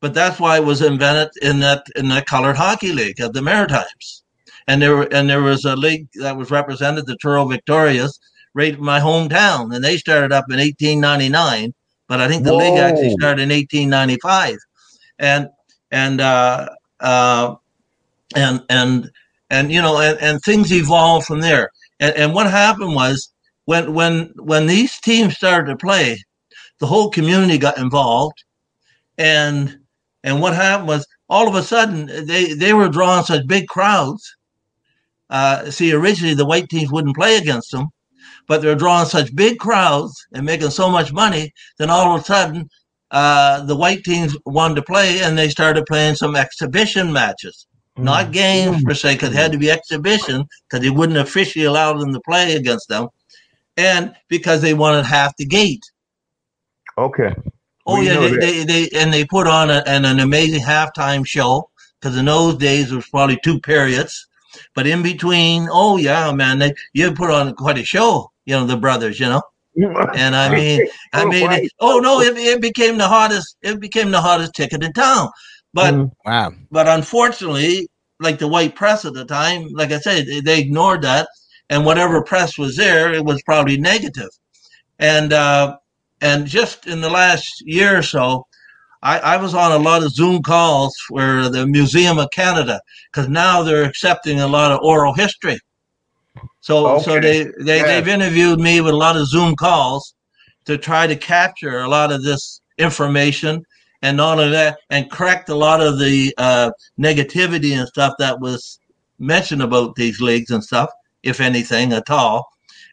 But 0.00 0.14
that's 0.14 0.40
why 0.40 0.56
it 0.56 0.64
was 0.64 0.80
invented 0.80 1.30
in 1.42 1.60
that 1.60 1.84
in 1.96 2.08
the 2.08 2.22
colored 2.26 2.56
hockey 2.56 2.92
league 2.92 3.20
of 3.20 3.32
the 3.32 3.42
Maritimes. 3.42 4.22
And 4.66 4.80
there 4.80 5.12
and 5.14 5.28
there 5.28 5.42
was 5.42 5.64
a 5.64 5.76
league 5.76 6.08
that 6.14 6.36
was 6.36 6.50
represented, 6.50 7.06
the 7.06 7.16
Truro 7.16 7.44
Victorias, 7.46 8.18
right 8.54 8.74
in 8.74 8.84
my 8.84 9.00
hometown, 9.00 9.74
and 9.74 9.84
they 9.84 9.96
started 9.96 10.32
up 10.32 10.46
in 10.48 10.58
1899. 10.58 11.74
But 12.08 12.20
I 12.20 12.28
think 12.28 12.44
the 12.44 12.52
Whoa. 12.52 12.58
league 12.58 12.78
actually 12.78 13.10
started 13.10 13.42
in 13.42 13.50
1895, 13.50 14.56
and 15.18 15.48
and 15.90 16.20
uh, 16.20 16.68
uh, 17.00 17.56
and 18.34 18.64
and 18.68 19.10
and 19.50 19.72
you 19.72 19.82
know, 19.82 20.00
and, 20.00 20.18
and 20.20 20.40
things 20.40 20.72
evolved 20.72 21.26
from 21.26 21.40
there. 21.40 21.70
And, 21.98 22.14
and 22.16 22.34
what 22.34 22.50
happened 22.50 22.94
was 22.94 23.32
when 23.66 23.92
when 23.92 24.32
when 24.36 24.66
these 24.66 24.98
teams 25.00 25.36
started 25.36 25.70
to 25.70 25.76
play, 25.76 26.22
the 26.78 26.86
whole 26.86 27.10
community 27.10 27.58
got 27.58 27.78
involved, 27.78 28.42
and 29.18 29.78
and 30.24 30.40
what 30.40 30.54
happened 30.54 30.88
was 30.88 31.06
all 31.28 31.48
of 31.48 31.54
a 31.54 31.62
sudden 31.62 32.06
they 32.26 32.54
they 32.54 32.72
were 32.72 32.88
drawing 32.88 33.24
such 33.24 33.46
big 33.46 33.66
crowds. 33.66 34.36
Uh, 35.28 35.70
see, 35.70 35.92
originally 35.92 36.34
the 36.34 36.46
white 36.46 36.68
teams 36.68 36.90
wouldn't 36.90 37.16
play 37.16 37.36
against 37.36 37.70
them, 37.70 37.88
but 38.48 38.62
they're 38.62 38.74
drawing 38.74 39.06
such 39.06 39.34
big 39.36 39.58
crowds 39.58 40.26
and 40.32 40.46
making 40.46 40.70
so 40.70 40.90
much 40.90 41.12
money. 41.12 41.52
Then 41.78 41.90
all 41.90 42.14
of 42.14 42.20
a 42.20 42.24
sudden, 42.24 42.68
uh, 43.12 43.62
the 43.64 43.76
white 43.76 44.02
teams 44.02 44.36
wanted 44.46 44.76
to 44.76 44.82
play, 44.82 45.22
and 45.22 45.38
they 45.38 45.48
started 45.48 45.86
playing 45.86 46.16
some 46.16 46.34
exhibition 46.34 47.12
matches 47.12 47.66
not 48.02 48.26
mm. 48.26 48.32
games 48.32 48.84
per 48.84 48.94
se, 48.94 49.14
because 49.14 49.30
it 49.30 49.36
had 49.36 49.52
to 49.52 49.58
be 49.58 49.70
exhibition, 49.70 50.46
because 50.68 50.84
they 50.84 50.90
wouldn't 50.90 51.18
officially 51.18 51.64
allow 51.64 51.92
them 51.94 52.12
to 52.12 52.20
play 52.20 52.54
against 52.56 52.88
them, 52.88 53.08
and 53.76 54.14
because 54.28 54.62
they 54.62 54.74
wanted 54.74 55.04
half 55.04 55.36
the 55.36 55.46
gate. 55.46 55.84
Okay. 56.98 57.34
Oh 57.86 58.00
yeah, 58.00 58.20
they, 58.20 58.36
they, 58.36 58.64
they, 58.64 58.88
and 58.94 59.12
they 59.12 59.24
put 59.24 59.46
on 59.46 59.70
a, 59.70 59.82
an, 59.86 60.04
an 60.04 60.20
amazing 60.20 60.62
halftime 60.62 61.26
show 61.26 61.70
because 62.00 62.16
in 62.16 62.26
those 62.26 62.56
days 62.56 62.92
it 62.92 62.96
was 62.96 63.08
probably 63.08 63.38
two 63.42 63.60
periods, 63.60 64.28
but 64.74 64.86
in 64.86 65.02
between, 65.02 65.68
oh 65.70 65.96
yeah, 65.96 66.32
man, 66.32 66.58
they 66.58 66.74
you 66.92 67.12
put 67.12 67.30
on 67.30 67.54
quite 67.54 67.78
a 67.78 67.84
show, 67.84 68.30
you 68.44 68.54
know, 68.54 68.66
the 68.66 68.76
brothers, 68.76 69.18
you 69.18 69.26
know. 69.26 69.42
and 70.14 70.34
I 70.36 70.54
mean, 70.54 70.86
I 71.12 71.24
mean, 71.24 71.50
it, 71.52 71.72
oh 71.80 72.00
no, 72.00 72.20
it, 72.20 72.36
it 72.36 72.60
became 72.60 72.98
the 72.98 73.08
hottest. 73.08 73.56
It 73.62 73.80
became 73.80 74.10
the 74.10 74.20
hottest 74.20 74.54
ticket 74.54 74.82
in 74.82 74.92
town. 74.92 75.28
But 75.72 75.94
mm, 75.94 76.10
wow. 76.24 76.52
But 76.70 76.88
unfortunately, 76.88 77.88
like 78.20 78.38
the 78.38 78.48
white 78.48 78.74
press 78.76 79.04
at 79.04 79.14
the 79.14 79.24
time, 79.24 79.68
like 79.72 79.92
I 79.92 79.98
said, 79.98 80.26
they 80.44 80.60
ignored 80.60 81.02
that, 81.02 81.28
and 81.68 81.84
whatever 81.84 82.22
press 82.22 82.58
was 82.58 82.76
there, 82.76 83.12
it 83.12 83.24
was 83.24 83.42
probably 83.42 83.78
negative. 83.78 84.30
And 84.98 85.32
uh, 85.32 85.78
and 86.20 86.46
just 86.46 86.86
in 86.86 87.00
the 87.00 87.10
last 87.10 87.48
year 87.62 87.98
or 87.98 88.02
so, 88.02 88.46
I, 89.02 89.18
I 89.18 89.36
was 89.38 89.54
on 89.54 89.72
a 89.72 89.82
lot 89.82 90.02
of 90.02 90.12
Zoom 90.12 90.42
calls 90.42 90.94
for 91.08 91.48
the 91.48 91.66
Museum 91.66 92.18
of 92.18 92.28
Canada 92.32 92.80
because 93.10 93.28
now 93.28 93.62
they're 93.62 93.84
accepting 93.84 94.40
a 94.40 94.46
lot 94.46 94.72
of 94.72 94.80
oral 94.82 95.14
history. 95.14 95.58
So 96.60 96.86
okay. 96.86 97.04
so 97.04 97.20
they, 97.20 97.44
they 97.64 97.78
yeah. 97.78 97.86
they've 97.86 98.08
interviewed 98.08 98.60
me 98.60 98.80
with 98.80 98.92
a 98.92 98.96
lot 98.96 99.16
of 99.16 99.26
Zoom 99.26 99.56
calls 99.56 100.14
to 100.66 100.76
try 100.76 101.06
to 101.06 101.16
capture 101.16 101.80
a 101.80 101.88
lot 101.88 102.12
of 102.12 102.22
this 102.22 102.60
information 102.78 103.64
and 104.02 104.16
not 104.16 104.38
only 104.38 104.50
that, 104.50 104.78
and 104.90 105.10
cracked 105.10 105.48
a 105.48 105.54
lot 105.54 105.80
of 105.80 105.98
the 105.98 106.34
uh, 106.38 106.70
negativity 106.98 107.78
and 107.78 107.88
stuff 107.88 108.14
that 108.18 108.40
was 108.40 108.78
mentioned 109.18 109.62
about 109.62 109.94
these 109.94 110.20
leagues 110.20 110.50
and 110.50 110.64
stuff, 110.64 110.90
if 111.22 111.40
anything 111.40 111.92
at 111.92 112.10
all. 112.10 112.48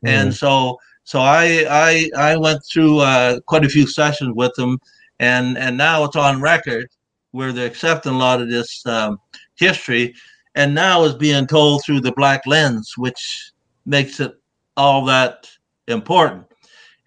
Mm. 0.05 0.09
And 0.09 0.33
so, 0.33 0.77
so 1.03 1.19
I 1.19 1.65
I 1.69 2.09
I 2.17 2.37
went 2.37 2.61
through 2.71 2.99
uh, 2.99 3.39
quite 3.47 3.65
a 3.65 3.69
few 3.69 3.87
sessions 3.87 4.33
with 4.35 4.53
them, 4.55 4.79
and 5.19 5.57
and 5.57 5.77
now 5.77 6.03
it's 6.03 6.15
on 6.15 6.41
record 6.41 6.87
where 7.31 7.51
they're 7.51 7.67
accepting 7.67 8.13
a 8.13 8.17
lot 8.17 8.41
of 8.41 8.49
this 8.49 8.85
um, 8.85 9.19
history, 9.55 10.13
and 10.55 10.75
now 10.75 11.03
is 11.03 11.15
being 11.15 11.47
told 11.47 11.83
through 11.83 12.01
the 12.01 12.13
black 12.13 12.45
lens, 12.45 12.93
which 12.97 13.51
makes 13.85 14.19
it 14.19 14.35
all 14.75 15.05
that 15.05 15.49
important. 15.87 16.45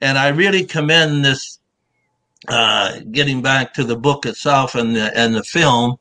And 0.01 0.19
I 0.19 0.29
really 0.29 0.65
commend 0.65 1.25
this 1.25 1.60
uh, 2.49 3.01
getting 3.11 3.43
back 3.43 3.75
to 3.75 3.85
the 3.85 3.97
book 3.97 4.27
itself 4.27 4.75
and 4.75 4.97
the 4.97 5.17
and 5.17 5.35
the 5.35 5.45
film, 5.45 5.97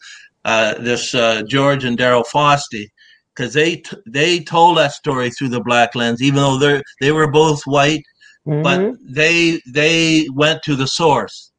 uh, 0.45 0.75
this 0.75 1.13
uh, 1.13 1.43
George 1.43 1.83
and 1.83 1.97
Daryl 1.97 2.25
Fosty, 2.25 2.89
because 3.35 3.53
they 3.53 3.77
t- 3.77 3.97
they 4.05 4.39
told 4.39 4.77
that 4.77 4.93
story 4.93 5.29
through 5.29 5.49
the 5.49 5.61
black 5.61 5.95
lens, 5.95 6.21
even 6.21 6.37
though 6.37 6.57
they 6.57 6.81
they 7.01 7.11
were 7.11 7.29
both 7.29 7.61
white, 7.63 8.03
mm-hmm. 8.47 8.63
but 8.63 8.95
they 9.01 9.61
they 9.67 10.27
went 10.33 10.63
to 10.63 10.75
the 10.75 10.87
source. 10.87 11.51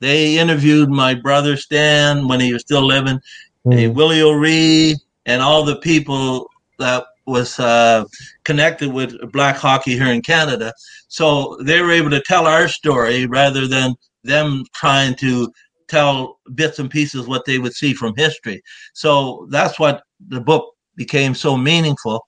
They 0.00 0.38
interviewed 0.38 0.90
my 0.90 1.14
brother 1.14 1.56
Stan 1.56 2.28
when 2.28 2.40
he 2.40 2.52
was 2.52 2.62
still 2.62 2.84
living, 2.84 3.20
mm-hmm. 3.66 3.94
Willie 3.94 4.22
O'Ree, 4.22 4.96
and 5.26 5.42
all 5.42 5.64
the 5.64 5.76
people 5.76 6.50
that 6.78 7.04
was 7.26 7.58
uh, 7.58 8.04
connected 8.44 8.92
with 8.92 9.32
black 9.32 9.56
hockey 9.56 9.92
here 9.92 10.12
in 10.12 10.20
Canada. 10.22 10.72
So 11.08 11.56
they 11.62 11.80
were 11.80 11.92
able 11.92 12.10
to 12.10 12.20
tell 12.20 12.46
our 12.46 12.68
story 12.68 13.26
rather 13.26 13.66
than 13.66 13.94
them 14.24 14.64
trying 14.74 15.14
to 15.16 15.52
tell 15.88 16.38
bits 16.54 16.78
and 16.78 16.90
pieces 16.90 17.26
what 17.26 17.44
they 17.44 17.58
would 17.58 17.74
see 17.74 17.92
from 17.92 18.14
history. 18.16 18.62
So 18.94 19.46
that's 19.50 19.78
what 19.78 20.02
the 20.28 20.40
book 20.40 20.72
became 20.96 21.34
so 21.34 21.56
meaningful. 21.56 22.24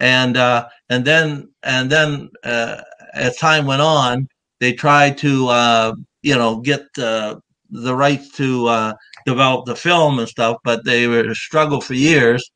And 0.00 0.36
uh, 0.36 0.68
and 0.88 1.04
then 1.04 1.50
and 1.62 1.90
then 1.90 2.30
uh, 2.44 2.80
as 3.14 3.36
time 3.36 3.66
went 3.66 3.82
on, 3.82 4.28
they 4.60 4.72
tried 4.72 5.18
to 5.18 5.48
uh, 5.48 5.94
you 6.22 6.34
know 6.34 6.60
get 6.60 6.82
uh, 6.98 7.36
the 7.70 7.94
rights 7.94 8.30
to 8.36 8.66
uh, 8.66 8.92
develop 9.26 9.66
the 9.66 9.76
film 9.76 10.18
and 10.18 10.28
stuff, 10.28 10.56
but 10.64 10.84
they 10.84 11.06
were 11.06 11.34
struggle 11.34 11.80
for 11.80 11.94
years. 11.94 12.50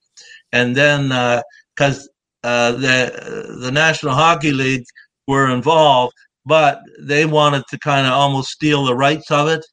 And 0.53 0.75
then 0.75 1.09
because 1.75 2.09
uh, 2.42 2.72
the 2.72 3.57
the 3.61 3.70
National 3.70 4.14
Hockey 4.14 4.53
League 4.53 4.85
were 5.27 5.51
involved, 5.51 6.14
but 6.46 6.80
they 7.00 7.26
wanted 7.26 7.64
to 7.68 7.78
kind 7.78 8.06
of 8.06 8.12
almost 8.12 8.50
steal 8.50 8.85
the 8.85 8.94
rights 8.94 9.30
of 9.30 9.48
it. 9.48 9.64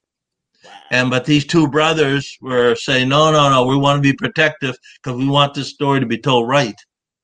And 0.91 1.09
but 1.09 1.25
these 1.25 1.45
two 1.45 1.67
brothers 1.67 2.37
were 2.41 2.75
saying, 2.75 3.09
no, 3.09 3.31
no, 3.31 3.49
no, 3.49 3.65
we 3.65 3.77
want 3.77 3.97
to 3.97 4.01
be 4.01 4.15
protective 4.15 4.75
because 5.01 5.17
we 5.17 5.27
want 5.27 5.53
this 5.53 5.69
story 5.69 5.99
to 5.99 6.05
be 6.05 6.17
told 6.17 6.47
right, 6.47 6.75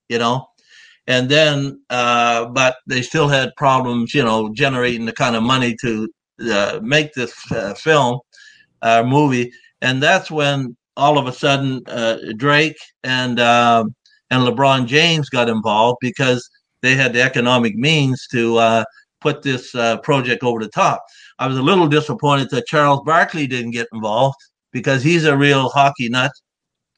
you 0.07 0.19
know. 0.19 0.47
And 1.07 1.27
then, 1.29 1.81
uh, 1.89 2.45
but 2.45 2.77
they 2.85 3.01
still 3.01 3.27
had 3.27 3.55
problems, 3.57 4.13
you 4.13 4.23
know, 4.23 4.53
generating 4.53 5.05
the 5.05 5.13
kind 5.13 5.35
of 5.35 5.43
money 5.43 5.75
to 5.81 6.07
uh, 6.51 6.79
make 6.83 7.13
this 7.13 7.33
uh, 7.51 7.73
film, 7.73 8.19
uh, 8.81 9.03
movie. 9.03 9.51
And 9.81 10.03
that's 10.03 10.29
when 10.29 10.75
all 10.97 11.17
of 11.17 11.27
a 11.27 11.33
sudden 11.33 11.81
uh, 11.87 12.17
Drake 12.37 12.77
and 13.03 13.39
um, 13.39 13.95
and 14.29 14.43
LeBron 14.43 14.85
James 14.85 15.29
got 15.29 15.49
involved 15.49 15.97
because 16.01 16.47
they 16.81 16.95
had 16.95 17.13
the 17.13 17.21
economic 17.21 17.75
means 17.75 18.27
to 18.31 18.57
uh, 18.57 18.83
put 19.21 19.41
this 19.41 19.73
uh, 19.75 19.97
project 19.97 20.43
over 20.43 20.59
the 20.59 20.69
top. 20.69 21.03
I 21.39 21.47
was 21.47 21.57
a 21.57 21.61
little 21.61 21.87
disappointed 21.87 22.49
that 22.51 22.67
Charles 22.67 23.01
Barkley 23.05 23.47
didn't 23.47 23.71
get 23.71 23.87
involved 23.93 24.37
because 24.71 25.03
he's 25.03 25.25
a 25.25 25.37
real 25.37 25.69
hockey 25.69 26.09
nut 26.09 26.31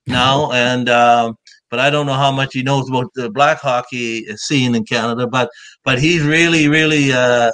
now, 0.07 0.51
and 0.53 0.89
um, 0.89 1.36
but 1.69 1.79
I 1.79 1.89
don't 1.89 2.05
know 2.05 2.13
how 2.13 2.31
much 2.31 2.53
he 2.53 2.63
knows 2.63 2.89
about 2.89 3.13
the 3.15 3.29
black 3.29 3.60
hockey 3.60 4.25
scene 4.38 4.75
in 4.75 4.84
Canada. 4.86 5.27
But 5.27 5.49
but 5.84 5.99
he's 5.99 6.23
really 6.23 6.67
really 6.67 7.12
uh, 7.12 7.51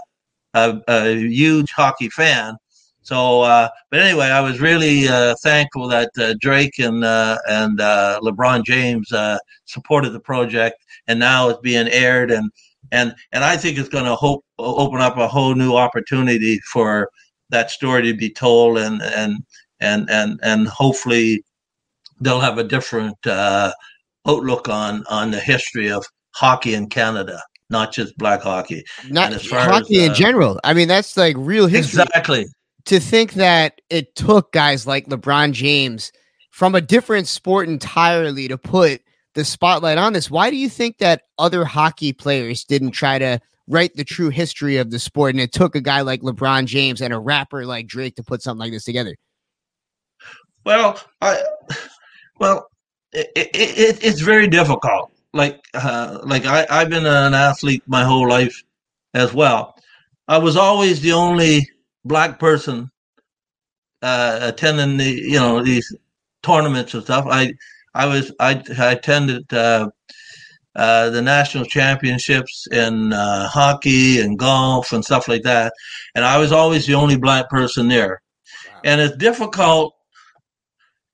a, 0.53 0.81
a, 0.87 1.15
huge 1.15 1.71
hockey 1.71 2.09
fan. 2.09 2.55
So, 3.01 3.41
uh, 3.41 3.69
but 3.89 4.01
anyway, 4.01 4.25
I 4.25 4.41
was 4.41 4.59
really 4.59 5.07
uh, 5.07 5.35
thankful 5.41 5.87
that 5.87 6.11
uh, 6.19 6.33
Drake 6.41 6.77
and 6.79 7.05
uh, 7.05 7.37
and 7.47 7.79
uh, 7.79 8.19
LeBron 8.21 8.65
James 8.65 9.13
supported 9.65 10.09
the 10.09 10.19
project, 10.19 10.75
and 11.07 11.17
now 11.19 11.47
it's 11.49 11.61
being 11.61 11.87
aired 11.87 12.31
and 12.31 12.51
and 12.91 13.15
and 13.31 13.43
I 13.43 13.57
think 13.57 13.77
it's 13.77 13.89
going 13.89 14.05
to 14.05 14.15
hope 14.15 14.43
open 14.59 15.01
up 15.01 15.17
a 15.17 15.27
whole 15.27 15.55
new 15.55 15.75
opportunity 15.75 16.59
for 16.71 17.09
that 17.49 17.71
story 17.71 18.03
to 18.03 18.13
be 18.13 18.29
told, 18.29 18.77
and 18.77 19.01
and 19.01 19.43
and 19.79 20.09
and 20.09 20.39
and 20.43 20.67
hopefully 20.67 21.43
they'll 22.21 22.39
have 22.39 22.57
a 22.57 22.63
different 22.63 23.17
uh, 23.25 23.71
outlook 24.27 24.69
on 24.69 25.03
on 25.09 25.31
the 25.31 25.39
history 25.39 25.91
of 25.91 26.05
hockey 26.35 26.73
in 26.73 26.87
Canada, 26.87 27.41
not 27.69 27.93
just 27.93 28.17
black 28.17 28.41
hockey, 28.41 28.83
not 29.09 29.33
hockey 29.33 29.97
as, 29.97 30.09
uh, 30.09 30.11
in 30.11 30.13
general. 30.13 30.59
I 30.63 30.73
mean, 30.73 30.87
that's 30.87 31.17
like 31.17 31.35
real 31.37 31.67
history. 31.67 32.03
Exactly. 32.03 32.45
To 32.85 32.99
think 32.99 33.33
that 33.33 33.81
it 33.89 34.15
took 34.15 34.53
guys 34.53 34.87
like 34.87 35.07
LeBron 35.07 35.51
James 35.51 36.11
from 36.51 36.73
a 36.73 36.81
different 36.81 37.27
sport 37.27 37.67
entirely 37.67 38.47
to 38.47 38.57
put 38.57 39.01
the 39.37 39.45
spotlight 39.45 39.99
on 39.99 40.13
this. 40.13 40.31
Why 40.31 40.49
do 40.49 40.55
you 40.57 40.67
think 40.67 40.97
that 40.97 41.21
other 41.37 41.63
hockey 41.63 42.11
players 42.11 42.63
didn't 42.63 42.91
try 42.91 43.19
to 43.19 43.39
write 43.67 43.95
the 43.95 44.03
true 44.03 44.29
history 44.29 44.77
of 44.77 44.89
the 44.89 44.97
sport 44.97 45.35
and 45.35 45.41
it 45.41 45.51
took 45.51 45.75
a 45.75 45.81
guy 45.81 46.01
like 46.01 46.21
LeBron 46.21 46.65
James 46.65 47.01
and 47.01 47.13
a 47.13 47.19
rapper 47.19 47.63
like 47.63 47.85
Drake 47.85 48.15
to 48.15 48.23
put 48.23 48.41
something 48.41 48.59
like 48.59 48.71
this 48.71 48.83
together? 48.83 49.15
Well, 50.65 50.99
I 51.21 51.39
well, 52.39 52.67
it, 53.13 53.29
it, 53.35 54.03
it's 54.03 54.21
very 54.21 54.47
difficult. 54.47 55.11
Like 55.33 55.63
uh, 55.75 56.17
like 56.23 56.47
I, 56.47 56.65
I've 56.67 56.89
been 56.89 57.05
an 57.05 57.35
athlete 57.35 57.83
my 57.85 58.03
whole 58.03 58.27
life 58.27 58.63
as 59.13 59.35
well. 59.35 59.75
I 60.27 60.39
was 60.39 60.57
always 60.57 60.99
the 61.01 61.13
only 61.13 61.69
black 62.05 62.39
person 62.39 62.89
uh, 64.01 64.39
attending 64.41 64.97
the 64.97 65.05
you 65.05 65.39
know 65.39 65.63
these 65.63 65.95
tournaments 66.41 66.95
and 66.95 67.03
stuff. 67.03 67.27
I 67.29 67.53
I 67.97 68.05
was 68.05 68.31
I, 68.39 68.63
I 68.77 68.91
attended 68.91 69.51
uh, 69.51 69.89
uh, 70.75 71.09
the 71.09 71.21
national 71.21 71.65
championships 71.65 72.67
in 72.71 73.11
uh, 73.11 73.47
hockey 73.47 74.21
and 74.21 74.37
golf 74.37 74.93
and 74.93 75.03
stuff 75.03 75.27
like 75.27 75.41
that, 75.43 75.73
and 76.13 76.23
I 76.23 76.37
was 76.37 76.51
always 76.51 76.85
the 76.85 76.93
only 76.93 77.17
black 77.17 77.49
person 77.49 77.87
there. 77.87 78.21
Wow. 78.71 78.81
And 78.83 79.01
it's 79.01 79.17
difficult 79.17 79.95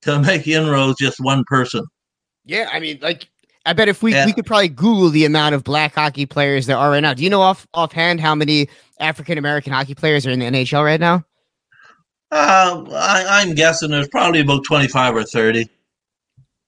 to 0.02 0.20
make 0.20 0.46
inroads 0.46 0.98
just 0.98 1.18
one 1.20 1.44
person. 1.44 1.86
Yeah, 2.44 2.68
I 2.70 2.80
mean, 2.80 2.98
like 3.00 3.28
I 3.64 3.72
bet 3.72 3.88
if 3.88 4.02
we 4.02 4.12
yeah. 4.12 4.26
we 4.26 4.34
could 4.34 4.44
probably 4.44 4.68
Google 4.68 5.08
the 5.08 5.24
amount 5.24 5.54
of 5.54 5.64
black 5.64 5.94
hockey 5.94 6.26
players 6.26 6.66
there 6.66 6.76
are 6.76 6.90
right 6.90 7.00
now. 7.00 7.14
Do 7.14 7.24
you 7.24 7.30
know 7.30 7.40
off 7.40 7.66
offhand 7.72 8.20
how 8.20 8.34
many 8.34 8.68
African 9.00 9.38
American 9.38 9.72
hockey 9.72 9.94
players 9.94 10.26
are 10.26 10.30
in 10.30 10.38
the 10.38 10.44
NHL 10.44 10.84
right 10.84 11.00
now? 11.00 11.24
Uh, 12.30 12.84
I, 12.92 13.42
am 13.42 13.54
guessing 13.54 13.90
there's 13.90 14.08
probably 14.08 14.40
about 14.40 14.64
25 14.64 15.16
or 15.16 15.22
30. 15.22 15.70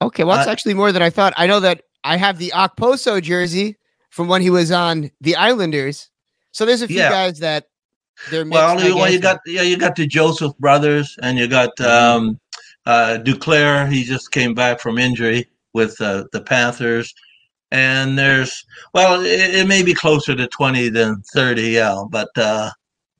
Okay, 0.02 0.24
well, 0.24 0.37
that's 0.37 0.48
uh, 0.48 0.50
actually 0.50 0.74
more 0.74 0.92
than 0.92 1.02
I 1.02 1.11
thought. 1.11 1.32
I 1.37 1.46
know 1.46 1.61
that 1.61 1.82
I 2.04 2.16
have 2.16 2.38
the 2.38 2.52
Okposo 2.54 3.22
jersey 3.22 3.76
from 4.11 4.28
when 4.28 4.42
he 4.42 4.50
was 4.50 4.70
on 4.70 5.11
the 5.20 5.37
Islanders. 5.37 6.11
So 6.52 6.64
there's 6.64 6.82
a 6.82 6.88
few 6.88 6.98
yeah. 6.98 7.11
guys 7.11 7.38
that 7.40 7.66
they're 8.30 8.44
mixed, 8.44 8.62
well. 8.62 8.82
You, 8.82 8.96
well, 8.96 9.11
you 9.11 9.20
got 9.20 9.40
yeah, 9.46 9.62
you 9.62 9.76
got 9.76 9.96
the 9.96 10.06
Joseph 10.06 10.56
brothers, 10.59 11.16
and 11.22 11.38
you 11.38 11.48
got 11.48 11.76
mm-hmm. 11.76 12.16
um, 12.18 12.40
uh, 12.87 13.18
Duclair. 13.22 13.90
He 13.90 14.04
just 14.04 14.30
came 14.32 14.54
back 14.54 14.80
from 14.80 14.98
injury 14.98 15.48
with 15.74 16.00
uh, 16.00 16.24
the 16.32 16.40
Panthers, 16.40 17.14
and 17.70 18.18
there's 18.18 18.64
well, 18.94 19.20
it, 19.20 19.54
it, 19.54 19.68
may 19.68 19.82
be 19.82 19.92
closer 19.92 20.35
to 20.35 20.46
twenty 20.48 20.88
than 20.88 21.22
thirty, 21.35 21.70
yeah, 21.70 22.02
but 22.11 22.28
uh, 22.37 22.70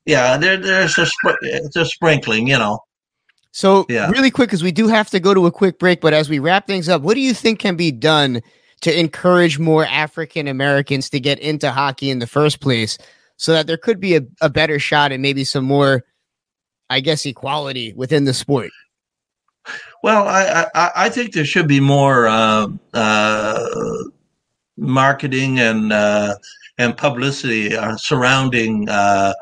yeah, 0.05 0.37
there, 0.37 0.57
there's 0.57 0.97
a 0.97 1.07
it's 1.41 1.75
a 1.75 1.85
sprinkling, 1.85 2.47
you 2.47 2.57
know. 2.57 2.79
So, 3.51 3.85
yeah. 3.89 4.09
really 4.09 4.29
quick, 4.29 4.49
because 4.49 4.63
we 4.63 4.71
do 4.71 4.87
have 4.87 5.09
to 5.09 5.19
go 5.19 5.33
to 5.33 5.45
a 5.47 5.51
quick 5.51 5.79
break, 5.79 6.01
but 6.01 6.13
as 6.13 6.29
we 6.29 6.39
wrap 6.39 6.67
things 6.67 6.89
up, 6.89 7.01
what 7.01 7.15
do 7.15 7.21
you 7.21 7.33
think 7.33 7.59
can 7.59 7.75
be 7.75 7.91
done 7.91 8.41
to 8.81 8.99
encourage 8.99 9.57
more 9.57 9.85
African 9.85 10.47
Americans 10.47 11.09
to 11.09 11.19
get 11.19 11.39
into 11.39 11.71
hockey 11.71 12.09
in 12.09 12.19
the 12.19 12.27
first 12.27 12.59
place 12.59 12.97
so 13.37 13.53
that 13.53 13.67
there 13.67 13.77
could 13.77 13.99
be 13.99 14.15
a, 14.15 14.21
a 14.41 14.49
better 14.49 14.79
shot 14.79 15.11
and 15.11 15.21
maybe 15.21 15.43
some 15.43 15.65
more, 15.65 16.03
I 16.89 16.99
guess, 16.99 17.25
equality 17.25 17.93
within 17.93 18.25
the 18.25 18.33
sport? 18.33 18.69
Well, 20.03 20.27
I, 20.27 20.67
I, 20.75 20.91
I 20.95 21.09
think 21.09 21.33
there 21.33 21.45
should 21.45 21.67
be 21.67 21.79
more 21.79 22.27
uh, 22.27 22.67
uh, 22.93 23.67
marketing 24.77 25.59
and 25.59 25.91
uh, 25.91 26.35
and 26.77 26.95
publicity 26.95 27.75
uh, 27.75 27.97
surrounding 27.97 28.87
uh, 28.87 29.33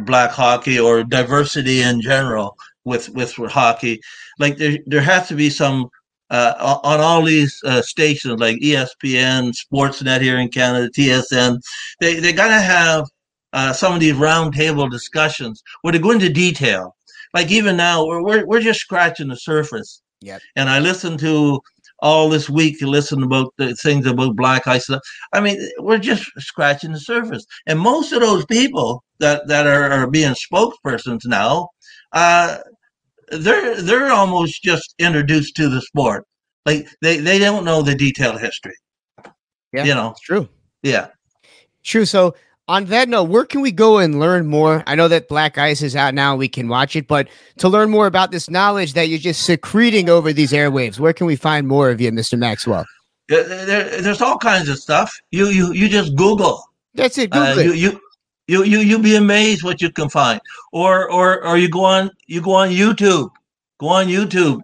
black 0.00 0.30
hockey 0.30 0.78
or 0.78 1.04
diversity 1.04 1.82
in 1.82 2.00
general 2.00 2.56
with 2.84 3.08
with 3.10 3.34
hockey. 3.34 4.00
Like 4.38 4.56
there 4.56 4.78
there 4.86 5.00
has 5.00 5.28
to 5.28 5.34
be 5.34 5.50
some 5.50 5.88
uh, 6.30 6.78
on 6.82 7.00
all 7.00 7.22
these 7.22 7.60
uh, 7.64 7.82
stations 7.82 8.40
like 8.40 8.56
ESPN, 8.56 9.52
Sportsnet 9.52 10.20
here 10.20 10.38
in 10.38 10.48
Canada, 10.48 10.88
TSN. 10.90 11.60
They 12.00 12.20
they 12.20 12.32
gotta 12.32 12.60
have 12.60 13.06
uh, 13.52 13.72
some 13.72 13.92
of 13.92 14.00
these 14.00 14.14
roundtable 14.14 14.90
discussions 14.90 15.62
where 15.82 15.92
they 15.92 15.98
go 15.98 16.10
into 16.10 16.30
detail. 16.30 16.96
Like 17.34 17.50
even 17.50 17.76
now, 17.76 18.06
we're 18.06 18.22
we're, 18.22 18.46
we're 18.46 18.60
just 18.60 18.80
scratching 18.80 19.28
the 19.28 19.36
surface. 19.36 20.02
Yep. 20.22 20.40
And 20.56 20.68
I 20.68 20.78
listened 20.78 21.18
to 21.20 21.60
all 22.02 22.28
this 22.28 22.50
week 22.50 22.78
to 22.80 22.86
listen 22.86 23.22
about 23.22 23.54
the 23.56 23.74
things 23.76 24.06
about 24.06 24.36
black 24.36 24.66
ice. 24.66 24.90
I 25.32 25.40
mean, 25.40 25.58
we're 25.78 25.98
just 25.98 26.24
scratching 26.38 26.92
the 26.92 27.00
surface. 27.00 27.46
And 27.66 27.78
most 27.78 28.12
of 28.12 28.20
those 28.20 28.44
people 28.46 29.04
that, 29.20 29.46
that 29.46 29.66
are, 29.68 29.90
are 29.90 30.10
being 30.10 30.34
spokespersons 30.34 31.24
now, 31.24 31.68
uh, 32.12 32.58
they're 33.32 33.80
they're 33.80 34.12
almost 34.12 34.62
just 34.62 34.94
introduced 34.98 35.56
to 35.56 35.68
the 35.68 35.80
sport. 35.80 36.26
Like 36.66 36.88
they 37.00 37.18
they 37.18 37.38
don't 37.38 37.64
know 37.64 37.82
the 37.82 37.94
detailed 37.94 38.40
history. 38.40 38.74
Yeah, 39.72 39.84
you 39.84 39.94
know, 39.94 40.10
it's 40.10 40.20
true. 40.20 40.48
Yeah, 40.82 41.08
true. 41.82 42.04
So 42.04 42.34
on 42.68 42.84
that 42.86 43.08
note, 43.08 43.24
where 43.24 43.44
can 43.44 43.60
we 43.60 43.72
go 43.72 43.98
and 43.98 44.20
learn 44.20 44.46
more? 44.46 44.84
I 44.86 44.94
know 44.94 45.08
that 45.08 45.28
Black 45.28 45.58
Ice 45.58 45.82
is 45.82 45.96
out 45.96 46.14
now; 46.14 46.36
we 46.36 46.48
can 46.48 46.68
watch 46.68 46.94
it. 46.94 47.08
But 47.08 47.28
to 47.58 47.68
learn 47.68 47.90
more 47.90 48.06
about 48.06 48.30
this 48.30 48.48
knowledge 48.48 48.92
that 48.92 49.08
you're 49.08 49.18
just 49.18 49.42
secreting 49.42 50.08
over 50.08 50.32
these 50.32 50.52
airwaves, 50.52 50.98
where 50.98 51.12
can 51.12 51.26
we 51.26 51.36
find 51.36 51.66
more 51.66 51.90
of 51.90 52.00
you, 52.00 52.12
Mr. 52.12 52.38
Maxwell? 52.38 52.86
There, 53.28 54.02
there's 54.02 54.20
all 54.20 54.38
kinds 54.38 54.68
of 54.68 54.78
stuff. 54.78 55.16
You 55.30 55.46
you 55.46 55.72
you 55.72 55.88
just 55.88 56.14
Google. 56.16 56.62
That's 56.94 57.16
it. 57.18 57.30
Google 57.30 57.48
uh, 57.48 57.56
it. 57.56 57.66
You, 57.66 57.72
you 57.72 58.00
you 58.46 58.64
you 58.64 58.78
you'll 58.78 59.00
be 59.00 59.16
amazed 59.16 59.62
what 59.62 59.80
you 59.80 59.90
can 59.90 60.08
find. 60.08 60.40
Or 60.72 61.10
or 61.10 61.46
or 61.46 61.56
you 61.56 61.68
go 61.68 61.84
on 61.84 62.10
you 62.26 62.40
go 62.40 62.54
on 62.54 62.70
YouTube. 62.70 63.30
Go 63.78 63.88
on 63.88 64.06
YouTube. 64.06 64.60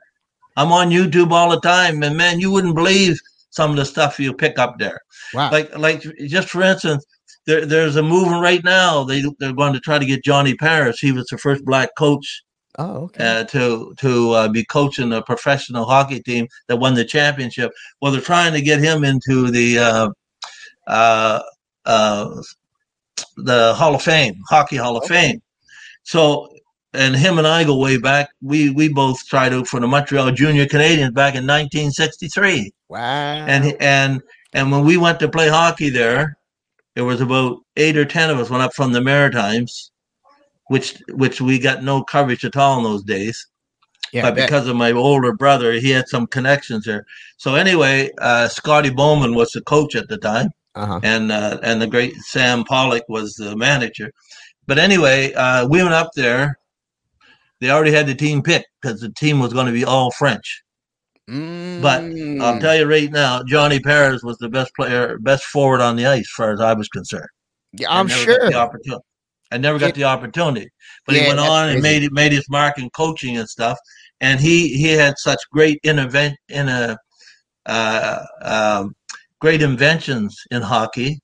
I'm 0.56 0.72
on 0.72 0.90
YouTube 0.90 1.30
all 1.30 1.50
the 1.50 1.60
time, 1.60 2.02
and 2.02 2.16
man, 2.16 2.40
you 2.40 2.50
wouldn't 2.50 2.74
believe 2.74 3.18
some 3.50 3.70
of 3.70 3.76
the 3.76 3.84
stuff 3.84 4.18
you 4.18 4.32
pick 4.32 4.58
up 4.58 4.78
there. 4.78 5.00
Wow. 5.34 5.50
Like 5.50 5.76
like 5.76 6.02
just 6.26 6.48
for 6.48 6.62
instance, 6.62 7.04
there, 7.46 7.64
there's 7.64 7.96
a 7.96 8.02
movement 8.02 8.42
right 8.42 8.62
now. 8.64 9.04
They 9.04 9.22
they're 9.38 9.52
going 9.52 9.72
to 9.72 9.80
try 9.80 9.98
to 9.98 10.06
get 10.06 10.24
Johnny 10.24 10.54
Paris. 10.54 10.98
He 10.98 11.12
was 11.12 11.26
the 11.26 11.38
first 11.38 11.64
black 11.64 11.90
coach. 11.96 12.42
Oh, 12.78 13.04
okay. 13.04 13.40
Uh, 13.40 13.44
to 13.44 13.94
to 13.98 14.30
uh, 14.32 14.48
be 14.48 14.64
coaching 14.64 15.12
a 15.12 15.22
professional 15.22 15.84
hockey 15.84 16.20
team 16.20 16.46
that 16.68 16.76
won 16.76 16.94
the 16.94 17.04
championship. 17.04 17.72
Well, 18.00 18.12
they're 18.12 18.20
trying 18.20 18.52
to 18.52 18.60
get 18.60 18.80
him 18.80 19.02
into 19.02 19.50
the 19.50 19.78
uh, 19.78 20.10
uh, 20.86 21.42
uh 21.84 22.42
the 23.36 23.74
Hall 23.74 23.94
of 23.94 24.02
Fame, 24.02 24.40
Hockey 24.48 24.76
Hall 24.76 24.96
of 24.96 25.04
okay. 25.04 25.14
Fame. 25.14 25.42
So, 26.02 26.48
and 26.94 27.14
him 27.14 27.38
and 27.38 27.46
I 27.46 27.64
go 27.64 27.76
way 27.76 27.98
back. 27.98 28.30
We 28.40 28.70
we 28.70 28.88
both 28.88 29.26
tried 29.26 29.52
out 29.52 29.66
for 29.66 29.80
the 29.80 29.86
Montreal 29.86 30.32
Junior 30.32 30.66
Canadiens 30.66 31.14
back 31.14 31.34
in 31.34 31.46
1963. 31.46 32.72
Wow. 32.88 33.00
And 33.00 33.76
and 33.80 34.22
and 34.52 34.72
when 34.72 34.84
we 34.84 34.96
went 34.96 35.20
to 35.20 35.28
play 35.28 35.48
hockey 35.48 35.90
there, 35.90 36.38
there 36.94 37.04
was 37.04 37.20
about 37.20 37.58
eight 37.76 37.96
or 37.96 38.04
ten 38.04 38.30
of 38.30 38.38
us 38.38 38.50
went 38.50 38.62
up 38.62 38.74
from 38.74 38.92
the 38.92 39.00
Maritimes, 39.00 39.90
which 40.68 41.00
which 41.10 41.40
we 41.40 41.58
got 41.58 41.84
no 41.84 42.02
coverage 42.02 42.44
at 42.44 42.56
all 42.56 42.78
in 42.78 42.84
those 42.84 43.04
days. 43.04 43.46
Yeah, 44.12 44.22
but 44.22 44.34
because 44.34 44.66
of 44.66 44.76
my 44.76 44.92
older 44.92 45.34
brother, 45.34 45.72
he 45.72 45.90
had 45.90 46.08
some 46.08 46.26
connections 46.26 46.86
there. 46.86 47.04
So 47.36 47.54
anyway, 47.54 48.10
uh, 48.18 48.48
Scotty 48.48 48.90
Bowman 48.90 49.34
was 49.34 49.52
the 49.52 49.60
coach 49.60 49.94
at 49.94 50.08
the 50.08 50.16
time, 50.16 50.48
uh-huh. 50.74 51.00
and 51.02 51.32
uh, 51.32 51.58
and 51.62 51.80
the 51.80 51.86
great 51.86 52.14
Sam 52.16 52.64
Pollock 52.64 53.04
was 53.08 53.34
the 53.34 53.56
manager. 53.56 54.10
But 54.66 54.78
anyway, 54.78 55.32
uh, 55.32 55.66
we 55.66 55.82
went 55.82 55.94
up 55.94 56.10
there. 56.14 56.58
They 57.60 57.70
already 57.70 57.92
had 57.92 58.06
the 58.06 58.14
team 58.14 58.42
picked 58.42 58.68
because 58.80 59.00
the 59.00 59.10
team 59.12 59.40
was 59.40 59.52
going 59.52 59.66
to 59.66 59.72
be 59.72 59.84
all 59.84 60.10
French. 60.12 60.62
Mm. 61.28 61.82
But 61.82 62.04
I'll 62.42 62.60
tell 62.60 62.76
you 62.76 62.86
right 62.86 63.10
now, 63.10 63.42
Johnny 63.44 63.80
Paris 63.80 64.22
was 64.22 64.38
the 64.38 64.48
best 64.48 64.72
player, 64.74 65.18
best 65.18 65.44
forward 65.44 65.80
on 65.80 65.96
the 65.96 66.06
ice, 66.06 66.20
as 66.20 66.28
far 66.28 66.52
as 66.52 66.60
I 66.60 66.72
was 66.72 66.88
concerned. 66.88 67.28
Yeah, 67.72 67.88
I'm 67.90 68.08
sure. 68.08 68.50
I 69.50 69.56
never 69.56 69.78
got 69.78 69.94
the 69.94 70.04
opportunity, 70.04 70.68
but 71.06 71.14
yeah, 71.14 71.22
he 71.22 71.28
went 71.28 71.40
on 71.40 71.70
and 71.70 71.82
made 71.82 72.10
made 72.12 72.32
his 72.32 72.48
mark 72.50 72.78
in 72.78 72.90
coaching 72.90 73.36
and 73.36 73.48
stuff. 73.48 73.78
And 74.20 74.40
he 74.40 74.68
he 74.76 74.88
had 74.88 75.18
such 75.18 75.38
great 75.50 75.80
intervent 75.82 76.36
in 76.48 76.68
a 76.68 76.98
uh, 77.66 78.24
um, 78.42 78.94
great 79.40 79.62
inventions 79.62 80.36
in 80.50 80.62
hockey, 80.62 81.20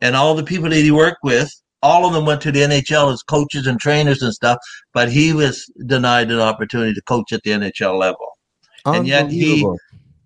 and 0.00 0.16
all 0.16 0.34
the 0.34 0.44
people 0.44 0.70
that 0.70 0.76
he 0.76 0.90
worked 0.90 1.22
with, 1.22 1.50
all 1.82 2.06
of 2.06 2.12
them 2.12 2.26
went 2.26 2.40
to 2.42 2.52
the 2.52 2.60
NHL 2.60 3.12
as 3.12 3.22
coaches 3.22 3.66
and 3.66 3.80
trainers 3.80 4.22
and 4.22 4.32
stuff. 4.32 4.58
But 4.92 5.10
he 5.10 5.32
was 5.32 5.70
denied 5.86 6.30
an 6.30 6.40
opportunity 6.40 6.94
to 6.94 7.02
coach 7.02 7.32
at 7.32 7.42
the 7.42 7.50
NHL 7.50 7.98
level, 7.98 8.38
and 8.84 9.06
yet 9.06 9.30
he, 9.30 9.66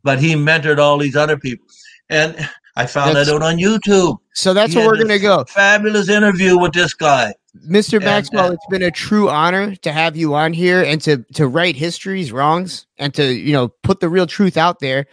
but 0.03 0.19
he 0.19 0.35
mentored 0.35 0.79
all 0.79 0.99
these 0.99 1.17
other 1.17 1.39
people, 1.39 1.67
and 2.11 2.49
I 2.77 2.87
found 2.87 3.17
that's, 3.17 3.29
that 3.29 3.37
out 3.37 3.43
on 3.43 3.57
YouTube. 3.57 4.19
So 4.35 4.53
that's 4.53 4.73
he 4.73 4.79
where 4.79 4.89
we're 4.89 4.99
gonna 4.99 5.19
go. 5.19 5.45
Fabulous 5.49 6.09
interview 6.09 6.59
with 6.59 6.73
this 6.73 6.95
guy. 6.95 7.33
Mr. 7.67 8.03
Maxwell, 8.03 8.51
uh, 8.51 8.53
it's 8.53 8.67
been 8.69 8.83
a 8.83 8.91
true 8.91 9.31
honor 9.31 9.75
to 9.77 9.93
have 9.93 10.15
you 10.15 10.35
on 10.35 10.53
here 10.53 10.83
and 10.83 11.01
to 11.03 11.25
to 11.35 11.47
right 11.47 11.75
history's 11.75 12.33
wrongs 12.33 12.87
and 12.99 13.15
to 13.15 13.33
you 13.33 13.53
know 13.53 13.69
put 13.83 14.01
the 14.01 14.09
real 14.09 14.27
truth 14.27 14.57
out 14.57 14.81
there 14.81 15.07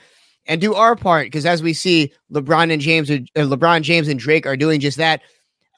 and 0.46 0.60
do 0.60 0.74
our 0.74 0.96
part 0.96 1.28
because 1.28 1.46
as 1.46 1.64
we 1.64 1.74
see 1.74 2.12
LeBron 2.32 2.72
and 2.72 2.82
James 2.82 3.10
uh, 3.10 3.20
LeBron 3.36 3.82
James 3.82 4.08
and 4.08 4.20
Drake 4.20 4.46
are 4.46 4.58
doing 4.58 4.80
just 4.80 4.98
that. 4.98 5.22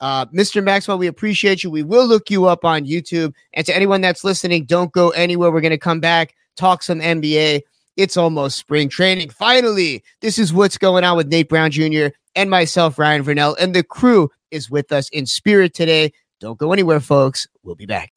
Uh, 0.02 0.26
Mr. 0.28 0.62
Maxwell, 0.64 0.98
we 0.98 1.08
appreciate 1.08 1.64
you. 1.64 1.72
We 1.72 1.84
will 1.84 2.06
look 2.06 2.30
you 2.30 2.46
up 2.46 2.66
on 2.66 2.86
YouTube. 2.86 3.34
And 3.54 3.66
to 3.66 3.76
anyone 3.76 4.02
that's 4.02 4.24
listening, 4.26 4.66
don't 4.66 4.92
go 4.92 5.10
anywhere. 5.12 5.52
We're 5.52 5.62
going 5.62 5.72
to 5.72 5.78
come 5.78 6.02
back, 6.02 6.36
talk 6.58 6.84
some 6.84 7.00
NBA. 7.00 7.62
It's 7.96 8.18
almost 8.18 8.58
spring 8.58 8.90
training. 8.90 9.30
Finally, 9.30 10.04
this 10.20 10.38
is 10.38 10.54
what's 10.54 10.78
going 10.78 11.06
on 11.06 11.16
with 11.16 11.28
Nate 11.28 11.48
Brown 11.48 11.72
Jr. 11.72 12.08
and 12.36 12.50
myself, 12.50 13.00
Ryan 13.00 13.24
Verneuille, 13.24 13.56
and 13.58 13.74
the 13.74 13.84
crew 13.84 14.30
is 14.52 14.70
with 14.70 14.92
us 14.92 15.08
in 15.10 15.26
spirit 15.26 15.74
today. 15.74 16.12
Don't 16.42 16.60
go 16.60 16.74
anywhere, 16.74 17.00
folks. 17.00 17.48
We'll 17.64 17.76
be 17.76 17.86
back. 17.86 18.12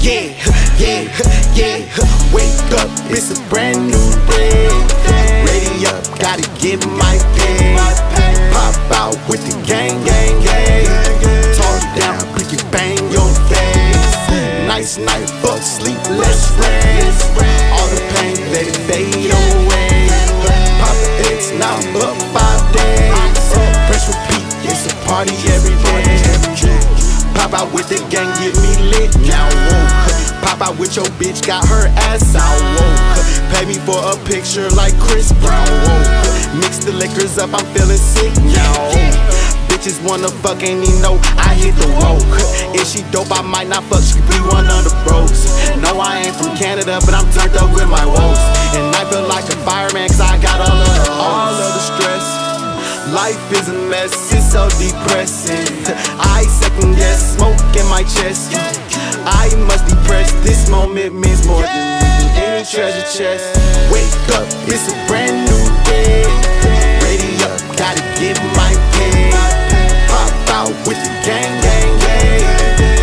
Yeah, 0.00 0.34
yeah, 0.78 1.02
yeah. 1.54 2.32
Wake 2.32 2.72
up, 2.78 2.88
it's 3.10 3.36
a 3.36 3.48
brand 3.50 3.88
new 3.88 4.26
day. 4.28 5.29
Ready 5.46 5.86
up, 5.86 6.02
gotta 6.18 6.46
get 6.60 6.84
my 6.86 7.16
pay. 7.36 7.76
Pop 8.52 8.74
out 8.92 9.16
with 9.28 9.42
the 9.46 9.54
gang, 9.66 9.96
gang, 10.04 10.36
gang. 10.44 10.86
Talk 11.56 11.80
down, 11.98 12.20
quick 12.34 12.50
bang 12.70 12.98
your 13.10 13.30
face. 13.48 14.10
Nice 14.66 14.98
night, 14.98 15.28
fuck, 15.42 15.60
sleep, 15.60 15.98
let's 16.08 16.50
rest 16.56 17.26
All 17.74 17.88
the 17.90 18.00
pain, 18.14 18.36
let 18.52 18.66
it 18.66 18.78
fade 18.86 19.32
away. 19.32 20.08
Pop 20.80 20.96
X, 21.32 21.52
now 21.58 21.76
up 22.00 22.16
five 22.32 22.62
days. 22.72 23.10
Press 23.88 24.08
repeat, 24.08 24.46
it's 24.70 24.86
a 24.86 24.94
party 25.06 25.34
every 25.50 25.76
day. 25.84 26.50
Pop 27.34 27.52
out 27.54 27.72
with 27.72 27.88
the 27.88 27.98
gang, 28.10 28.30
get 28.38 28.54
me 28.62 28.90
lit. 28.90 29.10
Now 29.26 29.48
woke. 29.68 30.09
Pop 30.42 30.60
out 30.60 30.78
with 30.78 30.96
your 30.96 31.06
bitch, 31.20 31.46
got 31.46 31.66
her 31.68 31.86
ass 32.10 32.34
out. 32.34 32.60
Woke. 32.76 33.54
Pay 33.54 33.66
me 33.66 33.78
for 33.86 33.98
a 33.98 34.16
picture 34.24 34.68
like 34.70 34.96
Chris 34.98 35.32
Brown. 35.40 35.70
Woke. 35.86 36.60
Mix 36.60 36.84
the 36.84 36.92
liquors 36.92 37.38
up, 37.38 37.54
I'm 37.54 37.66
feeling 37.74 37.96
sick 37.96 38.34
now 38.42 39.30
bitches 39.80 39.96
wanna 40.04 40.28
fuck, 40.44 40.62
ain't 40.62 40.84
even 40.84 41.00
know 41.00 41.16
I 41.40 41.56
hit 41.56 41.72
the 41.80 41.88
woke. 41.96 42.36
If 42.76 42.84
she 42.92 43.00
dope, 43.08 43.32
I 43.32 43.40
might 43.40 43.66
not 43.66 43.82
fuck, 43.88 44.04
she 44.04 44.20
be 44.28 44.36
one 44.52 44.68
of 44.68 44.84
the 44.84 44.92
bros. 45.08 45.48
No, 45.80 45.96
I 45.96 46.28
ain't 46.28 46.36
from 46.36 46.52
Canada, 46.52 47.00
but 47.00 47.16
I'm 47.16 47.24
turned 47.32 47.56
up 47.56 47.72
with 47.72 47.88
my 47.88 48.04
woes. 48.04 48.42
And 48.76 48.92
I 48.92 49.08
feel 49.08 49.24
like 49.24 49.48
a 49.48 49.56
fireman, 49.64 50.08
cause 50.12 50.20
I 50.20 50.36
got 50.36 50.60
all 50.60 50.76
of 50.76 50.84
the, 50.84 51.12
all 51.16 51.54
of 51.56 51.70
the 51.72 51.82
stress. 51.96 52.19
Life 53.10 53.50
is 53.50 53.68
a 53.68 53.72
mess, 53.90 54.32
it's 54.32 54.52
so 54.52 54.68
depressing. 54.78 55.66
I 56.22 56.46
second 56.46 56.94
guess, 56.94 57.34
smoke 57.34 57.58
in 57.74 57.84
my 57.90 58.04
chest. 58.06 58.54
I 59.26 59.50
must 59.66 59.82
depress, 59.90 60.30
this 60.46 60.70
moment 60.70 61.14
means 61.18 61.44
more 61.44 61.60
than 61.60 62.38
any 62.38 62.64
treasure 62.64 63.02
chest. 63.10 63.58
Wake 63.90 64.14
up, 64.38 64.46
it's 64.70 64.86
a 64.86 64.94
brand 65.10 65.42
new 65.42 65.58
day. 65.90 66.22
Ready 67.02 67.34
up, 67.50 67.58
gotta 67.74 67.98
get 68.22 68.38
my 68.54 68.78
pay 68.94 69.34
Pop 70.06 70.30
out 70.62 70.74
with 70.86 71.02
the 71.02 71.10
gang, 71.26 71.50
gang, 71.66 71.90
gang. 72.06 72.46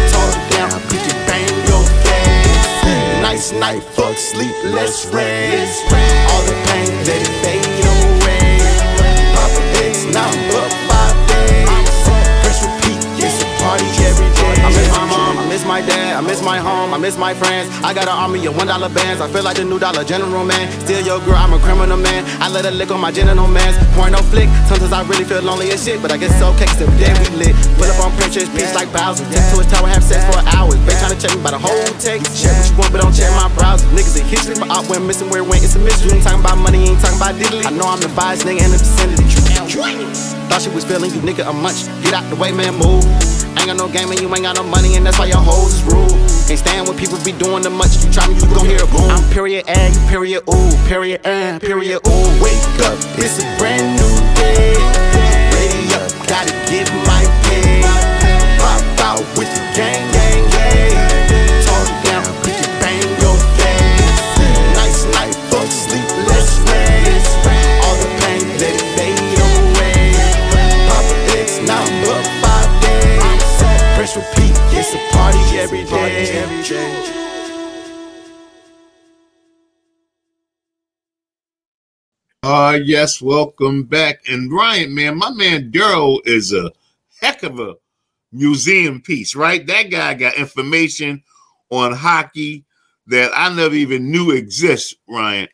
Talk 0.08 0.36
down, 0.56 0.72
put 0.88 1.04
your 1.04 1.20
bang 1.28 1.52
your 1.68 1.84
face. 2.08 3.20
Nice 3.20 3.52
night, 3.52 3.84
fuck, 3.84 4.16
sleep, 4.16 4.56
let's 4.72 5.06
rest. 5.12 5.84
All 6.32 6.44
the 6.48 6.56
pain, 6.72 6.96
let 7.04 7.22
it 7.22 7.34
fade 7.44 7.87
I'm 10.18 10.50
up 10.62 10.72
five 10.90 11.18
days. 11.30 11.70
Press 12.42 12.60
repeat, 12.66 13.02
it's 13.24 13.44
a 13.44 13.46
party 13.62 13.86
every 14.04 14.32
day. 14.42 14.47
I 14.64 14.70
miss 14.72 14.90
my 14.92 15.06
mom, 15.06 15.38
I 15.38 15.46
miss 15.48 15.64
my 15.66 15.82
dad, 15.82 16.18
I 16.18 16.22
miss 16.22 16.42
my 16.42 16.58
home, 16.58 16.94
I 16.94 16.98
miss 16.98 17.18
my 17.18 17.34
friends. 17.34 17.70
I 17.84 17.94
got 17.94 18.08
an 18.08 18.16
army 18.16 18.46
of 18.46 18.56
one 18.56 18.68
dollar 18.68 18.90
bands. 18.90 19.22
I 19.22 19.28
feel 19.28 19.44
like 19.44 19.58
the 19.58 19.66
new 19.66 19.80
dollar 19.80 20.04
general 20.04 20.44
man. 20.44 20.72
Steal 20.82 21.02
your 21.02 21.20
girl, 21.26 21.36
I'm 21.36 21.54
a 21.54 21.60
criminal 21.60 21.98
man. 21.98 22.24
I 22.42 22.50
let 22.50 22.66
her 22.66 22.72
lick 22.72 22.92
on 22.92 23.00
my 23.00 23.12
genital 23.12 23.48
mans. 23.48 23.76
Porno 23.96 24.20
flick. 24.32 24.50
Sometimes 24.68 24.94
I 24.94 25.04
really 25.08 25.24
feel 25.24 25.42
lonely 25.42 25.72
as 25.72 25.84
shit, 25.84 26.02
but 26.02 26.12
I 26.12 26.18
guess 26.18 26.32
it's 26.34 26.44
okay, 26.56 26.68
every 26.80 26.98
day 27.00 27.12
we 27.12 27.48
lit. 27.48 27.56
Pull 27.76 27.90
up 27.90 28.00
on 28.04 28.12
Pinterest, 28.20 28.50
peace 28.56 28.74
like 28.76 28.92
Bowser. 28.92 29.26
Take 29.32 29.44
to 29.52 29.60
a 29.60 29.66
tower, 29.68 29.88
have 29.88 30.04
sex 30.04 30.24
for 30.28 30.40
hours. 30.56 30.80
They 30.86 30.96
trying 31.00 31.16
to 31.16 31.20
check 31.20 31.36
me 31.36 31.42
by 31.44 31.52
the 31.52 31.60
whole 31.60 31.88
text. 32.00 32.36
Check 32.40 32.56
what 32.56 32.68
you 32.70 32.76
want, 32.78 32.90
but 32.92 33.00
don't 33.02 33.16
check 33.16 33.32
my 33.36 33.52
browser. 33.56 33.88
Niggas 33.96 34.20
in 34.20 34.26
history, 34.28 34.56
but 34.56 34.70
I 34.72 34.82
went 34.88 35.04
missing 35.06 35.30
where 35.30 35.44
it 35.44 35.48
went. 35.48 35.64
It's 35.64 35.76
a 35.76 35.80
mystery. 35.80 36.16
Ain't 36.16 36.24
talking 36.24 36.42
about 36.42 36.58
money, 36.58 36.88
ain't 36.88 37.00
talking 37.00 37.20
about 37.20 37.36
diddly. 37.36 37.66
I 37.66 37.72
know 37.72 37.88
I'm 37.88 38.00
the 38.00 38.12
biased 38.16 38.46
nigga 38.48 38.64
in 38.64 38.72
the 38.72 38.80
vicinity. 38.80 39.26
Thought 40.48 40.62
she 40.62 40.70
was 40.70 40.86
feeling 40.86 41.12
you, 41.12 41.22
nigga, 41.22 41.50
a 41.50 41.54
munch. 41.54 41.86
Get 42.04 42.14
out 42.14 42.24
the 42.30 42.36
way, 42.36 42.52
man, 42.52 42.76
move. 42.76 43.04
Ain't 43.58 43.74
got 43.74 43.78
no 43.78 43.90
game 43.90 44.12
and 44.14 44.22
you 44.22 44.30
ain't 44.30 44.37
got 44.44 44.56
no 44.56 44.64
money, 44.64 44.96
and 44.96 45.06
that's 45.06 45.18
why 45.18 45.26
your 45.26 45.42
hoes 45.42 45.74
is 45.74 45.84
rude. 45.84 46.10
Can't 46.48 46.60
stand 46.60 46.88
when 46.88 46.98
people 46.98 47.18
be 47.24 47.32
doing 47.32 47.64
the 47.64 47.70
much. 47.70 48.04
You 48.04 48.12
try 48.12 48.28
me, 48.28 48.36
you 48.36 48.48
gon' 48.54 48.66
hear 48.66 48.84
a 48.84 48.88
boom. 48.88 49.10
I'm 49.10 49.24
period 49.32 49.66
A, 49.68 49.90
you 49.90 50.00
period 50.10 50.44
ooh, 50.50 50.72
period 50.88 51.22
A, 51.26 51.60
period 51.60 52.00
ooh. 52.08 52.44
Wake 52.44 52.80
up, 52.86 52.98
it's 53.18 53.40
a 53.40 53.46
brand 53.58 53.98
new 53.98 54.16
day. 54.36 54.76
Ready 55.54 55.94
up, 55.96 56.10
gotta 56.28 56.52
get 56.70 56.88
my 57.06 57.24
pay. 57.48 57.82
Pop 58.60 58.82
out 59.02 59.26
with 59.38 59.50
the 59.54 59.62
gang. 59.76 60.07
Party 75.68 75.84
every 75.84 76.64
day. 76.64 77.14
Uh 82.44 82.80
yes, 82.82 83.22
welcome 83.22 83.84
back. 83.84 84.22
And 84.30 84.50
Ryan, 84.52 84.96
man, 84.96 85.18
my 85.18 85.30
man 85.32 85.70
Daryl 85.72 86.26
is 86.26 86.54
a 86.54 86.72
heck 87.20 87.44
of 87.44 87.60
a 87.60 87.76
museum 88.32 89.02
piece, 89.02 89.36
right? 89.36 89.66
That 89.68 89.92
guy 89.92 90.14
got 90.14 90.36
information 90.36 91.22
on 91.70 91.92
hockey 91.92 92.64
that 93.08 93.32
I 93.36 93.54
never 93.54 93.76
even 93.76 94.10
knew 94.10 94.32
exists, 94.32 94.96
Ryan. 95.10 95.50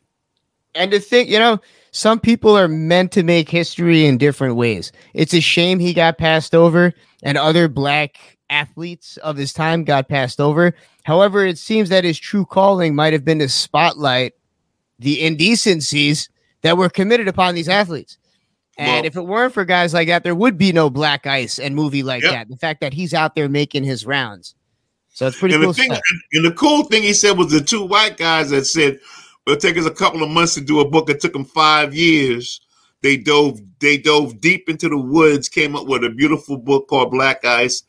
And 0.75 0.91
to 0.91 0.99
think, 0.99 1.29
you 1.29 1.39
know, 1.39 1.59
some 1.91 2.19
people 2.19 2.55
are 2.55 2.67
meant 2.67 3.11
to 3.13 3.23
make 3.23 3.49
history 3.49 4.05
in 4.05 4.17
different 4.19 4.55
ways. 4.57 4.91
It's 5.15 5.33
a 5.33 5.41
shame 5.41 5.79
he 5.79 5.93
got 5.93 6.19
passed 6.19 6.53
over 6.53 6.93
and 7.23 7.37
other 7.37 7.67
black 7.67 8.32
athletes 8.53 9.17
of 9.17 9.35
his 9.35 9.51
time 9.51 9.83
got 9.83 10.07
passed 10.07 10.39
over. 10.39 10.73
However, 11.03 11.45
it 11.45 11.57
seems 11.57 11.89
that 11.89 12.03
his 12.03 12.19
true 12.19 12.45
calling 12.45 12.95
might 12.95 13.13
have 13.13 13.25
been 13.25 13.39
to 13.39 13.49
spotlight 13.49 14.33
the 14.99 15.21
indecencies 15.21 16.29
that 16.61 16.77
were 16.77 16.89
committed 16.89 17.27
upon 17.27 17.55
these 17.55 17.67
athletes. 17.67 18.17
And 18.77 18.87
well, 18.87 19.05
if 19.05 19.15
it 19.15 19.21
weren't 19.21 19.53
for 19.53 19.65
guys 19.65 19.93
like 19.93 20.07
that, 20.07 20.23
there 20.23 20.35
would 20.35 20.57
be 20.57 20.71
no 20.71 20.89
Black 20.89 21.27
Ice 21.27 21.59
and 21.59 21.75
movie 21.75 22.03
like 22.03 22.23
yep. 22.23 22.31
that. 22.31 22.49
The 22.49 22.57
fact 22.57 22.81
that 22.81 22.93
he's 22.93 23.13
out 23.13 23.35
there 23.35 23.49
making 23.49 23.83
his 23.83 24.05
rounds. 24.05 24.55
So 25.09 25.27
it's 25.27 25.37
pretty 25.37 25.55
and 25.55 25.63
cool. 25.63 25.73
The 25.73 25.81
thing, 25.81 25.91
and 26.33 26.45
the 26.45 26.53
cool 26.53 26.83
thing 26.85 27.03
he 27.03 27.13
said 27.13 27.37
was 27.37 27.51
the 27.51 27.61
two 27.61 27.85
white 27.85 28.17
guys 28.17 28.49
that 28.49 28.65
said, 28.65 28.99
It'll 29.45 29.59
take 29.59 29.77
us 29.77 29.85
a 29.85 29.91
couple 29.91 30.23
of 30.23 30.29
months 30.29 30.53
to 30.55 30.61
do 30.61 30.79
a 30.79 30.89
book. 30.89 31.09
It 31.09 31.19
took 31.19 31.33
them 31.33 31.45
five 31.45 31.93
years. 31.93 32.61
They 33.01 33.17
dove, 33.17 33.59
they 33.79 33.97
dove 33.97 34.39
deep 34.39 34.69
into 34.69 34.87
the 34.87 34.97
woods, 34.97 35.49
came 35.49 35.75
up 35.75 35.85
with 35.85 36.05
a 36.05 36.09
beautiful 36.09 36.57
book 36.57 36.87
called 36.87 37.11
Black 37.11 37.43
Ice 37.43 37.83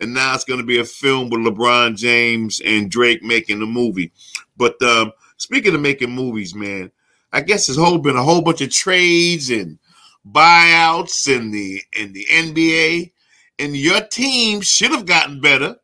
and 0.00 0.14
now 0.14 0.34
it's 0.34 0.44
going 0.44 0.60
to 0.60 0.66
be 0.66 0.78
a 0.78 0.84
film 0.84 1.30
with 1.30 1.40
LeBron 1.40 1.96
James 1.96 2.60
and 2.64 2.90
Drake 2.90 3.22
making 3.22 3.60
the 3.60 3.66
movie. 3.66 4.12
But 4.56 4.80
um, 4.82 5.12
speaking 5.36 5.74
of 5.74 5.80
making 5.80 6.10
movies, 6.10 6.54
man, 6.54 6.90
I 7.32 7.42
guess 7.42 7.66
there's 7.66 7.78
whole 7.78 7.98
been 7.98 8.16
a 8.16 8.22
whole 8.22 8.42
bunch 8.42 8.60
of 8.60 8.70
trades 8.70 9.50
and 9.50 9.78
buyouts 10.26 11.28
in 11.28 11.50
the 11.50 11.82
in 11.98 12.12
the 12.12 12.26
NBA, 12.30 13.12
and 13.58 13.76
your 13.76 14.00
team 14.00 14.60
should 14.60 14.90
have 14.90 15.06
gotten 15.06 15.40
better 15.40 15.76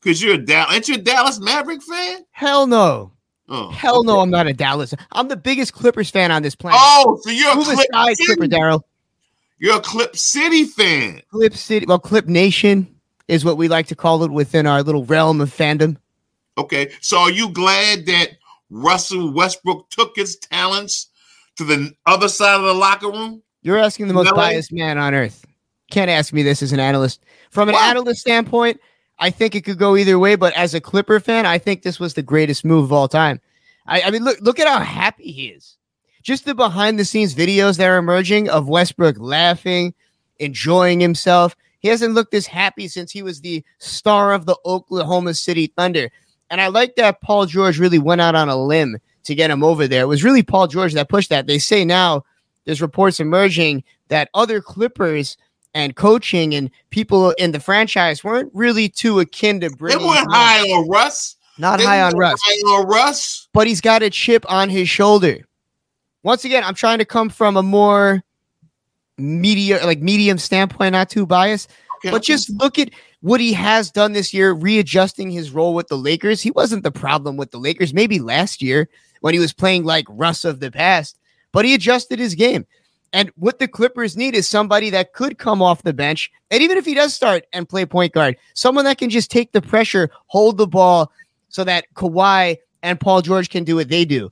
because 0.00 0.22
you're 0.22 0.34
a 0.34 0.38
Dallas. 0.38 0.72
Aren't 0.72 0.88
you 0.88 0.94
a 0.94 0.98
Dallas 0.98 1.40
Maverick 1.40 1.82
fan? 1.82 2.24
Hell 2.30 2.66
no. 2.66 3.12
Oh, 3.48 3.70
Hell 3.70 3.98
okay. 3.98 4.06
no, 4.06 4.20
I'm 4.20 4.30
not 4.30 4.46
a 4.46 4.52
Dallas. 4.52 4.94
I'm 5.10 5.26
the 5.26 5.36
biggest 5.36 5.72
Clippers 5.72 6.08
fan 6.08 6.30
on 6.30 6.42
this 6.42 6.54
planet. 6.54 6.78
Oh, 6.80 7.18
so 7.22 7.30
you're 7.30 7.54
Move 7.56 7.66
a 7.68 7.74
Clip 7.74 7.88
aside. 7.92 8.16
Clipper 8.24 8.46
Daryl. 8.46 8.82
You're 9.58 9.76
a 9.76 9.80
Clip 9.80 10.16
City 10.16 10.64
fan. 10.64 11.20
Clip 11.32 11.54
City, 11.54 11.84
well, 11.84 11.98
Clip 11.98 12.26
Nation 12.26 12.99
is 13.30 13.44
what 13.44 13.56
we 13.56 13.68
like 13.68 13.86
to 13.86 13.96
call 13.96 14.24
it 14.24 14.30
within 14.30 14.66
our 14.66 14.82
little 14.82 15.04
realm 15.04 15.40
of 15.40 15.54
fandom. 15.54 15.96
Okay, 16.58 16.90
so 17.00 17.18
are 17.18 17.30
you 17.30 17.48
glad 17.50 18.06
that 18.06 18.30
Russell 18.70 19.32
Westbrook 19.32 19.88
took 19.90 20.16
his 20.16 20.36
talents 20.36 21.08
to 21.56 21.64
the 21.64 21.92
other 22.06 22.28
side 22.28 22.56
of 22.56 22.62
the 22.62 22.74
locker 22.74 23.08
room? 23.08 23.42
You're 23.62 23.78
asking 23.78 24.08
the 24.08 24.14
most 24.14 24.34
biased 24.34 24.72
man 24.72 24.98
on 24.98 25.14
earth. 25.14 25.44
Can't 25.90 26.10
ask 26.10 26.32
me 26.32 26.42
this 26.42 26.62
as 26.62 26.72
an 26.72 26.80
analyst. 26.80 27.22
From 27.50 27.68
an 27.68 27.74
what? 27.74 27.84
analyst 27.84 28.20
standpoint, 28.20 28.80
I 29.18 29.30
think 29.30 29.54
it 29.54 29.62
could 29.62 29.78
go 29.78 29.96
either 29.96 30.18
way, 30.18 30.34
but 30.34 30.52
as 30.54 30.74
a 30.74 30.80
Clipper 30.80 31.20
fan, 31.20 31.46
I 31.46 31.58
think 31.58 31.82
this 31.82 32.00
was 32.00 32.14
the 32.14 32.22
greatest 32.22 32.64
move 32.64 32.84
of 32.84 32.92
all 32.92 33.08
time. 33.08 33.40
I, 33.86 34.02
I 34.02 34.10
mean, 34.10 34.24
look, 34.24 34.40
look 34.40 34.58
at 34.58 34.66
how 34.66 34.80
happy 34.80 35.30
he 35.30 35.48
is. 35.48 35.76
Just 36.22 36.44
the 36.44 36.54
behind 36.54 36.98
the 36.98 37.04
scenes 37.04 37.34
videos 37.34 37.76
that 37.76 37.88
are 37.88 37.96
emerging 37.96 38.48
of 38.48 38.68
Westbrook 38.68 39.16
laughing, 39.18 39.94
enjoying 40.38 41.00
himself. 41.00 41.56
He 41.80 41.88
hasn't 41.88 42.14
looked 42.14 42.30
this 42.30 42.46
happy 42.46 42.88
since 42.88 43.10
he 43.10 43.22
was 43.22 43.40
the 43.40 43.64
star 43.78 44.32
of 44.32 44.46
the 44.46 44.56
Oklahoma 44.64 45.34
City 45.34 45.66
Thunder. 45.76 46.10
And 46.50 46.60
I 46.60 46.68
like 46.68 46.96
that 46.96 47.20
Paul 47.20 47.46
George 47.46 47.78
really 47.78 47.98
went 47.98 48.20
out 48.20 48.34
on 48.34 48.48
a 48.48 48.56
limb 48.56 48.98
to 49.24 49.34
get 49.34 49.50
him 49.50 49.62
over 49.62 49.86
there. 49.88 50.02
It 50.02 50.08
was 50.08 50.24
really 50.24 50.42
Paul 50.42 50.66
George 50.66 50.94
that 50.94 51.08
pushed 51.08 51.30
that. 51.30 51.46
They 51.46 51.58
say 51.58 51.84
now 51.84 52.24
there's 52.64 52.82
reports 52.82 53.20
emerging 53.20 53.84
that 54.08 54.30
other 54.34 54.60
Clippers 54.60 55.36
and 55.74 55.94
coaching 55.96 56.54
and 56.54 56.70
people 56.90 57.30
in 57.32 57.52
the 57.52 57.60
franchise 57.60 58.24
weren't 58.24 58.50
really 58.54 58.88
too 58.88 59.20
akin 59.20 59.60
to 59.60 59.70
bringing. 59.70 60.00
They 60.00 60.04
weren't 60.04 60.30
high 60.30 60.60
on 60.60 60.88
Russ. 60.88 61.36
Not 61.58 61.78
they 61.78 61.84
high 61.84 62.02
on 62.02 62.16
Russ. 62.16 62.40
High 62.42 62.72
on 62.72 62.86
Russ. 62.86 63.48
But 63.52 63.66
he's 63.66 63.80
got 63.80 64.02
a 64.02 64.10
chip 64.10 64.44
on 64.48 64.68
his 64.68 64.88
shoulder. 64.88 65.46
Once 66.22 66.44
again, 66.44 66.64
I'm 66.64 66.74
trying 66.74 66.98
to 66.98 67.04
come 67.04 67.28
from 67.28 67.56
a 67.56 67.62
more 67.62 68.22
media, 69.20 69.84
like 69.84 70.00
medium 70.00 70.38
standpoint, 70.38 70.92
not 70.92 71.10
too 71.10 71.26
biased. 71.26 71.70
Okay. 71.98 72.10
But 72.10 72.22
just 72.22 72.50
look 72.58 72.78
at 72.78 72.90
what 73.20 73.40
he 73.40 73.52
has 73.52 73.90
done 73.90 74.12
this 74.12 74.32
year, 74.32 74.52
readjusting 74.52 75.30
his 75.30 75.50
role 75.50 75.74
with 75.74 75.88
the 75.88 75.98
Lakers. 75.98 76.40
He 76.40 76.50
wasn't 76.50 76.82
the 76.82 76.90
problem 76.90 77.36
with 77.36 77.50
the 77.50 77.58
Lakers, 77.58 77.92
maybe 77.92 78.18
last 78.18 78.62
year 78.62 78.88
when 79.20 79.34
he 79.34 79.40
was 79.40 79.52
playing 79.52 79.84
like 79.84 80.06
Russ 80.08 80.44
of 80.44 80.60
the 80.60 80.70
past, 80.70 81.18
but 81.52 81.64
he 81.64 81.74
adjusted 81.74 82.18
his 82.18 82.34
game. 82.34 82.66
And 83.12 83.30
what 83.36 83.58
the 83.58 83.68
Clippers 83.68 84.16
need 84.16 84.34
is 84.34 84.48
somebody 84.48 84.88
that 84.90 85.12
could 85.12 85.36
come 85.36 85.60
off 85.60 85.82
the 85.82 85.92
bench. 85.92 86.30
And 86.50 86.62
even 86.62 86.78
if 86.78 86.86
he 86.86 86.94
does 86.94 87.12
start 87.12 87.44
and 87.52 87.68
play 87.68 87.84
point 87.84 88.12
guard, 88.12 88.36
someone 88.54 88.84
that 88.84 88.98
can 88.98 89.10
just 89.10 89.30
take 89.30 89.52
the 89.52 89.60
pressure, 89.60 90.10
hold 90.26 90.56
the 90.56 90.66
ball 90.66 91.12
so 91.48 91.64
that 91.64 91.86
Kawhi 91.94 92.56
and 92.82 93.00
Paul 93.00 93.20
George 93.20 93.50
can 93.50 93.64
do 93.64 93.76
what 93.76 93.88
they 93.88 94.04
do. 94.04 94.30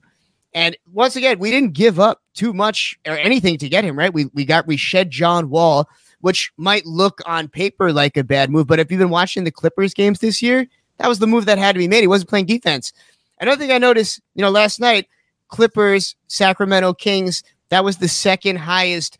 And 0.53 0.75
once 0.91 1.15
again, 1.15 1.39
we 1.39 1.51
didn't 1.51 1.73
give 1.73 1.99
up 1.99 2.21
too 2.33 2.53
much 2.53 2.97
or 3.05 3.17
anything 3.17 3.57
to 3.59 3.69
get 3.69 3.83
him, 3.83 3.97
right? 3.97 4.13
We 4.13 4.25
we 4.33 4.45
got 4.45 4.67
we 4.67 4.77
shed 4.77 5.11
John 5.11 5.49
Wall, 5.49 5.87
which 6.21 6.51
might 6.57 6.85
look 6.85 7.21
on 7.25 7.47
paper 7.47 7.93
like 7.93 8.17
a 8.17 8.23
bad 8.23 8.49
move, 8.49 8.67
but 8.67 8.79
if 8.79 8.91
you've 8.91 8.99
been 8.99 9.09
watching 9.09 9.43
the 9.43 9.51
Clippers 9.51 9.93
games 9.93 10.19
this 10.19 10.41
year, 10.41 10.67
that 10.97 11.07
was 11.07 11.19
the 11.19 11.27
move 11.27 11.45
that 11.45 11.57
had 11.57 11.73
to 11.73 11.79
be 11.79 11.87
made. 11.87 12.01
He 12.01 12.07
wasn't 12.07 12.29
playing 12.29 12.45
defense. 12.45 12.93
Another 13.39 13.59
thing 13.59 13.71
I 13.71 13.77
noticed, 13.77 14.19
you 14.35 14.41
know, 14.41 14.49
last 14.49 14.79
night, 14.79 15.07
Clippers, 15.47 16.15
Sacramento 16.27 16.93
Kings, 16.93 17.43
that 17.69 17.83
was 17.83 17.97
the 17.97 18.07
second 18.07 18.57
highest 18.57 19.17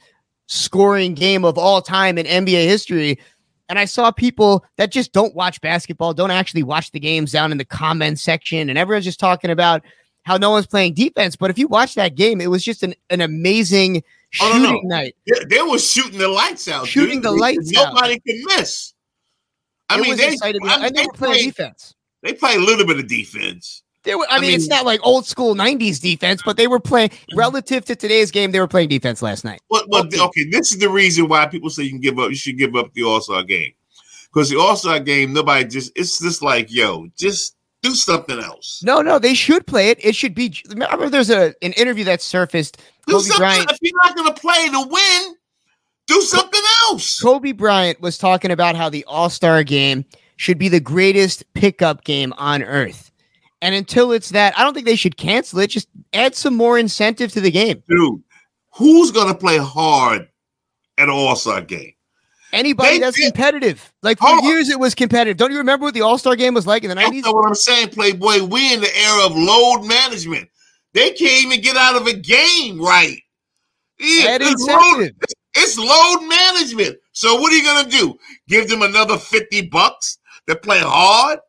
scoring 0.48 1.14
game 1.14 1.46
of 1.46 1.58
all 1.58 1.82
time 1.82 2.18
in 2.18 2.26
NBA 2.26 2.66
history. 2.66 3.20
And 3.70 3.78
I 3.78 3.86
saw 3.86 4.12
people 4.12 4.66
that 4.78 4.92
just 4.92 5.14
don't 5.14 5.36
watch 5.36 5.62
basketball, 5.62 6.14
don't 6.14 6.32
actually 6.32 6.64
watch 6.64 6.92
the 6.92 7.00
games 7.00 7.32
down 7.32 7.52
in 7.52 7.60
the 7.60 7.66
comment 7.66 8.20
section, 8.20 8.68
and 8.68 8.78
everyone's 8.78 9.06
just 9.06 9.20
talking 9.20 9.52
about 9.52 9.84
how 10.24 10.38
no 10.38 10.52
one's 10.52 10.68
playing 10.68 10.94
defense. 10.94 11.36
But 11.36 11.50
if 11.50 11.58
you 11.58 11.68
watch 11.68 11.96
that 11.96 12.16
game, 12.16 12.42
it 12.42 12.50
was 12.50 12.64
just 12.64 12.84
an, 12.84 12.94
an 13.10 13.22
amazing 13.22 14.04
shooting 14.30 14.66
oh, 14.66 14.72
no, 14.72 14.72
no. 14.72 14.82
night. 14.84 15.16
They, 15.28 15.58
they, 15.58 15.62
were 15.62 15.80
shooting 15.80 16.20
the 16.20 16.28
lights 16.28 16.68
out. 16.68 16.88
Shooting 16.88 17.18
dude. 17.18 17.24
the 17.24 17.32
lights 17.32 17.72
Nobody 17.72 17.88
out. 17.88 17.94
Nobody 17.96 18.20
can 18.20 18.44
miss. 18.46 18.94
I 19.90 19.98
it 19.98 20.02
mean, 20.02 20.18
they, 20.18 20.36
I 20.44 20.52
mean, 20.52 20.94
they, 20.94 21.02
they 21.02 21.08
play 21.16 21.42
defense. 21.46 21.96
They 22.22 22.34
play 22.34 22.56
a 22.56 22.60
little 22.60 22.86
bit 22.86 23.00
of 23.00 23.08
defense. 23.08 23.84
They 24.04 24.16
were, 24.16 24.26
I, 24.30 24.38
I 24.38 24.40
mean, 24.40 24.50
mean, 24.52 24.56
it's 24.56 24.68
not 24.68 24.86
like 24.86 25.00
old 25.04 25.26
school 25.26 25.56
'90s 25.56 26.00
defense, 26.00 26.42
but 26.46 26.58
they 26.58 26.68
were 26.68 26.80
playing 26.80 27.10
mm-hmm. 27.10 27.38
relative 27.38 27.86
to 27.86 27.96
today's 27.96 28.32
game. 28.32 28.52
They 28.52 28.60
were 28.60 28.68
playing 28.68 28.90
defense 28.90 29.22
last 29.22 29.44
night. 29.44 29.62
Well, 29.70 29.84
well 29.88 30.06
okay. 30.06 30.20
okay, 30.20 30.50
this 30.50 30.72
is 30.72 30.80
the 30.80 30.90
reason 30.90 31.28
why 31.28 31.48
people 31.48 31.70
say 31.70 31.84
you 31.84 31.90
can 31.90 32.00
give 32.00 32.18
up. 32.18 32.30
You 32.30 32.36
should 32.36 32.58
give 32.58 32.76
up 32.76 32.94
the 32.94 33.04
All 33.04 33.20
Star 33.20 33.44
game 33.44 33.74
because 34.32 34.50
the 34.50 34.58
All 34.58 34.76
Star 34.76 35.00
game, 35.00 35.34
nobody 35.34 35.66
just. 35.66 35.92
It's 35.96 36.20
just 36.20 36.42
like, 36.42 36.72
yo, 36.72 37.08
just 37.18 37.56
do 37.82 37.94
something 37.94 38.40
else. 38.40 38.82
No, 38.84 39.02
no, 39.02 39.20
they 39.20 39.34
should 39.34 39.66
play 39.66 39.90
it. 39.90 40.04
It 40.04 40.16
should 40.16 40.34
be. 40.34 40.54
I 40.70 40.74
remember, 40.74 41.10
there's 41.10 41.30
a 41.30 41.54
an 41.62 41.74
interview 41.74 42.04
that 42.06 42.22
surfaced. 42.22 42.78
Do 43.08 43.14
Kobe 43.14 43.30
Bryant. 43.38 43.72
If 43.72 43.78
you're 43.82 43.94
not 44.04 44.16
going 44.16 44.34
to 44.34 44.40
play 44.40 44.68
to 44.70 44.88
win, 44.90 45.36
do 46.08 46.22
something 46.22 46.62
else. 46.90 47.20
Kobe 47.20 47.52
Bryant 47.52 48.02
was 48.02 48.18
talking 48.18 48.52
about 48.52 48.76
how 48.76 48.90
the 48.90 49.04
All 49.06 49.30
Star 49.30 49.64
game 49.64 50.06
should 50.36 50.58
be 50.58 50.70
the 50.70 50.80
greatest 50.80 51.44
pickup 51.54 52.04
game 52.04 52.34
on 52.38 52.64
earth. 52.64 53.12
And 53.62 53.76
until 53.76 54.14
it's 54.14 54.30
that, 54.30 54.58
I 54.58 54.64
don't 54.64 54.74
think 54.74 54.86
they 54.86 54.96
should 54.96 55.18
cancel 55.18 55.60
it. 55.60 55.68
Just 55.68 55.90
add 56.14 56.34
some 56.34 56.56
more 56.56 56.80
incentive 56.80 57.32
to 57.34 57.42
the 57.42 57.52
game. 57.52 57.84
Dude, 57.90 58.24
who's 58.74 59.12
going 59.12 59.28
to 59.28 59.36
play 59.38 59.58
hard 59.58 60.30
at 60.98 61.04
an 61.04 61.10
All 61.10 61.36
Star 61.36 61.62
game? 61.62 61.94
Anybody 62.52 62.94
they, 62.94 63.00
that's 63.00 63.18
they, 63.18 63.26
competitive. 63.26 63.94
Like 64.02 64.18
for 64.20 64.42
years, 64.42 64.70
it 64.70 64.80
was 64.80 64.96
competitive. 64.96 65.38
Don't 65.38 65.52
you 65.52 65.60
remember 65.60 65.86
what 65.86 65.94
the 65.94 66.02
All 66.02 66.18
Star 66.18 66.36
game 66.36 66.54
was 66.54 66.66
like 66.66 66.84
in 66.84 66.90
the 66.90 66.96
90s? 66.96 67.24
That's 67.24 67.34
what 67.34 67.48
I'm 67.48 67.56
saying, 67.56 67.90
Playboy. 67.90 68.44
We 68.44 68.74
in 68.74 68.82
the 68.82 68.98
era 68.98 69.26
of 69.26 69.36
load 69.36 69.84
management. 69.86 70.50
They 70.94 71.12
can't 71.12 71.46
even 71.46 71.62
get 71.62 71.78
out 71.78 71.96
of 71.96 72.08
a 72.08 72.14
game 72.14 72.82
right. 72.82 73.20
Yeah, 74.00 74.38
it's, 74.40 74.66
load, 74.66 75.12
it's 75.56 75.78
load 75.78 76.28
management. 76.28 76.98
So 77.12 77.36
what 77.36 77.52
are 77.52 77.56
you 77.56 77.64
gonna 77.64 77.90
do? 77.90 78.18
Give 78.48 78.68
them 78.68 78.82
another 78.82 79.18
50 79.18 79.68
bucks 79.68 80.18
to 80.48 80.56
play 80.56 80.80
hard? 80.80 81.40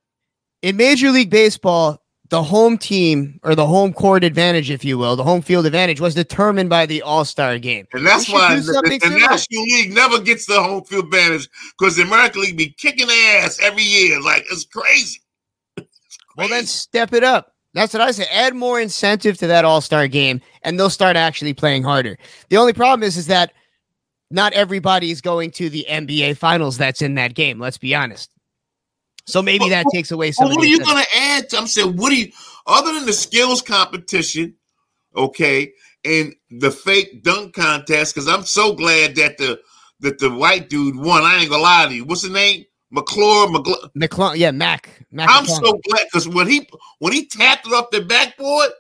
In 0.63 0.77
Major 0.77 1.11
League 1.11 1.31
Baseball, 1.31 2.03
the 2.31 2.43
home 2.45 2.79
team 2.79 3.39
or 3.43 3.55
the 3.55 3.67
home 3.67 3.93
court 3.93 4.23
advantage, 4.25 4.71
if 4.71 4.85
you 4.85 4.97
will, 4.97 5.17
the 5.17 5.25
home 5.25 5.43
field 5.43 5.67
advantage 5.67 6.01
was 6.01 6.15
determined 6.15 6.71
by 6.71 6.87
the 6.87 7.03
All 7.03 7.25
Star 7.25 7.59
game. 7.59 7.87
And 7.93 8.07
that's 8.07 8.29
why 8.33 8.57
the, 8.57 8.63
the, 8.63 9.11
National 9.11 9.63
League 9.65 9.93
never 9.93 10.21
gets 10.21 10.47
the 10.47 10.63
home 10.63 10.85
field 10.85 11.07
advantage 11.07 11.49
because 11.79 11.97
the 11.97 12.03
American 12.03 12.43
League 12.43 12.57
be 12.57 12.71
kicking 12.71 13.09
ass 13.11 13.59
every 13.61 13.83
year. 13.83 14.21
Like 14.23 14.45
it's 14.51 14.65
crazy. 14.65 15.19
it's 15.77 15.89
crazy. 15.89 16.37
Well, 16.37 16.49
then 16.49 16.67
step 16.67 17.13
it 17.13 17.25
up. 17.25 17.53
That's 17.75 17.93
what 17.93 18.01
I 18.01 18.13
say. 18.13 18.27
Add 18.33 18.55
more 18.55 18.81
incentive 18.81 19.37
to 19.39 19.49
that 19.49 19.65
All 19.65 19.81
Star 19.81 20.07
game, 20.07 20.41
and 20.63 20.79
they'll 20.79 20.89
start 20.89 21.17
actually 21.17 21.53
playing 21.53 21.83
harder. 21.83 22.17
The 22.49 22.57
only 22.57 22.73
problem 22.73 23.03
is, 23.03 23.17
is 23.17 23.27
that 23.27 23.53
not 24.31 24.53
everybody 24.53 25.11
is 25.11 25.21
going 25.21 25.51
to 25.53 25.69
the 25.69 25.85
NBA 25.89 26.37
Finals. 26.37 26.79
That's 26.79 27.03
in 27.03 27.17
that 27.17 27.35
game. 27.35 27.59
Let's 27.59 27.79
be 27.79 27.93
honest. 27.93 28.31
So 29.31 29.43
maybe 29.43 29.69
that 29.69 29.87
takes 29.93 30.11
away 30.11 30.33
some. 30.33 30.49
What 30.49 30.63
are 30.63 30.67
you 30.67 30.83
going 30.85 31.03
to 31.03 31.17
add? 31.17 31.49
To, 31.51 31.59
I'm 31.59 31.67
saying, 31.67 31.97
what 31.97 32.11
do 32.11 32.17
you, 32.17 32.33
other 32.67 32.93
than 32.93 33.07
the 33.07 33.13
skills 33.13 33.63
competition, 33.63 34.55
okay, 35.17 35.73
and 36.05 36.35
the 36.51 36.71
fake 36.71 37.23
dunk 37.23 37.55
contest? 37.55 38.15
Because 38.15 38.29
I'm 38.29 38.45
so 38.45 38.75
glad 38.75 39.15
that 39.17 39.39
the 39.39 39.61
that 40.01 40.19
the 40.19 40.31
white 40.31 40.69
dude 40.69 40.97
won. 40.97 41.23
I 41.23 41.41
ain't 41.41 41.51
gonna 41.51 41.63
lie 41.63 41.87
to 41.87 41.95
you. 41.95 42.05
What's 42.05 42.23
his 42.23 42.31
name? 42.31 42.65
McClure, 42.91 43.49
McClure, 43.51 43.77
McClure 43.95 44.35
yeah, 44.35 44.51
Mac. 44.51 45.07
Mac 45.13 45.29
I'm 45.31 45.45
McClure. 45.45 45.61
so 45.65 45.81
glad 45.89 46.07
because 46.07 46.29
when 46.29 46.49
he 46.49 46.69
when 46.99 47.13
he 47.13 47.27
tapped 47.27 47.67
it 47.67 47.73
off 47.73 47.91
the 47.91 48.01
backboard, 48.01 48.71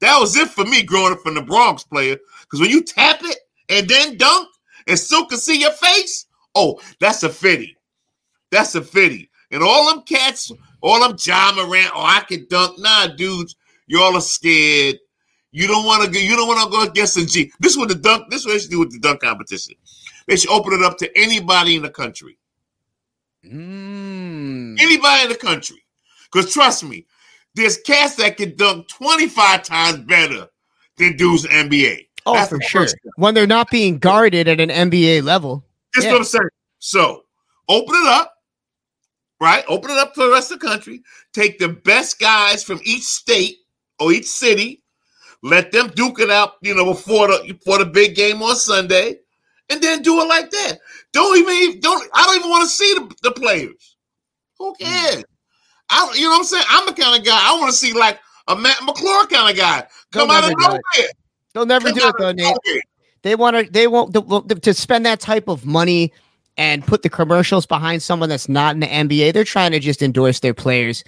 that 0.00 0.18
was 0.18 0.36
it 0.36 0.48
for 0.48 0.64
me 0.64 0.82
growing 0.82 1.12
up 1.12 1.20
from 1.20 1.34
the 1.34 1.42
Bronx 1.42 1.84
player. 1.84 2.16
Because 2.42 2.60
when 2.60 2.70
you 2.70 2.82
tap 2.82 3.20
it 3.22 3.38
and 3.68 3.86
then 3.88 4.16
dunk 4.16 4.48
and 4.86 4.98
still 4.98 5.26
can 5.26 5.38
see 5.38 5.60
your 5.60 5.72
face, 5.72 6.26
oh, 6.54 6.80
that's 7.00 7.22
a 7.22 7.28
fitty. 7.28 7.76
That's 8.50 8.74
a 8.74 8.82
fitty. 8.82 9.29
And 9.50 9.62
all 9.62 9.92
them 9.92 10.02
cats, 10.02 10.52
all 10.80 11.00
them 11.00 11.16
Ja 11.18 11.52
Morant, 11.54 11.90
oh, 11.94 12.04
I 12.04 12.20
can 12.20 12.46
dunk. 12.48 12.78
Nah, 12.78 13.08
dudes, 13.08 13.56
y'all 13.86 14.16
are 14.16 14.20
scared. 14.20 14.98
You 15.52 15.66
don't 15.66 15.84
want 15.84 16.04
to 16.04 16.10
go, 16.10 16.18
you 16.18 16.36
don't 16.36 16.46
want 16.46 16.62
to 16.62 16.70
go 16.70 16.84
against 16.84 17.16
the 17.16 17.26
G. 17.26 17.50
This 17.58 17.72
is 17.72 17.78
what 17.78 17.88
the 17.88 17.96
dunk, 17.96 18.30
this 18.30 18.40
is 18.40 18.46
what 18.46 18.52
they 18.52 18.58
should 18.60 18.70
do 18.70 18.78
with 18.78 18.92
the 18.92 19.00
dunk 19.00 19.20
competition. 19.20 19.74
They 20.26 20.36
should 20.36 20.50
open 20.50 20.72
it 20.74 20.82
up 20.82 20.96
to 20.98 21.18
anybody 21.18 21.74
in 21.74 21.82
the 21.82 21.90
country. 21.90 22.38
Mm. 23.44 24.80
Anybody 24.80 25.24
in 25.24 25.28
the 25.28 25.36
country. 25.36 25.82
Because 26.30 26.52
trust 26.52 26.84
me, 26.84 27.06
there's 27.54 27.78
cats 27.78 28.14
that 28.16 28.36
can 28.36 28.54
dunk 28.54 28.86
25 28.88 29.64
times 29.64 29.98
better 29.98 30.46
than 30.96 31.16
dudes 31.16 31.44
in 31.44 31.50
NBA. 31.50 32.06
Oh, 32.26 32.34
That's 32.34 32.50
for 32.50 32.60
sure. 32.60 32.86
When 33.16 33.34
they're 33.34 33.46
not 33.46 33.70
being 33.70 33.98
guarded 33.98 34.46
at 34.46 34.60
an 34.60 34.68
NBA 34.68 35.24
level. 35.24 35.64
That's 35.94 36.06
yeah. 36.06 36.12
what 36.12 36.18
I'm 36.18 36.24
saying. 36.24 36.48
So 36.78 37.24
open 37.68 37.94
it 37.96 38.06
up 38.06 38.34
right? 39.40 39.64
Open 39.68 39.90
it 39.90 39.98
up 39.98 40.14
for 40.14 40.26
the 40.26 40.32
rest 40.32 40.52
of 40.52 40.60
the 40.60 40.66
country. 40.66 41.02
Take 41.32 41.58
the 41.58 41.68
best 41.68 42.20
guys 42.20 42.62
from 42.62 42.80
each 42.84 43.04
state 43.04 43.58
or 43.98 44.12
each 44.12 44.26
city. 44.26 44.82
Let 45.42 45.72
them 45.72 45.88
duke 45.94 46.20
it 46.20 46.30
out, 46.30 46.54
you 46.60 46.74
know, 46.74 46.84
before 46.84 47.28
the 47.28 47.54
before 47.54 47.78
the 47.78 47.86
big 47.86 48.14
game 48.14 48.42
on 48.42 48.56
Sunday, 48.56 49.16
and 49.70 49.80
then 49.80 50.02
do 50.02 50.20
it 50.20 50.28
like 50.28 50.50
that. 50.50 50.78
Don't 51.12 51.38
even 51.38 51.80
don't. 51.80 52.08
I 52.12 52.24
don't 52.24 52.36
even 52.36 52.50
want 52.50 52.64
to 52.64 52.70
see 52.70 52.94
the, 52.94 53.14
the 53.22 53.30
players. 53.32 53.96
Who 54.58 54.74
hmm. 54.78 54.84
cares? 54.84 55.24
I, 55.88 56.12
you 56.14 56.24
know 56.24 56.30
what 56.30 56.38
I'm 56.38 56.44
saying? 56.44 56.64
I'm 56.68 56.86
the 56.86 56.92
kind 56.92 57.18
of 57.18 57.26
guy 57.26 57.38
I 57.40 57.58
want 57.58 57.70
to 57.70 57.76
see 57.76 57.94
like 57.94 58.20
a 58.48 58.54
Matt 58.54 58.84
McClure 58.84 59.26
kind 59.26 59.50
of 59.50 59.56
guy 59.56 59.86
come 60.12 60.28
They'll 60.28 60.36
out 60.36 60.52
of 60.52 60.58
nowhere. 60.58 60.80
They'll 61.54 61.66
never 61.66 61.88
come 61.88 61.98
do 61.98 62.08
it 62.08 62.14
though, 62.18 62.32
Nate. 62.32 62.44
Nowhere. 62.44 62.82
They 63.22 63.34
want 63.34 63.56
to. 63.56 63.72
They 63.72 63.86
won't 63.86 64.62
to 64.62 64.74
spend 64.74 65.06
that 65.06 65.20
type 65.20 65.48
of 65.48 65.64
money 65.64 66.12
and 66.56 66.86
put 66.86 67.02
the 67.02 67.08
commercials 67.08 67.66
behind 67.66 68.02
someone 68.02 68.28
that's 68.28 68.48
not 68.48 68.74
in 68.74 68.80
the 68.80 68.86
NBA. 68.86 69.32
They're 69.32 69.44
trying 69.44 69.72
to 69.72 69.80
just 69.80 70.02
endorse 70.02 70.40
their 70.40 70.54
players 70.54 71.04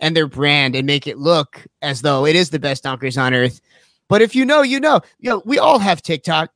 and 0.00 0.16
their 0.16 0.26
brand 0.26 0.74
and 0.74 0.86
make 0.86 1.06
it 1.06 1.18
look 1.18 1.64
as 1.82 2.02
though 2.02 2.26
it 2.26 2.36
is 2.36 2.50
the 2.50 2.58
best 2.58 2.84
dunkers 2.84 3.20
on 3.20 3.34
earth. 3.34 3.60
But 4.08 4.22
if 4.22 4.34
you 4.34 4.44
know, 4.44 4.62
you 4.62 4.80
know. 4.80 5.00
You 5.18 5.30
know, 5.30 5.42
we 5.44 5.58
all 5.58 5.78
have 5.78 6.02
TikTok. 6.02 6.50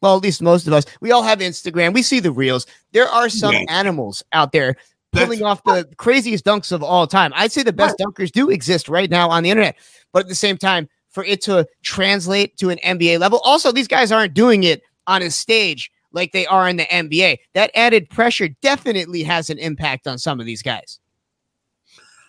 Well, 0.00 0.16
at 0.16 0.22
least 0.22 0.42
most 0.42 0.66
of 0.66 0.72
us. 0.72 0.84
We 1.00 1.12
all 1.12 1.22
have 1.22 1.38
Instagram. 1.38 1.94
We 1.94 2.02
see 2.02 2.20
the 2.20 2.32
reels. 2.32 2.66
There 2.92 3.08
are 3.08 3.28
some 3.28 3.54
yeah. 3.54 3.64
animals 3.68 4.22
out 4.32 4.52
there 4.52 4.76
pulling 5.12 5.38
That's, 5.40 5.42
off 5.42 5.64
the 5.64 5.88
craziest 5.96 6.44
dunks 6.44 6.72
of 6.72 6.82
all 6.82 7.06
time. 7.06 7.32
I'd 7.34 7.52
say 7.52 7.62
the 7.62 7.72
best 7.72 7.96
dunkers 7.98 8.30
do 8.30 8.50
exist 8.50 8.88
right 8.88 9.08
now 9.08 9.30
on 9.30 9.42
the 9.42 9.50
internet. 9.50 9.76
But 10.12 10.20
at 10.20 10.28
the 10.28 10.34
same 10.34 10.58
time, 10.58 10.88
for 11.10 11.24
it 11.24 11.40
to 11.42 11.66
translate 11.82 12.56
to 12.58 12.70
an 12.70 12.78
NBA 12.84 13.18
level, 13.18 13.38
also, 13.44 13.72
these 13.72 13.88
guys 13.88 14.12
aren't 14.12 14.34
doing 14.34 14.64
it 14.64 14.82
on 15.06 15.22
a 15.22 15.30
stage 15.30 15.90
like 16.14 16.32
they 16.32 16.46
are 16.46 16.68
in 16.68 16.76
the 16.76 16.84
NBA. 16.84 17.38
That 17.52 17.70
added 17.74 18.08
pressure 18.08 18.48
definitely 18.62 19.22
has 19.24 19.50
an 19.50 19.58
impact 19.58 20.06
on 20.06 20.18
some 20.18 20.40
of 20.40 20.46
these 20.46 20.62
guys. 20.62 21.00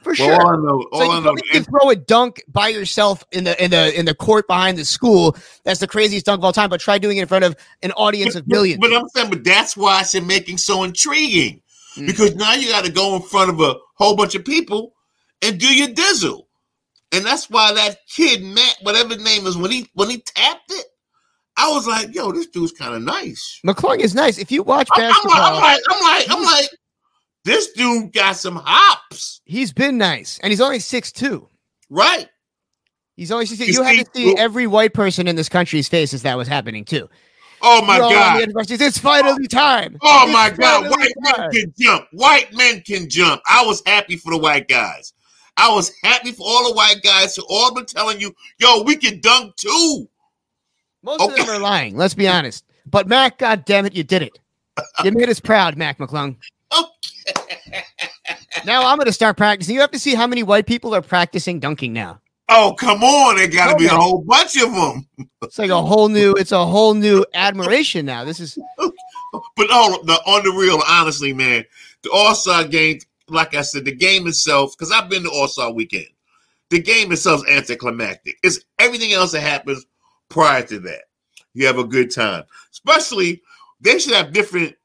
For 0.01 0.09
well, 0.09 0.15
sure. 0.15 0.33
All 0.33 0.47
I 0.47 0.55
know, 0.57 0.85
all 0.91 1.01
so 1.01 1.11
I 1.11 1.19
know, 1.19 1.31
you 1.31 1.51
can 1.51 1.63
throw 1.63 1.89
a 1.89 1.95
dunk 1.95 2.43
by 2.47 2.67
yourself 2.67 3.23
in 3.31 3.43
the 3.43 3.63
in 3.63 3.71
the 3.71 3.97
in 3.97 4.05
the 4.05 4.13
court 4.13 4.47
behind 4.47 4.77
the 4.77 4.85
school. 4.85 5.35
That's 5.63 5.79
the 5.79 5.87
craziest 5.87 6.27
dunk 6.27 6.41
of 6.41 6.45
all 6.45 6.53
time. 6.53 6.69
But 6.69 6.79
try 6.79 6.99
doing 6.99 7.17
it 7.17 7.21
in 7.23 7.27
front 7.27 7.43
of 7.43 7.55
an 7.81 7.91
audience 7.93 8.35
but, 8.35 8.41
of 8.41 8.47
millions. 8.47 8.79
But, 8.79 8.91
but 8.91 8.99
I'm 8.99 9.09
saying, 9.09 9.29
but 9.31 9.43
that's 9.43 9.75
why 9.75 10.01
it's 10.01 10.21
making 10.21 10.59
so 10.59 10.83
intriguing. 10.83 11.61
Mm. 11.95 12.05
Because 12.05 12.35
now 12.35 12.53
you 12.53 12.69
got 12.69 12.85
to 12.85 12.91
go 12.91 13.15
in 13.15 13.23
front 13.23 13.49
of 13.49 13.59
a 13.61 13.77
whole 13.95 14.15
bunch 14.15 14.35
of 14.35 14.45
people 14.45 14.93
and 15.41 15.59
do 15.59 15.73
your 15.73 15.87
dizzle. 15.87 16.45
And 17.11 17.25
that's 17.25 17.49
why 17.49 17.73
that 17.73 17.97
kid, 18.07 18.43
Matt, 18.43 18.77
whatever 18.81 19.15
his 19.15 19.23
name 19.23 19.47
is, 19.47 19.57
when 19.57 19.71
he 19.71 19.89
when 19.93 20.09
he 20.09 20.19
tapped 20.19 20.71
it, 20.71 20.85
I 21.57 21.71
was 21.71 21.87
like, 21.87 22.13
yo, 22.13 22.31
this 22.31 22.47
dude's 22.47 22.71
kind 22.71 22.93
of 22.93 23.01
nice. 23.01 23.59
McClung 23.65 23.99
is 23.99 24.13
nice. 24.13 24.37
If 24.37 24.51
you 24.51 24.63
watch 24.63 24.89
basketball, 24.95 25.41
I'm 25.41 25.61
like, 25.61 25.81
I'm 25.89 26.01
like, 26.01 26.25
I'm 26.29 26.43
like, 26.43 26.69
this 27.45 27.71
dude 27.71 28.11
got 28.11 28.35
some 28.35 28.57
hops. 28.63 29.41
He's 29.45 29.71
been 29.71 29.97
nice, 29.97 30.39
and 30.39 30.51
he's 30.51 30.61
only 30.61 30.79
six 30.79 31.11
two. 31.11 31.47
Right. 31.89 32.27
He's 33.15 33.31
only 33.31 33.45
six. 33.45 33.67
You 33.67 33.83
had 33.83 34.05
to 34.05 34.11
see 34.13 34.35
every 34.37 34.67
white 34.67 34.93
person 34.93 35.27
in 35.27 35.35
this 35.35 35.47
country's 35.47 35.87
face 35.87 36.13
as 36.13 36.23
that 36.23 36.37
was 36.37 36.47
happening 36.47 36.83
too. 36.83 37.09
Oh 37.61 37.83
my 37.85 37.97
god! 37.97 38.41
It's 38.69 38.97
finally 38.97 39.47
time. 39.47 39.97
Oh 40.01 40.23
it's 40.25 40.33
my 40.33 40.49
god! 40.49 40.89
White 40.89 41.13
time. 41.25 41.39
men 41.39 41.51
can 41.51 41.73
jump. 41.79 42.07
White 42.11 42.53
men 42.53 42.81
can 42.81 43.09
jump. 43.09 43.41
I 43.47 43.65
was 43.65 43.81
happy 43.85 44.17
for 44.17 44.31
the 44.31 44.37
white 44.37 44.67
guys. 44.67 45.13
I 45.57 45.73
was 45.73 45.91
happy 46.03 46.33
for 46.33 46.45
all 46.45 46.67
the 46.67 46.75
white 46.75 47.01
guys 47.01 47.35
who 47.35 47.43
all 47.49 47.73
been 47.73 47.85
telling 47.85 48.19
you, 48.19 48.35
"Yo, 48.59 48.83
we 48.83 48.97
can 48.97 49.21
dunk 49.21 49.55
too." 49.55 50.09
Most 51.05 51.21
okay. 51.21 51.39
of 51.39 51.47
them 51.47 51.55
are 51.55 51.59
lying. 51.59 51.95
Let's 51.95 52.15
be 52.15 52.27
honest. 52.27 52.65
But 52.87 53.07
Mac, 53.07 53.37
God 53.37 53.63
damn 53.63 53.85
it, 53.85 53.95
you 53.95 54.03
did 54.03 54.23
it. 54.23 54.39
You 55.03 55.11
made 55.11 55.29
us 55.29 55.39
proud, 55.39 55.77
Mac 55.77 55.99
McClung. 55.99 56.35
Okay. 56.75 57.83
now 58.65 58.87
I'm 58.87 58.97
going 58.97 59.05
to 59.05 59.13
start 59.13 59.37
practicing. 59.37 59.75
You 59.75 59.81
have 59.81 59.91
to 59.91 59.99
see 59.99 60.15
how 60.15 60.25
many 60.25 60.41
white 60.41 60.65
people 60.65 60.95
are 60.95 61.01
practicing 61.01 61.59
dunking 61.59 61.93
now. 61.93 62.19
Oh, 62.49 62.75
come 62.77 63.03
on. 63.03 63.37
There 63.37 63.47
got 63.47 63.71
to 63.71 63.77
be 63.77 63.85
a 63.85 63.89
whole 63.89 64.23
bunch 64.23 64.57
of 64.57 64.73
them. 64.73 65.07
It's 65.43 65.59
like 65.59 65.69
a 65.69 65.81
whole 65.81 66.09
new, 66.09 66.33
it's 66.33 66.51
a 66.51 66.65
whole 66.65 66.95
new 66.95 67.23
admiration 67.35 68.05
now. 68.05 68.23
This 68.23 68.39
is. 68.39 68.57
But 68.77 69.67
oh, 69.69 70.01
the, 70.05 70.13
on 70.13 70.43
the 70.43 70.51
real, 70.51 70.81
honestly, 70.87 71.33
man, 71.33 71.65
the 72.01 72.09
All 72.11 72.33
Star 72.33 72.63
game, 72.63 72.99
like 73.27 73.53
I 73.53 73.61
said, 73.61 73.85
the 73.85 73.95
game 73.95 74.27
itself, 74.27 74.73
because 74.77 74.91
I've 74.91 75.09
been 75.09 75.23
to 75.23 75.29
All 75.29 75.47
Star 75.47 75.71
weekend, 75.71 76.07
the 76.69 76.81
game 76.81 77.11
itself 77.11 77.41
is 77.47 77.57
anticlimactic. 77.57 78.37
It's 78.43 78.59
everything 78.79 79.13
else 79.13 79.33
that 79.33 79.41
happens 79.41 79.85
prior 80.29 80.63
to 80.63 80.79
that. 80.79 81.03
You 81.53 81.67
have 81.67 81.77
a 81.77 81.83
good 81.83 82.13
time. 82.13 82.43
Especially, 82.71 83.41
they 83.81 83.99
should 83.99 84.13
have 84.13 84.33
different 84.33 84.75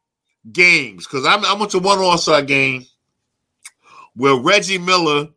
games 0.53 1.07
because 1.07 1.27
I 1.27 1.55
went 1.55 1.73
to 1.73 1.79
one 1.79 1.99
All 1.99 2.19
Star 2.19 2.43
game 2.43 2.87
where 4.15 4.37
Reggie 4.37 4.79
Miller 4.79 5.29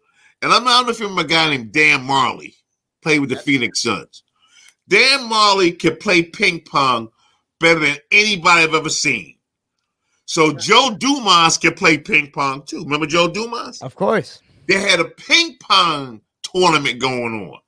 and 0.43 0.51
I'm 0.51 0.65
not 0.65 0.89
if 0.89 0.99
you 0.99 1.07
remember 1.07 1.21
a 1.21 1.27
guy 1.27 1.49
named 1.49 1.71
Dan 1.71 2.05
Majerle 2.05 2.53
played 3.01 3.19
with 3.19 3.29
the 3.29 3.37
Phoenix 3.37 3.81
Suns. 3.81 4.23
Dan 4.89 5.29
Majerle 5.29 5.79
could 5.79 6.01
play 6.01 6.21
ping 6.21 6.59
pong 6.59 7.09
better 7.61 7.79
than 7.79 7.95
anybody 8.11 8.63
I've 8.63 8.73
ever 8.73 8.89
seen. 8.89 9.37
So 10.25 10.51
Joe 10.51 10.97
Dumars 10.99 11.57
can 11.57 11.75
play 11.75 11.97
ping 11.97 12.29
pong 12.31 12.63
too. 12.63 12.83
Remember 12.83 13.05
Joe 13.05 13.29
Dumars? 13.29 13.81
Of 13.81 13.95
course. 13.95 14.41
They 14.67 14.79
had 14.81 14.99
a 14.99 15.05
ping 15.05 15.55
pong 15.61 16.21
tournament 16.43 16.99
going 16.99 17.49
on. 17.49 17.59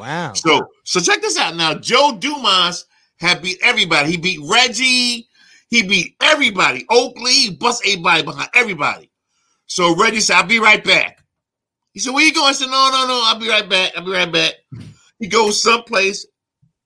Wow. 0.00 0.32
So 0.32 0.66
so 0.84 0.98
check 0.98 1.20
this 1.20 1.38
out. 1.38 1.56
Now 1.56 1.74
Joe 1.74 2.16
Dumars 2.18 2.86
had 3.18 3.42
beat 3.42 3.58
everybody. 3.62 4.12
He 4.12 4.16
beat 4.16 4.40
Reggie. 4.42 5.28
He 5.68 5.82
beat 5.82 6.16
everybody. 6.22 6.86
Oakley 6.88 7.32
he 7.32 7.50
bust 7.50 7.82
everybody 7.86 8.22
behind 8.22 8.48
everybody. 8.54 9.10
So 9.66 9.94
Reggie 9.94 10.20
said, 10.20 10.36
"I'll 10.36 10.46
be 10.46 10.58
right 10.58 10.82
back." 10.82 11.22
He 11.92 12.00
said, 12.00 12.14
"Where 12.14 12.24
you 12.24 12.32
going?" 12.32 12.48
I 12.48 12.52
said, 12.52 12.70
"No, 12.70 12.88
no, 12.90 13.06
no. 13.06 13.20
I'll 13.24 13.38
be 13.38 13.50
right 13.50 13.68
back. 13.68 13.92
I'll 13.94 14.04
be 14.04 14.12
right 14.12 14.32
back." 14.32 14.54
He 15.18 15.28
goes 15.28 15.62
someplace. 15.62 16.26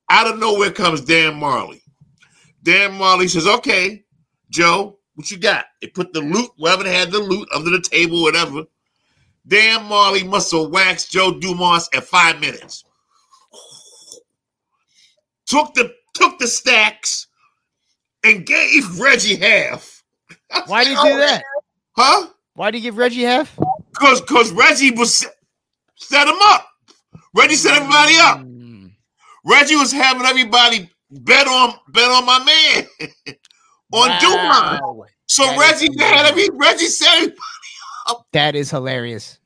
Out 0.09 0.27
of 0.27 0.37
nowhere 0.37 0.71
comes 0.71 0.99
Dan 0.99 1.39
Majerle. 1.39 1.81
Dan 2.63 2.99
Majerle 2.99 3.29
says, 3.29 3.47
"Okay, 3.47 4.03
Joe, 4.49 4.99
what 5.13 5.31
you 5.31 5.37
got?" 5.37 5.67
They 5.81 5.87
put 5.87 6.11
the 6.11 6.19
loot 6.19 6.51
wherever 6.57 6.83
they 6.83 6.93
had 6.93 7.11
the 7.11 7.19
loot 7.19 7.47
under 7.55 7.69
the 7.69 7.81
table, 7.81 8.21
whatever. 8.21 8.65
Dan 9.47 9.87
Majerle 9.87 10.27
must 10.27 10.51
have 10.51 10.69
waxed 10.69 11.11
Joe 11.11 11.39
Dumars 11.39 11.87
at 11.93 12.03
five 12.03 12.41
minutes 12.41 12.83
took 15.45 15.73
the 15.73 15.93
took 16.13 16.39
the 16.39 16.47
stacks 16.47 17.27
and 18.23 18.45
gave 18.45 18.99
Reggie 18.99 19.35
half. 19.35 20.03
Why 20.67 20.83
did 20.83 20.97
you 20.97 21.03
do 21.03 21.17
that? 21.17 21.43
Huh? 21.95 22.27
Why 22.55 22.71
did 22.71 22.79
you 22.79 22.83
give 22.83 22.97
Reggie 22.97 23.23
half? 23.23 23.57
Because 23.91 24.21
because 24.21 24.51
Reggie 24.51 24.91
was 24.91 25.25
set 25.95 26.27
him 26.27 26.37
up. 26.43 26.67
Reggie 27.35 27.55
set 27.55 27.75
everybody 27.75 28.15
up. 28.17 28.39
Mm. 28.39 28.91
Reggie 29.45 29.75
was 29.75 29.91
having 29.91 30.25
everybody 30.25 30.89
bet 31.11 31.47
on 31.47 31.75
bet 31.89 32.09
on 32.09 32.25
my 32.25 32.43
man 32.43 32.87
on 33.93 34.09
wow. 34.09 34.19
Dumont. 34.19 35.11
So 35.27 35.43
that 35.45 35.57
Reggie 35.57 35.93
had 35.99 36.25
every 36.25 36.49
Reggie 36.53 36.87
set 36.87 37.13
everybody 37.13 37.35
up. 38.07 38.27
That 38.31 38.55
is 38.55 38.71
hilarious. 38.71 39.39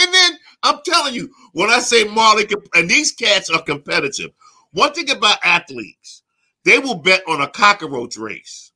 And 0.00 0.12
then 0.12 0.32
I'm 0.62 0.80
telling 0.84 1.14
you, 1.14 1.30
when 1.52 1.70
I 1.70 1.78
say 1.78 2.04
Majerle, 2.04 2.66
and 2.74 2.88
these 2.90 3.12
cats 3.12 3.50
are 3.50 3.62
competitive. 3.62 4.30
One 4.74 4.92
thing 4.92 5.08
about 5.08 5.38
athletes, 5.44 6.22
they 6.64 6.78
will 6.78 6.96
bet 6.96 7.22
on 7.28 7.40
a 7.40 7.48
cockroach 7.48 8.16
race. 8.16 8.72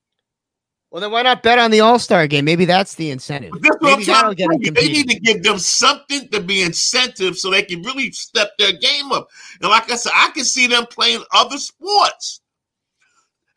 Well, 0.90 1.02
then 1.02 1.10
why 1.10 1.22
not 1.22 1.42
bet 1.42 1.58
on 1.58 1.70
the 1.70 1.80
All 1.80 1.98
Star 1.98 2.26
game? 2.26 2.44
Maybe 2.44 2.64
that's 2.64 2.94
the 2.94 3.10
incentive. 3.10 3.52
That's 3.60 3.76
Maybe 3.82 4.04
that'll 4.04 4.32
get 4.32 4.48
them 4.48 4.74
They 4.74 4.88
need 4.88 5.10
to 5.10 5.20
give 5.20 5.42
them 5.42 5.58
something 5.58 6.28
to 6.30 6.40
be 6.40 6.62
incentive 6.62 7.36
so 7.36 7.50
they 7.50 7.62
can 7.62 7.82
really 7.82 8.10
step 8.12 8.52
their 8.58 8.72
game 8.72 9.12
up. 9.12 9.28
And 9.60 9.70
like 9.70 9.90
I 9.90 9.96
said, 9.96 10.12
I 10.14 10.30
can 10.30 10.44
see 10.44 10.66
them 10.66 10.86
playing 10.86 11.24
other 11.32 11.58
sports. 11.58 12.40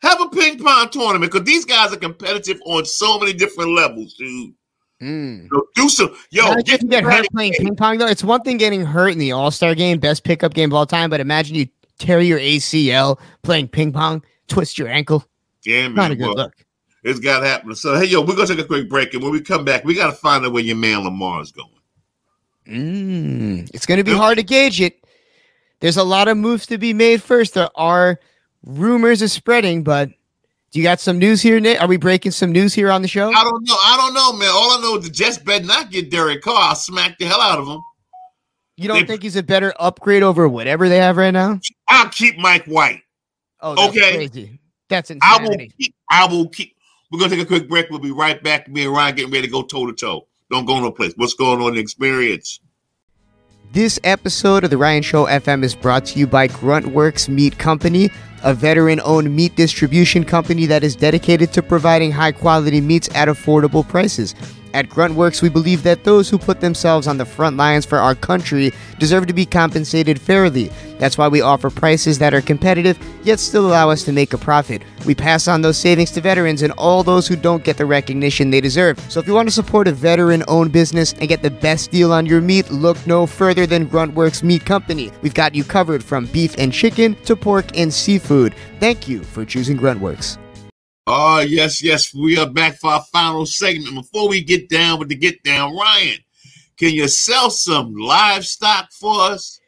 Have 0.02 0.20
a 0.20 0.28
ping 0.28 0.58
pong 0.58 0.90
tournament 0.90 1.32
because 1.32 1.46
these 1.46 1.64
guys 1.64 1.92
are 1.92 1.96
competitive 1.96 2.60
on 2.66 2.84
so 2.84 3.20
many 3.20 3.32
different 3.32 3.70
levels, 3.70 4.14
dude. 4.14 4.52
Mm. 5.00 5.48
So 5.48 5.66
do 5.74 5.88
some, 5.88 6.16
yo. 6.30 6.54
Get, 6.62 6.86
get 6.88 7.04
hurt 7.04 7.26
playing 7.32 7.54
ping 7.54 7.76
pong 7.76 7.98
though. 7.98 8.08
It's 8.08 8.24
one 8.24 8.42
thing 8.42 8.56
getting 8.56 8.84
hurt 8.84 9.10
in 9.10 9.18
the 9.18 9.32
All 9.32 9.52
Star 9.52 9.76
game, 9.76 10.00
best 10.00 10.24
pickup 10.24 10.54
game 10.54 10.70
of 10.70 10.74
all 10.74 10.86
time, 10.86 11.08
but 11.08 11.20
imagine 11.20 11.54
you 11.54 11.68
tear 12.02 12.20
your 12.20 12.38
ACL 12.38 13.18
playing 13.42 13.68
ping 13.68 13.92
pong, 13.92 14.22
twist 14.48 14.78
your 14.78 14.88
ankle. 14.88 15.24
Man. 15.66 15.94
Not 15.94 16.10
a 16.10 16.16
good 16.16 16.26
well, 16.26 16.34
look. 16.34 16.54
It's 17.04 17.20
got 17.20 17.40
to 17.40 17.46
happen. 17.46 17.74
So, 17.74 17.98
hey, 17.98 18.06
yo, 18.06 18.20
we're 18.20 18.34
going 18.34 18.46
to 18.48 18.54
take 18.54 18.64
a 18.64 18.66
quick 18.66 18.88
break. 18.88 19.14
And 19.14 19.22
when 19.22 19.32
we 19.32 19.40
come 19.40 19.64
back, 19.64 19.84
we 19.84 19.94
got 19.94 20.10
to 20.10 20.16
find 20.16 20.44
out 20.44 20.52
where 20.52 20.62
your 20.62 20.76
man 20.76 21.04
Lamar 21.04 21.40
is 21.40 21.52
going. 21.52 21.68
Mm, 22.66 23.70
it's 23.74 23.86
going 23.86 23.98
to 23.98 24.04
be 24.04 24.12
hard 24.12 24.38
to 24.38 24.44
gauge 24.44 24.80
it. 24.80 25.04
There's 25.80 25.96
a 25.96 26.04
lot 26.04 26.28
of 26.28 26.36
moves 26.36 26.66
to 26.66 26.78
be 26.78 26.92
made 26.92 27.22
first. 27.22 27.54
There 27.54 27.68
are 27.74 28.20
rumors 28.64 29.20
of 29.20 29.30
spreading, 29.30 29.82
but 29.82 30.10
do 30.70 30.78
you 30.78 30.84
got 30.84 31.00
some 31.00 31.18
news 31.18 31.42
here, 31.42 31.58
Nick? 31.58 31.80
Are 31.80 31.88
we 31.88 31.96
breaking 31.96 32.32
some 32.32 32.52
news 32.52 32.72
here 32.72 32.90
on 32.90 33.02
the 33.02 33.08
show? 33.08 33.32
I 33.32 33.42
don't 33.42 33.68
know. 33.68 33.76
I 33.82 33.96
don't 33.96 34.14
know, 34.14 34.32
man. 34.32 34.50
All 34.52 34.78
I 34.78 34.80
know 34.80 34.96
is 34.96 35.04
the 35.04 35.10
Jets 35.10 35.38
better 35.38 35.64
not 35.64 35.90
get 35.90 36.10
Derek 36.10 36.42
Carr. 36.42 36.56
I'll 36.56 36.74
smack 36.76 37.18
the 37.18 37.26
hell 37.26 37.40
out 37.40 37.58
of 37.58 37.66
him. 37.66 37.80
You 38.76 38.88
don't 38.88 39.00
they, 39.00 39.06
think 39.06 39.22
he's 39.22 39.36
a 39.36 39.42
better 39.42 39.72
upgrade 39.78 40.22
over 40.22 40.48
whatever 40.48 40.88
they 40.88 40.96
have 40.98 41.16
right 41.16 41.30
now? 41.30 41.60
I'll 41.88 42.08
keep 42.08 42.38
Mike 42.38 42.64
White. 42.64 43.02
Oh, 43.60 43.74
that's 43.74 43.88
okay. 43.90 44.16
Crazy. 44.16 44.60
That's 44.88 45.10
insanity. 45.10 45.46
I 45.46 45.48
will 45.48 45.68
keep. 45.78 45.94
I 46.10 46.26
will 46.26 46.48
keep. 46.48 46.76
We're 47.10 47.18
gonna 47.18 47.30
take 47.30 47.44
a 47.44 47.46
quick 47.46 47.68
break. 47.68 47.90
We'll 47.90 47.98
be 47.98 48.10
right 48.10 48.42
back. 48.42 48.68
Me 48.68 48.84
and 48.84 48.92
Ryan 48.92 49.14
getting 49.14 49.32
ready 49.32 49.46
to 49.46 49.52
go 49.52 49.62
toe 49.62 49.86
to 49.86 49.92
toe. 49.92 50.26
don't 50.50 50.64
go 50.64 50.80
no 50.80 50.90
place. 50.90 51.12
What's 51.16 51.34
going 51.34 51.60
on 51.60 51.68
in 51.68 51.74
the 51.74 51.80
experience? 51.80 52.60
This 53.72 53.98
episode 54.04 54.64
of 54.64 54.70
the 54.70 54.76
Ryan 54.76 55.02
Show 55.02 55.24
FM 55.24 55.64
is 55.64 55.74
brought 55.74 56.04
to 56.06 56.18
you 56.18 56.26
by 56.26 56.46
Gruntworks 56.46 57.28
Meat 57.28 57.58
Company, 57.58 58.10
a 58.42 58.52
veteran 58.52 59.00
owned 59.02 59.34
meat 59.34 59.56
distribution 59.56 60.24
company 60.24 60.66
that 60.66 60.82
is 60.84 60.94
dedicated 60.94 61.54
to 61.54 61.62
providing 61.62 62.12
high 62.12 62.32
quality 62.32 62.82
meats 62.82 63.08
at 63.14 63.28
affordable 63.28 63.88
prices. 63.88 64.34
At 64.74 64.88
Gruntworks, 64.88 65.42
we 65.42 65.50
believe 65.50 65.82
that 65.82 66.04
those 66.04 66.30
who 66.30 66.38
put 66.38 66.60
themselves 66.60 67.06
on 67.06 67.18
the 67.18 67.26
front 67.26 67.58
lines 67.58 67.84
for 67.84 67.98
our 67.98 68.14
country 68.14 68.72
deserve 68.98 69.26
to 69.26 69.34
be 69.34 69.44
compensated 69.44 70.18
fairly. 70.18 70.70
That's 70.98 71.18
why 71.18 71.28
we 71.28 71.42
offer 71.42 71.68
prices 71.68 72.18
that 72.20 72.32
are 72.32 72.40
competitive, 72.40 72.98
yet 73.22 73.38
still 73.38 73.66
allow 73.66 73.90
us 73.90 74.02
to 74.04 74.12
make 74.12 74.32
a 74.32 74.38
profit. 74.38 74.82
We 75.04 75.14
pass 75.14 75.46
on 75.46 75.60
those 75.60 75.76
savings 75.76 76.10
to 76.12 76.22
veterans 76.22 76.62
and 76.62 76.72
all 76.74 77.02
those 77.02 77.28
who 77.28 77.36
don't 77.36 77.64
get 77.64 77.76
the 77.76 77.84
recognition 77.84 78.50
they 78.50 78.62
deserve. 78.62 78.98
So 79.10 79.20
if 79.20 79.26
you 79.26 79.34
want 79.34 79.48
to 79.48 79.54
support 79.54 79.88
a 79.88 79.92
veteran 79.92 80.42
owned 80.48 80.72
business 80.72 81.12
and 81.14 81.28
get 81.28 81.42
the 81.42 81.50
best 81.50 81.90
deal 81.90 82.12
on 82.12 82.24
your 82.24 82.40
meat, 82.40 82.70
look 82.70 83.04
no 83.06 83.26
further 83.26 83.66
than 83.66 83.88
Gruntworks 83.88 84.42
Meat 84.42 84.64
Company. 84.64 85.12
We've 85.20 85.34
got 85.34 85.54
you 85.54 85.64
covered 85.64 86.02
from 86.02 86.26
beef 86.26 86.54
and 86.56 86.72
chicken 86.72 87.14
to 87.24 87.36
pork 87.36 87.76
and 87.76 87.92
seafood. 87.92 88.54
Thank 88.80 89.06
you 89.06 89.22
for 89.22 89.44
choosing 89.44 89.76
Gruntworks. 89.76 90.41
Oh, 91.06 91.40
yes, 91.40 91.82
yes. 91.82 92.14
We 92.14 92.38
are 92.38 92.48
back 92.48 92.76
for 92.76 92.90
our 92.90 93.02
final 93.12 93.44
segment. 93.44 93.94
Before 93.94 94.28
we 94.28 94.42
get 94.42 94.68
down 94.68 94.98
with 94.98 95.08
the 95.08 95.16
get 95.16 95.42
down, 95.42 95.76
Ryan, 95.76 96.18
can 96.76 96.90
you 96.90 97.08
sell 97.08 97.50
some 97.50 97.94
livestock 97.94 98.92
for 98.92 99.20
us? 99.20 99.60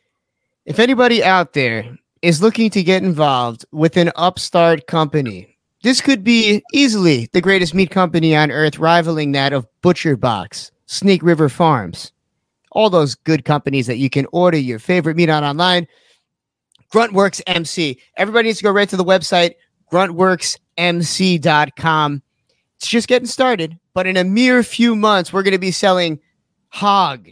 If 0.64 0.78
anybody 0.78 1.24
out 1.24 1.53
there 1.53 1.99
is 2.22 2.41
looking 2.41 2.70
to 2.70 2.82
get 2.82 3.03
involved 3.03 3.64
with 3.72 3.97
an 3.97 4.12
upstart 4.14 4.87
company, 4.87 5.59
this 5.82 6.01
could 6.01 6.22
be 6.22 6.62
easily 6.72 7.28
the 7.32 7.41
greatest 7.41 7.74
meat 7.74 7.91
company 7.91 8.35
on 8.37 8.53
earth, 8.53 8.78
rivaling 8.78 9.32
that 9.32 9.53
of 9.53 9.66
Butcher 9.82 10.16
Box, 10.16 10.70
Snake 10.87 11.22
River 11.22 11.49
Farms, 11.49 12.12
all 12.70 12.89
those 12.91 13.16
good 13.16 13.45
companies 13.45 13.89
that 13.89 13.99
you 13.99 14.09
can 14.09 14.26
order 14.32 14.57
your 14.57 14.78
favorite 14.78 15.16
meat 15.16 15.28
on 15.28 15.43
online. 15.43 15.89
Gruntworks 16.93 17.43
MC. 17.49 18.01
Everybody 18.16 18.49
needs 18.49 18.59
to 18.59 18.64
go 18.64 18.70
right 18.70 18.89
to 18.89 18.97
the 18.97 19.05
website, 19.05 19.57
Gruntworks 19.95 20.59
mc.com. 20.76 22.20
It's 22.78 22.88
just 22.88 23.07
getting 23.07 23.28
started, 23.28 23.78
but 23.95 24.09
in 24.09 24.16
a 24.16 24.24
mere 24.24 24.64
few 24.64 24.97
months, 24.97 25.32
we're 25.32 25.45
going 25.45 25.53
to 25.53 25.59
be 25.59 25.70
selling 25.70 26.18
hog. 26.70 27.28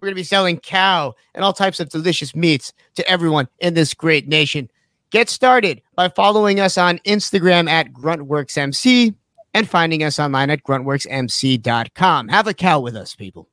We're 0.00 0.06
going 0.06 0.16
to 0.16 0.20
be 0.20 0.24
selling 0.24 0.58
cow 0.58 1.14
and 1.32 1.44
all 1.44 1.52
types 1.52 1.78
of 1.78 1.90
delicious 1.90 2.34
meats 2.34 2.72
to 2.96 3.08
everyone 3.08 3.46
in 3.60 3.74
this 3.74 3.94
great 3.94 4.26
nation. 4.26 4.68
Get 5.10 5.30
started 5.30 5.80
by 5.94 6.08
following 6.08 6.58
us 6.58 6.76
on 6.76 6.98
Instagram 7.06 7.70
at 7.70 7.92
GruntworksMC 7.92 9.14
and 9.54 9.68
finding 9.68 10.02
us 10.02 10.18
online 10.18 10.50
at 10.50 10.64
gruntworksmc.com. 10.64 12.28
Have 12.28 12.48
a 12.48 12.54
cow 12.54 12.80
with 12.80 12.96
us, 12.96 13.14
people. 13.14 13.48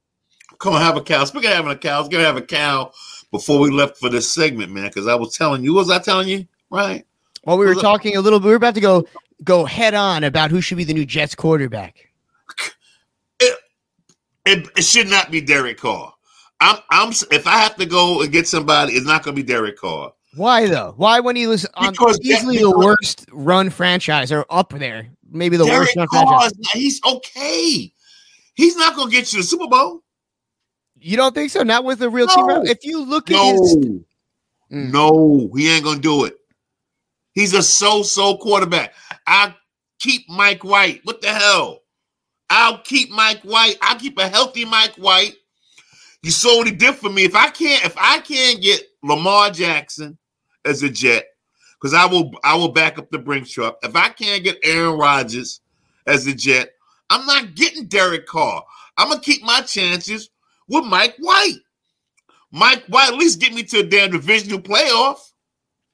Come 0.58 0.74
on, 0.74 0.82
have 0.82 0.98
a 0.98 1.04
cow. 1.04 1.24
Speaking 1.26 1.52
of 1.52 1.56
having 1.56 1.72
a 1.72 1.78
cow, 1.78 2.00
was 2.00 2.10
going 2.10 2.24
to 2.24 2.28
have 2.28 2.38
a 2.38 2.42
cow 2.42 2.94
before 3.30 3.60
we 3.60 3.70
left 3.70 4.00
for 4.00 4.10
this 4.10 4.34
segment, 4.34 4.72
man, 4.72 4.88
because 4.88 5.06
I 5.06 5.14
was 5.14 5.38
telling 5.38 5.64
you, 5.64 5.76
was 5.76 5.92
I 5.92 6.00
telling 6.00 6.28
you? 6.28 6.48
Right. 6.72 7.06
Well, 7.46 7.58
we 7.58 7.66
were 7.66 7.76
talking 7.76 8.16
a 8.16 8.22
little 8.22 8.40
bit. 8.40 8.46
We 8.46 8.52
were 8.52 8.58
about 8.58 8.76
to 8.76 8.82
go 8.82 9.08
go 9.44 9.66
head 9.66 9.94
on 9.94 10.24
about 10.24 10.52
who 10.52 10.62
should 10.62 10.78
be 10.78 10.84
the 10.84 10.94
new 10.94 11.06
Jets 11.06 11.36
quarterback. 11.36 12.10
It, 13.40 13.58
it, 14.46 14.68
it 14.78 14.82
should 14.82 15.08
not 15.08 15.32
be 15.32 15.42
Derek 15.42 15.78
Carr. 15.78 16.14
I'm 16.60 16.78
I'm 16.90 17.10
if 17.32 17.48
I 17.48 17.58
have 17.58 17.76
to 17.78 17.86
go 17.86 18.22
and 18.22 18.32
get 18.32 18.48
somebody, 18.48 18.94
it's 18.94 19.06
not 19.06 19.24
going 19.24 19.36
to 19.36 19.42
be 19.42 19.48
Derek 19.48 19.78
Carr. 19.78 20.14
Why 20.36 20.68
though? 20.68 20.94
Why 20.98 21.20
when 21.20 21.36
he 21.36 21.48
was 21.48 21.66
on 21.76 21.92
because 21.92 22.20
easily 22.22 22.58
the 22.58 22.78
worst 22.78 23.26
run 23.32 23.70
franchise 23.70 24.32
or 24.32 24.46
up 24.50 24.72
there, 24.78 25.10
maybe 25.32 25.58
the 25.58 25.66
Derek 25.66 25.80
worst 25.80 25.96
run 25.96 26.08
Carr 26.08 26.28
franchise. 26.28 26.54
He's 26.74 27.02
okay. 27.06 27.94
He's 28.54 28.76
not 28.76 28.96
going 28.96 29.10
to 29.10 29.16
get 29.16 29.32
you 29.32 29.40
the 29.40 29.44
Super 29.44 29.68
Bowl. 29.68 30.04
You 31.00 31.16
don't 31.16 31.34
think 31.34 31.50
so? 31.50 31.64
Not 31.64 31.86
with 31.86 32.02
a 32.02 32.10
real 32.10 32.28
no. 32.28 32.36
team. 32.36 32.68
If 32.68 32.84
you 32.84 33.06
look 33.06 33.30
no. 33.30 33.50
at 33.50 33.54
his, 33.54 33.78
mm. 33.78 34.04
no, 34.70 35.50
he 35.56 35.74
ain't 35.74 35.86
going 35.86 35.98
to 35.98 36.02
do 36.02 36.26
it. 36.26 36.39
He's 37.40 37.54
a 37.54 37.64
so-so 37.64 38.36
quarterback. 38.36 38.94
I'll 39.26 39.56
keep 40.00 40.30
Mike 40.30 40.66
White. 40.66 41.00
What 41.06 41.22
the 41.22 41.30
hell? 41.30 41.84
I'll 42.50 42.80
keep 42.80 43.12
Mike 43.12 43.42
White. 43.44 43.78
I'll 43.82 43.98
keep 43.98 44.18
a 44.18 44.28
healthy 44.28 44.66
Mike 44.66 44.96
White. 44.96 45.36
You 46.22 46.32
what 46.44 46.68
he 46.68 46.74
did 46.74 46.96
for 46.96 47.10
me. 47.10 47.24
If 47.24 47.38
I 47.38 47.50
can't, 47.50 47.86
if 47.86 47.96
I 47.98 48.20
can't 48.20 48.62
get 48.62 48.84
Lamar 49.04 49.52
Jackson 49.52 50.18
as 50.66 50.84
a 50.84 50.90
Jet, 50.90 51.28
because 51.80 51.94
I 51.94 52.06
will, 52.08 52.30
I 52.44 52.56
will 52.56 52.74
back 52.74 53.00
up 53.00 53.10
the 53.10 53.20
Brinks 53.20 53.52
truck. 53.52 53.78
If 53.84 53.96
I 53.96 54.10
can't 54.10 54.44
get 54.44 54.60
Aaron 54.66 55.00
Rodgers 55.00 55.62
as 56.08 56.28
a 56.28 56.34
Jet, 56.34 56.72
I'm 57.10 57.26
not 57.26 57.56
getting 57.56 57.86
Derek 57.86 58.26
Carr. 58.26 58.66
I'm 58.98 59.08
gonna 59.08 59.22
keep 59.22 59.44
my 59.44 59.62
chances 59.62 60.30
with 60.68 60.84
Mike 60.84 61.16
White. 61.20 61.60
Mike 62.52 62.84
White 62.88 63.14
at 63.14 63.18
least 63.18 63.40
get 63.40 63.54
me 63.54 63.64
to 63.64 63.80
a 63.80 63.84
damn 63.84 64.12
divisional 64.12 64.60
playoff. 64.60 65.20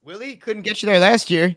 Willie 0.05 0.35
couldn't 0.35 0.61
get 0.61 0.83
you 0.83 0.85
there 0.85 0.99
last 0.99 1.31
year. 1.31 1.55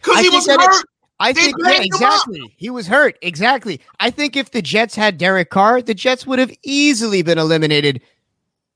Because 0.00 0.20
he 0.20 0.28
was 0.28 0.46
hurt. 0.46 0.84
I 1.18 1.32
think 1.32 1.56
yeah, 1.58 1.82
exactly. 1.82 2.54
He 2.56 2.70
was 2.70 2.86
hurt. 2.86 3.18
Exactly. 3.22 3.80
I 3.98 4.10
think 4.10 4.36
if 4.36 4.52
the 4.52 4.62
Jets 4.62 4.94
had 4.94 5.18
Derek 5.18 5.50
Carr, 5.50 5.82
the 5.82 5.94
Jets 5.94 6.24
would 6.24 6.38
have 6.38 6.52
easily 6.62 7.22
been 7.22 7.38
eliminated 7.38 8.00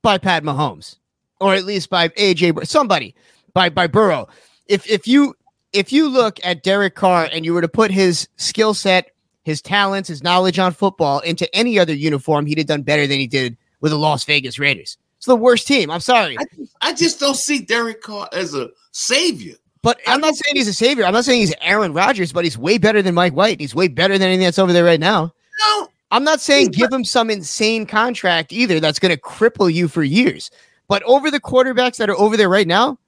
by 0.01 0.17
Pat 0.17 0.43
Mahomes, 0.43 0.97
or 1.39 1.53
at 1.53 1.63
least 1.63 1.89
by 1.89 2.09
AJ 2.09 2.67
somebody 2.67 3.15
by 3.53 3.69
by 3.69 3.87
Burrow. 3.87 4.27
If 4.67 4.85
if 4.89 5.07
you 5.07 5.35
if 5.71 5.93
you 5.93 6.09
look 6.09 6.37
at 6.43 6.63
Derek 6.63 6.95
Carr 6.95 7.29
and 7.31 7.45
you 7.45 7.53
were 7.53 7.61
to 7.61 7.69
put 7.69 7.91
his 7.91 8.27
skill 8.35 8.73
set, 8.73 9.11
his 9.43 9.61
talents, 9.61 10.09
his 10.09 10.21
knowledge 10.21 10.59
on 10.59 10.73
football 10.73 11.19
into 11.21 11.53
any 11.55 11.79
other 11.79 11.93
uniform, 11.93 12.45
he'd 12.45 12.57
have 12.57 12.67
done 12.67 12.81
better 12.81 13.07
than 13.07 13.19
he 13.19 13.27
did 13.27 13.55
with 13.79 13.93
the 13.93 13.97
Las 13.97 14.25
Vegas 14.25 14.59
Raiders. 14.59 14.97
It's 15.23 15.27
the 15.29 15.37
worst 15.37 15.67
team. 15.67 15.89
I'm 15.89 16.01
sorry. 16.01 16.37
I, 16.37 16.43
I 16.81 16.93
just 16.93 17.17
don't 17.17 17.37
see 17.37 17.61
Derek 17.61 18.01
Carr 18.01 18.27
as 18.33 18.53
a 18.53 18.71
savior. 18.91 19.55
But 19.81 20.01
I'm 20.05 20.19
not 20.19 20.35
saying 20.35 20.57
he's 20.57 20.67
a 20.67 20.73
savior. 20.73 21.05
I'm 21.05 21.13
not 21.13 21.23
saying 21.23 21.39
he's 21.39 21.53
Aaron 21.61 21.93
Rodgers, 21.93 22.33
but 22.33 22.43
he's 22.43 22.57
way 22.57 22.77
better 22.77 23.01
than 23.01 23.15
Mike 23.15 23.31
White. 23.31 23.61
He's 23.61 23.73
way 23.73 23.87
better 23.87 24.17
than 24.17 24.27
anything 24.27 24.43
that's 24.43 24.59
over 24.59 24.73
there 24.73 24.83
right 24.83 24.99
now. 24.99 25.33
No. 25.61 25.87
I'm 26.11 26.25
not 26.25 26.41
saying 26.41 26.71
give 26.71 26.91
him 26.91 27.05
some 27.05 27.29
insane 27.29 27.85
contract 27.85 28.51
either 28.51 28.81
that's 28.81 28.99
going 28.99 29.15
to 29.15 29.21
cripple 29.21 29.73
you 29.73 29.87
for 29.87 30.03
years. 30.03 30.51
But 30.89 31.01
over 31.03 31.31
the 31.31 31.39
quarterbacks 31.39 31.95
that 31.99 32.09
are 32.09 32.19
over 32.19 32.35
there 32.35 32.49
right 32.49 32.67
now, 32.67 32.99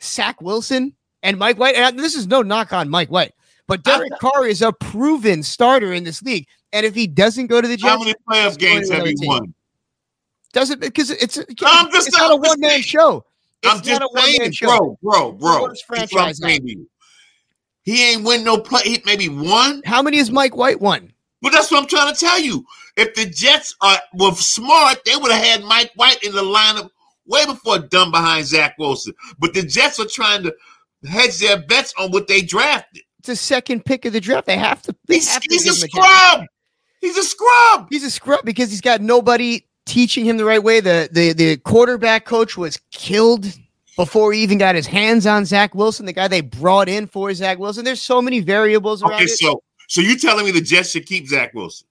Zach 0.00 0.40
Wilson 0.40 0.94
and 1.24 1.36
Mike 1.36 1.58
White, 1.58 1.74
and 1.74 1.98
this 1.98 2.14
is 2.14 2.28
no 2.28 2.42
knock 2.42 2.72
on 2.72 2.88
Mike 2.88 3.10
White, 3.10 3.34
but 3.66 3.82
Derek 3.82 4.16
Carr 4.20 4.46
is 4.46 4.62
a 4.62 4.72
proven 4.72 5.42
starter 5.42 5.92
in 5.92 6.04
this 6.04 6.22
league. 6.22 6.46
And 6.72 6.86
if 6.86 6.94
he 6.94 7.08
doesn't 7.08 7.48
go 7.48 7.60
to 7.60 7.66
the 7.66 7.76
Jets, 7.76 7.90
how 7.90 7.98
many 7.98 8.14
playoff 8.30 8.56
games 8.56 8.88
have 8.88 9.04
he 9.04 9.16
won? 9.22 9.52
Doesn't 10.52 10.80
because 10.80 11.10
it's, 11.10 11.36
it's, 11.36 11.50
it's 11.50 12.12
not 12.12 12.32
a 12.32 12.36
one 12.36 12.60
man 12.60 12.80
show. 12.82 13.24
I'm 13.64 13.82
just 13.82 14.02
saying, 14.14 14.52
bro, 14.60 14.98
bro, 15.02 15.32
bro. 15.32 15.74
Franchise 15.86 16.40
he 17.86 18.02
ain't 18.02 18.24
win 18.24 18.42
no 18.42 18.58
play. 18.58 18.82
He 18.82 19.02
maybe 19.06 19.28
one. 19.28 19.80
How 19.86 20.02
many 20.02 20.18
has 20.18 20.30
Mike 20.30 20.56
White 20.56 20.80
won? 20.80 21.12
Well, 21.40 21.52
that's 21.52 21.70
what 21.70 21.80
I'm 21.80 21.86
trying 21.86 22.12
to 22.12 22.18
tell 22.18 22.40
you. 22.40 22.64
If 22.96 23.14
the 23.14 23.26
Jets 23.26 23.76
are 23.80 23.98
were 24.14 24.32
smart, 24.32 24.98
they 25.06 25.14
would 25.16 25.30
have 25.30 25.44
had 25.44 25.64
Mike 25.64 25.92
White 25.94 26.22
in 26.24 26.32
the 26.32 26.42
lineup 26.42 26.90
way 27.26 27.46
before 27.46 27.78
done 27.78 28.10
behind 28.10 28.46
Zach 28.46 28.74
Wilson. 28.78 29.14
But 29.38 29.54
the 29.54 29.62
Jets 29.62 30.00
are 30.00 30.06
trying 30.06 30.42
to 30.42 30.54
hedge 31.08 31.38
their 31.38 31.58
bets 31.58 31.94
on 31.96 32.10
what 32.10 32.26
they 32.26 32.42
drafted. 32.42 33.02
It's 33.20 33.28
a 33.28 33.36
second 33.36 33.84
pick 33.84 34.04
of 34.04 34.12
the 34.12 34.20
draft. 34.20 34.46
They 34.46 34.56
have 34.56 34.82
to. 34.82 34.96
They 35.06 35.16
he's, 35.16 35.32
have 35.32 35.42
he's 35.48 35.64
to 35.64 35.70
a 35.70 35.74
scrub. 35.74 36.40
A 36.40 36.48
he's 37.00 37.16
a 37.16 37.22
scrub. 37.22 37.86
He's 37.88 38.02
a 38.02 38.10
scrub 38.10 38.44
because 38.44 38.70
he's 38.70 38.80
got 38.80 39.00
nobody 39.00 39.64
teaching 39.86 40.24
him 40.24 40.36
the 40.36 40.44
right 40.44 40.62
way. 40.62 40.80
The 40.80 41.08
the 41.10 41.32
the 41.32 41.56
quarterback 41.58 42.26
coach 42.26 42.56
was 42.56 42.78
killed 42.90 43.46
before 43.96 44.32
he 44.32 44.42
even 44.42 44.58
got 44.58 44.74
his 44.74 44.86
hands 44.86 45.26
on 45.26 45.46
Zach 45.46 45.74
Wilson, 45.74 46.04
the 46.04 46.12
guy 46.12 46.28
they 46.28 46.42
brought 46.42 46.88
in 46.88 47.06
for 47.06 47.32
Zach 47.32 47.58
Wilson. 47.58 47.84
There's 47.84 48.02
so 48.02 48.20
many 48.20 48.40
variables 48.40 49.02
around 49.02 49.14
okay, 49.14 49.24
it. 49.24 49.38
So 49.38 49.62
so 49.88 50.00
you 50.00 50.18
telling 50.18 50.44
me 50.44 50.50
the 50.50 50.60
Jets 50.60 50.90
should 50.90 51.06
keep 51.06 51.26
Zach 51.28 51.54
Wilson? 51.54 51.86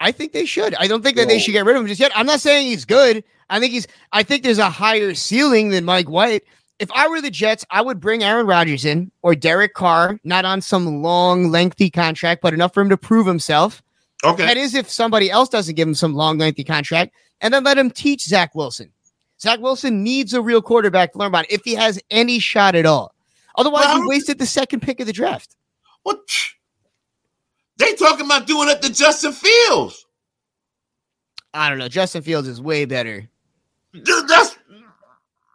I 0.00 0.12
think 0.12 0.32
they 0.32 0.44
should. 0.44 0.74
I 0.76 0.86
don't 0.86 1.02
think 1.02 1.16
that 1.16 1.26
Whoa. 1.26 1.34
they 1.34 1.38
should 1.38 1.52
get 1.52 1.64
rid 1.64 1.76
of 1.76 1.82
him 1.82 1.88
just 1.88 2.00
yet. 2.00 2.12
I'm 2.14 2.26
not 2.26 2.40
saying 2.40 2.66
he's 2.66 2.84
good. 2.84 3.24
I 3.50 3.60
think 3.60 3.72
he's 3.72 3.86
I 4.12 4.22
think 4.22 4.42
there's 4.42 4.58
a 4.58 4.70
higher 4.70 5.14
ceiling 5.14 5.70
than 5.70 5.84
Mike 5.84 6.08
White. 6.08 6.44
If 6.78 6.90
I 6.92 7.06
were 7.06 7.20
the 7.20 7.30
Jets, 7.30 7.64
I 7.70 7.80
would 7.80 8.00
bring 8.00 8.24
Aaron 8.24 8.46
Rodgers 8.46 8.84
in 8.84 9.12
or 9.22 9.36
Derek 9.36 9.74
Carr, 9.74 10.18
not 10.24 10.44
on 10.44 10.60
some 10.60 11.02
long, 11.02 11.50
lengthy 11.50 11.90
contract, 11.90 12.42
but 12.42 12.54
enough 12.54 12.74
for 12.74 12.80
him 12.80 12.88
to 12.88 12.96
prove 12.96 13.26
himself. 13.26 13.82
Okay. 14.24 14.46
That 14.46 14.56
is 14.56 14.74
if 14.74 14.88
somebody 14.88 15.30
else 15.30 15.48
doesn't 15.48 15.74
give 15.74 15.88
him 15.88 15.94
some 15.94 16.14
long, 16.14 16.38
lengthy 16.38 16.64
contract, 16.64 17.14
and 17.40 17.52
then 17.52 17.64
let 17.64 17.76
him 17.76 17.90
teach 17.90 18.24
Zach 18.24 18.54
Wilson. 18.54 18.92
Zach 19.40 19.58
Wilson 19.58 20.04
needs 20.04 20.32
a 20.32 20.40
real 20.40 20.62
quarterback 20.62 21.12
to 21.12 21.18
learn 21.18 21.28
about 21.28 21.50
if 21.50 21.62
he 21.64 21.74
has 21.74 22.00
any 22.10 22.38
shot 22.38 22.76
at 22.76 22.86
all. 22.86 23.14
Otherwise, 23.56 23.86
well, 23.86 24.02
he 24.02 24.08
wasted 24.08 24.38
the 24.38 24.46
second 24.46 24.80
pick 24.80 25.00
of 25.00 25.06
the 25.06 25.12
draft. 25.12 25.56
What? 26.04 26.20
They 27.76 27.94
talking 27.94 28.26
about 28.26 28.46
doing 28.46 28.68
it 28.68 28.80
to 28.82 28.92
Justin 28.92 29.32
Fields. 29.32 30.06
I 31.52 31.68
don't 31.68 31.78
know. 31.78 31.88
Justin 31.88 32.22
Fields 32.22 32.48
is 32.48 32.60
way 32.60 32.84
better. 32.84 33.28
That's 33.92 34.56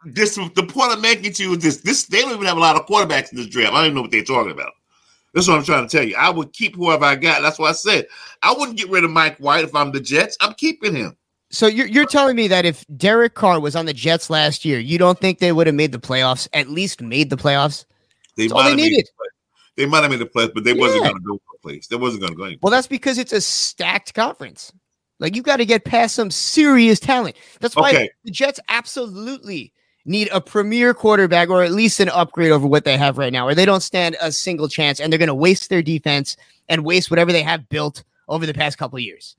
this. 0.04 0.36
The 0.36 0.66
point 0.68 0.92
I'm 0.92 1.00
making 1.00 1.32
to 1.32 1.42
you 1.42 1.52
is 1.54 1.62
this: 1.62 1.76
this 1.78 2.04
they 2.04 2.20
don't 2.20 2.32
even 2.32 2.46
have 2.46 2.56
a 2.56 2.60
lot 2.60 2.76
of 2.76 2.86
quarterbacks 2.86 3.32
in 3.32 3.38
this 3.38 3.46
draft. 3.46 3.72
I 3.72 3.78
don't 3.78 3.86
even 3.86 3.94
know 3.96 4.02
what 4.02 4.10
they're 4.10 4.22
talking 4.22 4.52
about. 4.52 4.72
That's 5.38 5.46
what 5.46 5.56
I'm 5.56 5.62
trying 5.62 5.86
to 5.86 5.96
tell 5.96 6.04
you. 6.04 6.16
I 6.16 6.30
would 6.30 6.52
keep 6.52 6.74
whoever 6.74 7.04
I 7.04 7.14
got. 7.14 7.42
That's 7.42 7.60
what 7.60 7.68
I 7.68 7.72
said. 7.72 8.08
I 8.42 8.52
wouldn't 8.52 8.76
get 8.76 8.90
rid 8.90 9.04
of 9.04 9.12
Mike 9.12 9.38
White 9.38 9.62
if 9.62 9.72
I'm 9.72 9.92
the 9.92 10.00
Jets. 10.00 10.36
I'm 10.40 10.52
keeping 10.54 10.96
him. 10.96 11.16
So 11.50 11.68
you're 11.68 11.86
you're 11.86 12.06
telling 12.06 12.34
me 12.34 12.48
that 12.48 12.64
if 12.64 12.84
Derek 12.96 13.34
Carr 13.34 13.60
was 13.60 13.76
on 13.76 13.86
the 13.86 13.92
Jets 13.92 14.30
last 14.30 14.64
year, 14.64 14.80
you 14.80 14.98
don't 14.98 15.16
think 15.16 15.38
they 15.38 15.52
would 15.52 15.68
have 15.68 15.76
made 15.76 15.92
the 15.92 16.00
playoffs? 16.00 16.48
At 16.54 16.70
least 16.70 17.00
made 17.00 17.30
the 17.30 17.36
playoffs. 17.36 17.84
They 18.34 18.48
That's 18.48 18.52
all 18.60 18.68
they 18.68 18.74
needed. 18.74 19.08
They 19.76 19.86
might 19.86 20.00
have 20.00 20.10
made 20.10 20.18
the 20.18 20.26
playoffs, 20.26 20.54
but 20.54 20.64
they 20.64 20.72
yeah. 20.72 20.80
wasn't 20.80 21.04
going 21.04 21.14
to 21.14 21.20
go 21.20 21.34
for 21.36 21.58
place. 21.62 21.86
They 21.86 21.94
wasn't 21.94 22.22
going 22.22 22.32
to 22.32 22.36
go 22.36 22.42
anywhere. 22.42 22.58
Well, 22.60 22.72
that's 22.72 22.88
because 22.88 23.16
it's 23.16 23.32
a 23.32 23.40
stacked 23.40 24.14
conference. 24.14 24.72
Like 25.20 25.36
you 25.36 25.42
got 25.42 25.58
to 25.58 25.64
get 25.64 25.84
past 25.84 26.16
some 26.16 26.32
serious 26.32 26.98
talent. 26.98 27.36
That's 27.60 27.76
why 27.76 27.90
okay. 27.90 28.10
the 28.24 28.32
Jets 28.32 28.58
absolutely 28.68 29.72
need 30.08 30.28
a 30.32 30.40
premier 30.40 30.94
quarterback 30.94 31.50
or 31.50 31.62
at 31.62 31.72
least 31.72 32.00
an 32.00 32.08
upgrade 32.08 32.50
over 32.50 32.66
what 32.66 32.84
they 32.84 32.96
have 32.96 33.18
right 33.18 33.32
now, 33.32 33.46
or 33.46 33.54
they 33.54 33.64
don't 33.64 33.82
stand 33.82 34.16
a 34.20 34.32
single 34.32 34.68
chance 34.68 35.00
and 35.00 35.12
they're 35.12 35.18
going 35.18 35.28
to 35.28 35.34
waste 35.34 35.68
their 35.68 35.82
defense 35.82 36.36
and 36.68 36.84
waste 36.84 37.10
whatever 37.10 37.32
they 37.32 37.42
have 37.42 37.68
built 37.68 38.04
over 38.28 38.46
the 38.46 38.54
past 38.54 38.78
couple 38.78 38.98
years. 38.98 39.36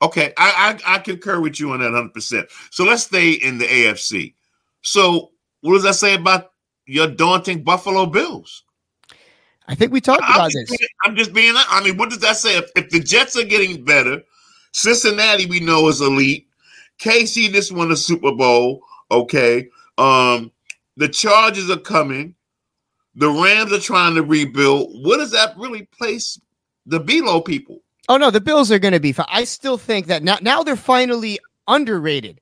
Okay, 0.00 0.32
I, 0.36 0.80
I, 0.86 0.94
I 0.96 0.98
concur 0.98 1.40
with 1.40 1.60
you 1.60 1.72
on 1.72 1.80
that 1.80 1.92
100. 1.92 2.12
percent 2.12 2.48
So 2.70 2.84
let's 2.84 3.04
stay 3.04 3.32
in 3.32 3.58
the 3.58 3.66
AFC. 3.66 4.34
So 4.82 5.30
what 5.60 5.74
does 5.74 5.84
that 5.84 5.94
say 5.94 6.14
about 6.14 6.52
your 6.86 7.06
daunting 7.06 7.62
Buffalo 7.62 8.06
Bills? 8.06 8.64
I 9.68 9.76
think 9.76 9.92
we 9.92 10.00
talked 10.00 10.24
I'm 10.24 10.34
about 10.34 10.52
this. 10.52 10.68
Being, 10.68 10.88
I'm 11.04 11.16
just 11.16 11.32
being. 11.32 11.54
I 11.56 11.82
mean, 11.84 11.96
what 11.96 12.10
does 12.10 12.18
that 12.18 12.36
say? 12.36 12.58
If, 12.58 12.70
if 12.74 12.90
the 12.90 12.98
Jets 12.98 13.36
are 13.36 13.44
getting 13.44 13.84
better, 13.84 14.20
Cincinnati 14.72 15.46
we 15.46 15.60
know 15.60 15.88
is 15.88 16.00
elite. 16.00 16.48
KC 16.98 17.52
just 17.52 17.72
won 17.72 17.88
the 17.88 17.96
Super 17.96 18.32
Bowl. 18.32 18.82
Okay, 19.10 19.68
um, 20.02 20.50
the 20.96 21.08
Chargers 21.08 21.70
are 21.70 21.78
coming. 21.78 22.34
The 23.14 23.28
Rams 23.28 23.72
are 23.72 23.78
trying 23.78 24.14
to 24.14 24.22
rebuild. 24.22 24.90
What 25.04 25.18
does 25.18 25.30
that 25.32 25.56
really 25.56 25.86
place 25.96 26.40
the 26.86 26.98
below 26.98 27.40
people? 27.40 27.82
Oh 28.08 28.16
no, 28.16 28.30
the 28.30 28.40
Bills 28.40 28.72
are 28.72 28.78
going 28.78 28.94
to 28.94 29.00
be 29.00 29.12
fine. 29.12 29.26
I 29.28 29.44
still 29.44 29.78
think 29.78 30.06
that 30.06 30.22
now 30.22 30.38
now 30.40 30.62
they're 30.62 30.76
finally 30.76 31.38
underrated. 31.68 32.40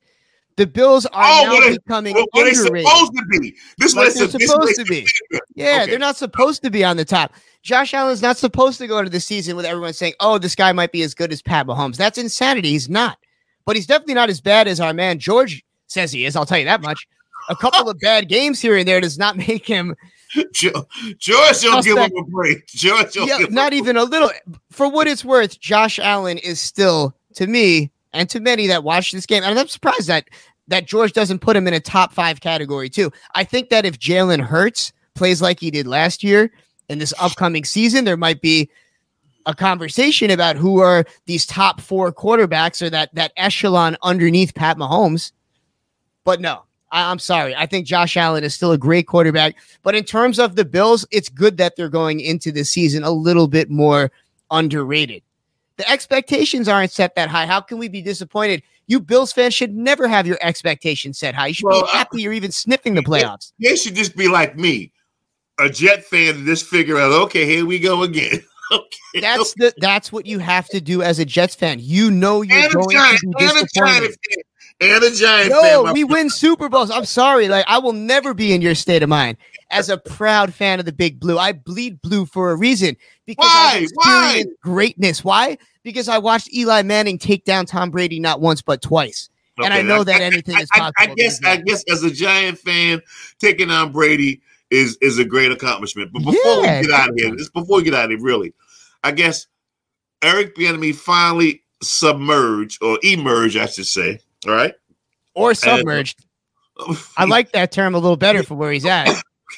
The 0.57 0.67
Bills 0.67 1.07
are 1.07 1.13
oh, 1.25 1.45
now 1.45 1.53
what 1.53 1.85
becoming 1.85 2.15
what, 2.15 2.29
what 2.33 2.47
underrated. 2.47 2.89
supposed 2.89 3.13
to 3.17 3.41
be. 3.41 3.57
This 3.79 3.95
like 3.95 4.15
they're 4.15 4.29
supposed 4.29 4.77
to 4.77 4.85
be. 4.85 5.07
Yeah, 5.55 5.83
okay. 5.83 5.91
they're 5.91 5.99
not 5.99 6.17
supposed 6.17 6.63
to 6.63 6.71
be 6.71 6.85
on 6.85 6.97
the 6.97 7.05
top. 7.05 7.35
Josh 7.63 7.93
Allen's 7.93 8.23
not 8.23 8.37
supposed 8.37 8.79
to 8.79 8.87
go 8.87 8.99
into 8.99 9.11
the 9.11 9.21
season 9.21 9.57
with 9.57 9.67
everyone 9.67 9.93
saying, 9.93 10.15
"Oh, 10.21 10.39
this 10.39 10.55
guy 10.55 10.73
might 10.73 10.93
be 10.93 11.03
as 11.03 11.15
good 11.15 11.33
as 11.33 11.43
Pat 11.43 11.67
Mahomes." 11.67 11.97
That's 11.97 12.19
insanity. 12.19 12.71
He's 12.71 12.89
not, 12.89 13.19
but 13.67 13.77
he's 13.77 13.87
definitely 13.87 14.15
not 14.15 14.31
as 14.31 14.41
bad 14.41 14.67
as 14.69 14.81
our 14.81 14.95
man 14.95 15.19
George 15.19 15.65
says 15.89 16.13
he 16.13 16.25
is. 16.25 16.37
I'll 16.37 16.47
tell 16.47 16.59
you 16.59 16.65
that 16.67 16.81
much. 16.81 17.07
A 17.49 17.57
couple 17.57 17.88
of 17.88 17.99
bad 17.99 18.28
games 18.28 18.61
here 18.61 18.76
and 18.76 18.86
there 18.86 19.01
does 19.01 19.18
not 19.18 19.36
make 19.36 19.66
him 19.66 19.97
George, 20.53 21.61
don't 21.62 21.84
give 21.84 21.99
him 21.99 22.16
a 22.16 22.24
break. 22.24 22.66
George, 22.68 23.16
yeah, 23.16 23.38
not 23.51 23.72
even 23.72 23.97
a 23.97 24.05
little. 24.05 24.30
For 24.70 24.88
what 24.88 25.09
it's 25.09 25.24
worth, 25.24 25.59
Josh 25.59 25.99
Allen 25.99 26.38
is 26.38 26.61
still, 26.61 27.14
to 27.34 27.47
me, 27.47 27.91
and 28.12 28.28
to 28.30 28.41
many 28.41 28.66
that 28.68 28.84
watch 28.84 29.12
this 29.12 29.26
game, 29.26 29.43
and 29.43 29.59
I'm 29.59 29.68
surprised 29.68 30.09
that 30.09 30.28
that 30.68 30.86
George 30.86 31.12
doesn't 31.12 31.41
put 31.41 31.57
him 31.57 31.66
in 31.66 31.74
a 31.74 31.80
top 31.80 32.12
five 32.12 32.41
category 32.41 32.88
too. 32.88 33.11
I 33.34 33.43
think 33.43 33.70
that 33.70 33.84
if 33.84 33.99
Jalen 33.99 34.41
Hurts 34.41 34.93
plays 35.14 35.43
like 35.43 35.59
he 35.59 35.70
did 35.70 35.86
last 35.86 36.22
year 36.22 36.53
in 36.88 36.99
this 36.99 37.12
upcoming 37.18 37.64
season, 37.64 38.05
there 38.05 38.16
might 38.16 38.41
be 38.41 38.70
a 39.47 39.55
conversation 39.55 40.30
about 40.30 40.55
who 40.55 40.78
are 40.78 41.05
these 41.26 41.45
top 41.45 41.80
four 41.80 42.12
quarterbacks 42.12 42.80
or 42.82 42.91
that 42.91 43.12
that 43.14 43.32
echelon 43.36 43.97
underneath 44.03 44.55
Pat 44.55 44.76
Mahomes. 44.76 45.32
But 46.22 46.41
no, 46.41 46.62
I, 46.93 47.11
am 47.11 47.18
sorry. 47.18 47.55
I 47.55 47.66
think 47.66 47.86
Josh 47.86 48.16
Allen 48.16 48.45
is 48.45 48.55
still 48.55 48.72
a 48.72 48.78
great 48.78 49.07
quarterback. 49.07 49.57
But 49.82 49.95
in 49.95 50.05
terms 50.05 50.38
of 50.38 50.57
the 50.57 50.64
Bills, 50.64 51.07
it's 51.11 51.28
good 51.28 51.57
that 51.59 51.76
they're 51.76 51.88
going 51.88 52.20
into 52.20 52.53
the 52.53 52.64
season 52.64 53.05
a 53.05 53.11
little 53.11 53.49
bit 53.49 53.70
more 53.70 54.11
underrated. 54.51 55.22
The 55.76 55.91
expectations 55.91 56.68
aren't 56.68 56.93
set 56.93 57.14
that 57.14 57.30
high. 57.30 57.47
How 57.47 57.61
can 57.61 57.78
we 57.78 57.88
be 57.88 58.03
disappointed? 58.03 58.62
You 58.86 59.01
Bills 59.01 59.32
fans 59.32 59.55
should 59.55 59.74
never 59.74 60.09
have 60.09 60.26
your 60.26 60.38
expectations 60.43 61.18
set 61.18 61.34
high. 61.34 61.49
You 61.49 61.55
should 61.55 61.66
well, 61.66 61.82
be 61.82 61.88
happy 61.93 62.22
you're 62.22 62.32
even 62.32 62.53
sniffing 62.53 62.95
the 62.95 63.03
playoffs. 63.03 63.53
They, 63.59 63.70
they 63.70 63.76
should 63.76 63.95
just 63.95 64.16
be 64.16 64.28
like 64.28 64.57
me, 64.57 64.93
a 65.59 65.70
Jet 65.70 66.05
fan, 66.05 66.36
and 66.36 66.47
just 66.47 66.66
figure 66.66 66.99
out, 66.99 67.12
okay, 67.12 67.47
here 67.47 67.64
we 67.64 67.78
go 67.78 68.03
again. 68.03 68.43
okay, 68.72 69.20
that's 69.20 69.55
the 69.55 69.72
that's 69.78 70.12
what 70.12 70.26
you 70.26 70.38
have 70.38 70.68
to 70.68 70.80
do 70.80 71.03
as 71.03 71.18
a 71.18 71.24
Jets 71.24 71.55
fan. 71.55 71.78
You 71.80 72.11
know 72.11 72.43
you're 72.43 72.59
and 72.59 72.72
going 72.72 72.91
giant, 72.91 73.20
to 73.20 73.28
be 73.28 73.47
disappointed 73.47 74.16
and 74.81 75.05
a 75.05 75.11
Giant 75.11 75.51
no, 75.51 75.85
fan. 75.85 75.93
we 75.93 76.05
win 76.05 76.31
Super 76.31 76.68
Bowls. 76.68 76.91
I'm 76.91 77.05
sorry. 77.05 77.49
Like, 77.49 77.64
I 77.68 77.78
will 77.78 77.93
never 77.93 78.33
be 78.35 78.53
in 78.53 78.62
your 78.62 78.74
state 78.74 79.03
of 79.03 79.09
mind. 79.09 79.37
As 79.70 79.89
a 79.89 79.99
proud 79.99 80.53
fan 80.53 80.81
of 80.81 80.87
the 80.87 80.93
Big 80.93 81.20
Blue, 81.20 81.39
I 81.39 81.53
bleed 81.53 82.01
blue 82.03 82.26
for 82.26 82.51
a 82.51 82.57
reason 82.57 82.97
because 83.26 83.47
Why? 83.47 83.72
I've 83.74 83.83
experienced 83.83 84.49
Why? 84.49 84.55
greatness. 84.62 85.24
Why? 85.24 85.59
Because 85.83 86.09
I 86.09 86.18
watched 86.18 86.53
Eli 86.53 86.83
Manning 86.83 87.18
take 87.18 87.45
down 87.45 87.66
Tom 87.66 87.91
Brady 87.91 88.18
not 88.18 88.41
once 88.41 88.62
but 88.62 88.83
twice. 88.83 89.28
Okay, 89.59 89.66
and 89.66 89.74
I 89.74 89.83
know 89.83 90.03
that 90.03 90.20
anything 90.20 90.57
I, 90.57 90.61
is 90.62 90.70
possible. 90.72 90.93
I, 90.99 91.14
guess 91.14 91.41
I 91.45 91.57
guess 91.57 91.85
as 91.91 92.03
a 92.03 92.11
Giant 92.11 92.59
fan, 92.59 93.01
taking 93.39 93.70
on 93.70 93.93
Brady 93.93 94.41
is 94.70 94.97
is 95.01 95.18
a 95.18 95.24
great 95.24 95.53
accomplishment. 95.53 96.12
But 96.12 96.20
before 96.20 96.64
yeah, 96.64 96.81
we 96.81 96.87
get 96.87 97.01
out 97.01 97.11
of 97.11 97.14
here, 97.16 97.37
just 97.37 97.53
before 97.53 97.76
we 97.76 97.83
get 97.83 97.95
out 97.95 98.07
of 98.07 98.11
here, 98.11 98.20
really, 98.20 98.55
I 99.05 99.12
guess 99.12 99.47
Eric 100.22 100.57
Bieniemy 100.57 100.95
finally 100.95 101.62
submerged 101.83 102.83
or 102.83 102.99
emerged, 103.03 103.57
I 103.57 103.66
should 103.66 103.87
say. 103.87 104.20
All 104.47 104.55
right 104.55 104.74
or 105.34 105.55
submerged. 105.55 106.24
I 107.16 107.24
like 107.24 107.53
that 107.53 107.72
term 107.72 107.95
a 107.95 107.99
little 107.99 108.16
better 108.16 108.43
for 108.43 108.55
where 108.55 108.72
he's 108.72 108.86
at. 108.86 109.09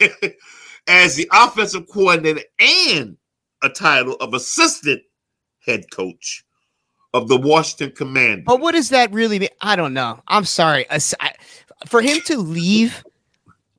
As 0.88 1.14
the 1.14 1.28
offensive 1.32 1.86
coordinator 1.88 2.42
and 2.58 3.16
a 3.62 3.68
title 3.68 4.16
of 4.20 4.34
assistant 4.34 5.02
head 5.64 5.90
coach 5.92 6.44
of 7.14 7.28
the 7.28 7.36
Washington 7.36 7.94
Commanders. 7.94 8.44
But 8.46 8.60
what 8.60 8.72
does 8.72 8.88
that 8.88 9.12
really 9.12 9.38
mean? 9.38 9.50
I 9.60 9.76
don't 9.76 9.94
know. 9.94 10.20
I'm 10.26 10.44
sorry. 10.44 10.86
For 11.86 12.00
him 12.00 12.20
to 12.26 12.38
leave 12.38 13.04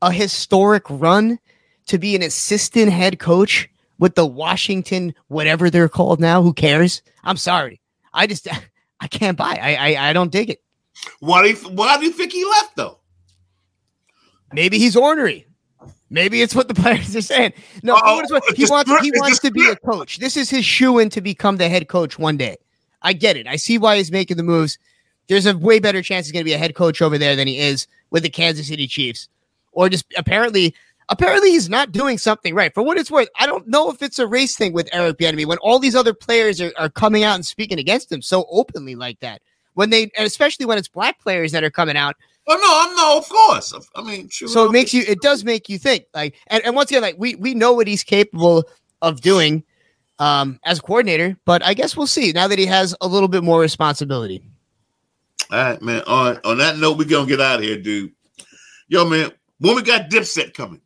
a 0.02 0.12
historic 0.12 0.84
run 0.90 1.40
to 1.88 1.98
be 1.98 2.16
an 2.16 2.22
assistant 2.22 2.92
head 2.92 3.20
coach 3.20 3.70
with 4.00 4.16
the 4.16 4.26
Washington, 4.26 5.14
whatever 5.28 5.70
they're 5.70 5.90
called 5.90 6.22
now, 6.22 6.42
who 6.42 6.54
cares? 6.54 7.02
I'm 7.24 7.38
sorry. 7.38 7.82
I 8.14 8.28
just 8.28 8.48
I 9.02 9.08
can't 9.08 9.38
buy. 9.38 9.60
I 9.62 9.76
I, 9.76 10.10
I 10.10 10.14
don't 10.14 10.32
dig 10.32 10.50
it. 10.50 10.63
Why 11.20 11.44
do 11.44 11.50
you, 11.50 11.56
why 11.70 11.98
do 11.98 12.06
you 12.06 12.12
think 12.12 12.32
he 12.32 12.46
left 12.46 12.76
though? 12.76 13.00
Maybe 14.54 14.78
he's 14.78 14.96
ornery. 14.96 15.48
Maybe 16.10 16.42
it's 16.42 16.54
what 16.54 16.68
the 16.68 16.74
players 16.82 17.16
are 17.16 17.22
saying. 17.22 17.54
No, 17.82 17.96
he 17.96 18.02
oh, 18.04 18.16
wants 18.18 18.54
he 18.56 19.12
wants 19.20 19.40
to 19.40 19.52
be 19.52 19.68
a 19.68 19.76
coach. 19.76 20.20
This 20.20 20.38
is 20.38 20.50
his 20.50 20.64
shoe 20.64 21.00
in 21.00 21.10
to 21.10 21.22
become 21.22 21.58
the 21.58 21.70
head 21.70 21.88
coach 21.88 22.20
one 22.20 22.38
day. 22.38 22.58
I 23.02 23.14
get 23.14 23.36
it. 23.36 23.48
I 23.48 23.58
see 23.58 23.78
why 23.78 23.98
he's 23.98 24.12
making 24.12 24.38
the 24.38 24.44
moves. 24.44 24.78
There's 25.28 25.46
a 25.46 25.58
way 25.58 25.80
better 25.80 26.02
chance 26.02 26.26
he's 26.26 26.32
going 26.32 26.44
to 26.44 26.50
be 26.50 26.54
a 26.54 26.58
head 26.58 26.76
coach 26.76 27.02
over 27.02 27.18
there 27.18 27.36
than 27.36 27.48
he 27.48 27.60
is 27.60 27.88
with 28.12 28.24
the 28.24 28.30
Kansas 28.30 28.68
City 28.68 28.88
Chiefs. 28.88 29.28
Or 29.72 29.90
just 29.90 30.06
apparently, 30.18 30.76
apparently 31.10 31.52
he's 31.52 31.70
not 31.70 31.92
doing 31.92 32.18
something 32.18 32.54
right. 32.54 32.74
For 32.74 32.84
what 32.84 32.98
it's 32.98 33.10
worth, 33.10 33.30
I 33.40 33.46
don't 33.46 33.68
know 33.68 33.90
if 33.90 34.02
it's 34.02 34.20
a 34.20 34.28
race 34.28 34.56
thing 34.56 34.74
with 34.74 34.90
Eric 34.94 35.18
Bieniemy 35.18 35.46
when 35.46 35.58
all 35.60 35.80
these 35.80 35.96
other 35.96 36.14
players 36.14 36.62
are, 36.62 36.72
are 36.78 36.90
coming 36.90 37.24
out 37.24 37.36
and 37.36 37.46
speaking 37.46 37.80
against 37.80 38.12
him 38.12 38.22
so 38.22 38.46
openly 38.50 38.96
like 38.96 39.20
that 39.22 39.42
when 39.74 39.90
they, 39.90 40.12
especially 40.18 40.66
when 40.66 40.78
it's 40.78 40.88
black 40.88 41.20
players 41.20 41.52
that 41.52 41.64
are 41.64 41.70
coming 41.70 41.98
out. 41.98 42.16
Oh 42.48 42.56
no, 42.56 42.90
I'm 42.90 42.96
no, 42.96 43.18
of 43.18 43.30
course. 43.30 43.74
I 43.96 44.02
mean, 44.02 44.30
sure. 44.30 44.48
So 44.48 44.66
it 44.66 44.72
makes 44.72 44.94
you, 44.94 45.04
it 45.08 45.22
does 45.22 45.44
make 45.44 45.70
you 45.70 45.78
think. 45.78 46.06
Like, 46.14 46.36
and, 46.48 46.64
and 46.66 46.76
once 46.76 46.92
again, 46.92 47.02
like 47.02 47.16
we 47.18 47.36
we 47.36 47.54
know 47.54 47.74
what 47.74 47.88
he's 47.88 48.04
capable 48.04 48.66
of 49.02 49.22
doing 49.22 49.64
um 50.20 50.60
as 50.66 50.80
a 50.80 50.82
coordinator, 50.82 51.38
but 51.46 51.64
I 51.64 51.74
guess 51.74 51.96
we'll 51.96 52.08
see 52.08 52.32
now 52.32 52.48
that 52.48 52.60
he 52.60 52.66
has 52.66 52.96
a 53.02 53.08
little 53.08 53.30
bit 53.30 53.44
more 53.44 53.60
responsibility. 53.60 54.44
All 55.52 55.58
right, 55.58 55.82
man. 55.82 56.02
On 56.08 56.40
on 56.44 56.58
that 56.58 56.78
note, 56.78 56.98
we're 56.98 57.08
gonna 57.08 57.28
get 57.28 57.40
out 57.40 57.60
of 57.60 57.66
here, 57.66 57.78
dude. 57.78 58.12
Yo, 58.88 59.08
man, 59.08 59.32
when 59.60 59.76
we 59.76 59.82
got 59.82 60.10
Dipset 60.10 60.54
coming. 60.54 60.82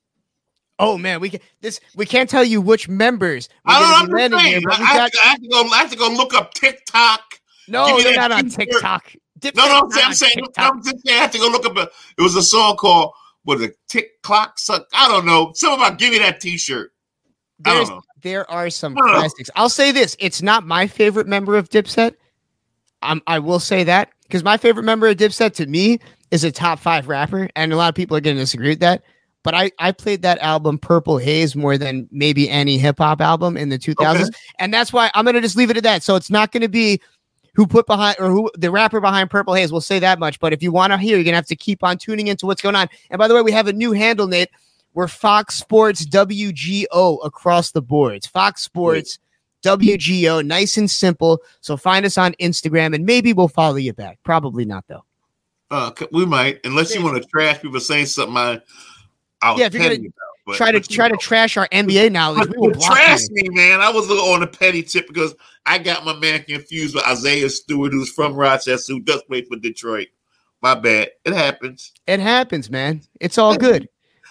Oh 0.79 0.95
man, 0.95 1.19
we 1.19 1.31
can 1.31 1.39
this 1.61 1.79
we 1.95 2.05
can't 2.05 2.29
tell 2.29 2.43
you 2.43 2.61
which 2.61 2.87
members. 2.87 3.49
I 3.65 3.79
don't 4.07 4.11
know. 4.11 4.37
Here, 4.37 4.61
I, 4.69 4.71
I, 4.71 5.09
I, 5.23 5.27
have 5.29 5.41
to 5.41 5.47
go. 5.47 5.67
I 5.69 5.77
have 5.77 5.89
to 5.89 5.97
go 5.97 6.07
look 6.09 6.35
up 6.35 6.53
TikTok 6.53 7.36
no, 7.67 8.01
they're 8.01 8.15
not 8.15 8.31
on 8.31 8.49
TikTok. 8.49 9.13
Dip 9.39 9.55
no, 9.55 9.67
no, 9.67 9.89
I'm 10.03 10.13
saying, 10.13 10.33
I'm 10.57 10.77
I'm 10.77 10.83
saying, 10.83 11.01
I 11.09 11.11
have 11.11 11.31
to 11.31 11.37
go 11.37 11.47
look 11.47 11.65
up. 11.65 11.77
A, 11.77 11.89
it 12.17 12.21
was 12.21 12.35
a 12.35 12.41
song 12.41 12.75
called 12.75 13.13
"Was 13.45 13.61
a 13.61 13.71
Tick 13.87 14.21
Clock 14.23 14.57
Suck." 14.57 14.87
I 14.93 15.07
don't 15.07 15.25
know. 15.25 15.51
Something 15.53 15.85
about 15.85 15.99
give 15.99 16.11
me 16.11 16.19
that 16.19 16.39
T-shirt. 16.39 16.91
I 17.65 17.73
don't 17.75 17.89
know. 17.89 18.01
There 18.21 18.49
are 18.49 18.69
some 18.69 18.95
classics. 18.95 19.49
I'll 19.55 19.69
say 19.69 19.91
this: 19.91 20.15
it's 20.19 20.41
not 20.41 20.65
my 20.65 20.87
favorite 20.87 21.27
member 21.27 21.55
of 21.55 21.69
Dipset. 21.69 22.15
I'm, 23.03 23.21
I 23.27 23.39
will 23.39 23.59
say 23.59 23.83
that 23.83 24.09
because 24.23 24.43
my 24.43 24.57
favorite 24.57 24.83
member 24.83 25.07
of 25.07 25.17
Dipset 25.17 25.53
to 25.55 25.67
me 25.67 25.99
is 26.31 26.43
a 26.43 26.51
top 26.51 26.79
five 26.79 27.07
rapper, 27.07 27.49
and 27.55 27.71
a 27.71 27.75
lot 27.75 27.89
of 27.89 27.95
people 27.95 28.17
are 28.17 28.21
going 28.21 28.35
to 28.35 28.41
disagree 28.41 28.69
with 28.69 28.79
that. 28.79 29.03
But 29.43 29.53
I, 29.53 29.71
I 29.79 29.91
played 29.91 30.23
that 30.23 30.39
album 30.39 30.77
Purple 30.77 31.17
Haze 31.17 31.55
more 31.55 31.77
than 31.77 32.09
maybe 32.11 32.49
any 32.49 32.77
hip 32.77 32.97
hop 32.97 33.21
album 33.21 33.55
in 33.55 33.69
the 33.69 33.77
2000s, 33.77 34.21
okay. 34.21 34.29
and 34.59 34.73
that's 34.73 34.91
why 34.91 35.09
I'm 35.13 35.23
going 35.23 35.35
to 35.35 35.41
just 35.41 35.55
leave 35.55 35.69
it 35.69 35.77
at 35.77 35.83
that. 35.83 36.03
So 36.03 36.15
it's 36.15 36.29
not 36.29 36.51
going 36.51 36.63
to 36.63 36.67
be 36.67 36.99
who 37.57 37.65
put 37.65 37.87
behind 37.87 38.15
or 38.19 38.29
who 38.29 38.51
the 38.55 38.69
rapper 38.69 39.01
behind 39.01 39.31
Purple 39.31 39.55
Haze. 39.55 39.71
We'll 39.71 39.81
say 39.81 39.97
that 39.99 40.19
much. 40.19 40.39
But 40.39 40.53
if 40.53 40.61
you 40.61 40.71
want 40.71 40.93
to 40.93 40.97
hear, 40.97 41.17
you're 41.17 41.25
gonna 41.25 41.35
have 41.35 41.47
to 41.47 41.55
keep 41.55 41.83
on 41.83 41.97
tuning 41.97 42.27
into 42.27 42.45
what's 42.45 42.61
going 42.61 42.75
on. 42.75 42.87
And 43.09 43.17
by 43.17 43.27
the 43.27 43.33
way, 43.33 43.41
we 43.41 43.51
have 43.51 43.67
a 43.67 43.73
new 43.73 43.91
handle, 43.91 44.27
Nate. 44.27 44.49
We're 44.93 45.07
Fox 45.07 45.55
Sports 45.55 46.05
WGO 46.05 47.17
across 47.25 47.71
the 47.71 47.81
boards. 47.81 48.27
Fox 48.27 48.61
Sports 48.61 49.17
WGO, 49.63 50.45
nice 50.45 50.77
and 50.77 50.89
simple. 50.89 51.39
So 51.61 51.75
find 51.77 52.05
us 52.05 52.17
on 52.17 52.33
Instagram 52.33 52.93
and 52.93 53.05
maybe 53.05 53.33
we'll 53.33 53.47
follow 53.47 53.77
you 53.77 53.93
back. 53.93 54.19
Probably 54.23 54.63
not 54.63 54.85
though. 54.87 55.03
Uh, 55.69 55.91
we 56.11 56.25
might, 56.25 56.59
unless 56.63 56.95
you 56.95 57.03
want 57.03 57.21
to 57.21 57.27
trash 57.27 57.59
people 57.61 57.79
saying 57.79 58.05
something. 58.05 58.37
I, 58.37 58.61
I'll 59.41 59.59
yeah, 59.59 59.65
if 59.65 59.73
you're 59.73 59.83
gonna 59.83 59.97
about, 60.47 60.57
try 60.57 60.71
to 60.71 60.79
try 60.79 61.07
know. 61.07 61.15
to 61.15 61.21
trash 61.21 61.57
our 61.57 61.67
NBA 61.69 62.11
knowledge, 62.11 62.49
we 62.49 62.57
will 62.57 62.73
trash 62.73 63.27
me, 63.29 63.49
man. 63.49 63.81
I 63.81 63.89
was 63.89 64.09
on 64.09 64.43
a 64.43 64.47
petty 64.47 64.83
tip 64.83 65.07
because 65.07 65.35
I 65.65 65.77
got 65.77 66.05
my 66.05 66.15
man 66.15 66.43
confused 66.43 66.95
with 66.95 67.05
Isaiah 67.05 67.49
Stewart, 67.49 67.91
who's 67.91 68.11
from 68.11 68.33
Rochester, 68.33 68.93
who 68.93 69.01
does 69.01 69.23
play 69.23 69.43
for 69.43 69.57
Detroit. 69.57 70.07
My 70.61 70.75
bad. 70.75 71.09
It 71.25 71.33
happens. 71.33 71.91
It 72.07 72.19
happens, 72.19 72.69
man. 72.69 73.01
It's 73.19 73.37
all 73.37 73.55
good. 73.57 73.87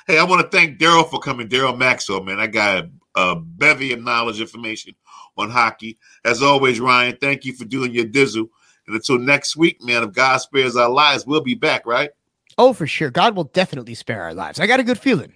Hey, 0.06 0.18
I 0.18 0.24
want 0.24 0.42
to 0.42 0.56
thank 0.56 0.78
Daryl 0.78 1.08
for 1.08 1.20
coming. 1.20 1.48
Daryl 1.48 1.76
Maxwell, 1.76 2.22
man. 2.22 2.40
I 2.40 2.46
got 2.46 2.84
a, 2.84 2.90
a 3.20 3.36
bevy 3.36 3.92
of 3.92 4.02
knowledge 4.02 4.40
information 4.40 4.94
on 5.36 5.50
hockey. 5.50 5.98
As 6.24 6.42
always, 6.42 6.80
Ryan, 6.80 7.16
thank 7.20 7.44
you 7.44 7.52
for 7.52 7.64
doing 7.64 7.92
your 7.92 8.06
dizzle. 8.06 8.48
And 8.86 8.96
until 8.96 9.18
next 9.18 9.56
week, 9.56 9.82
man, 9.82 10.02
if 10.02 10.12
God 10.12 10.38
spares 10.38 10.76
our 10.76 10.88
lives, 10.88 11.26
we'll 11.26 11.40
be 11.40 11.54
back, 11.54 11.86
right? 11.86 12.10
Oh, 12.58 12.72
for 12.72 12.86
sure. 12.86 13.10
God 13.10 13.36
will 13.36 13.44
definitely 13.44 13.94
spare 13.94 14.22
our 14.22 14.34
lives. 14.34 14.60
I 14.60 14.66
got 14.66 14.80
a 14.80 14.84
good 14.84 14.98
feeling. 14.98 15.32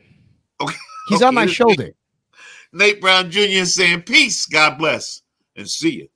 Okay. 0.60 0.76
He's 1.08 1.18
okay. 1.18 1.26
on 1.26 1.34
my 1.34 1.46
shoulder. 1.46 1.90
Nate 2.72 3.00
Brown 3.00 3.30
Jr. 3.30 3.64
saying 3.64 4.02
peace, 4.02 4.46
God 4.46 4.78
bless, 4.78 5.22
and 5.56 5.68
see 5.68 5.90
you. 5.90 6.08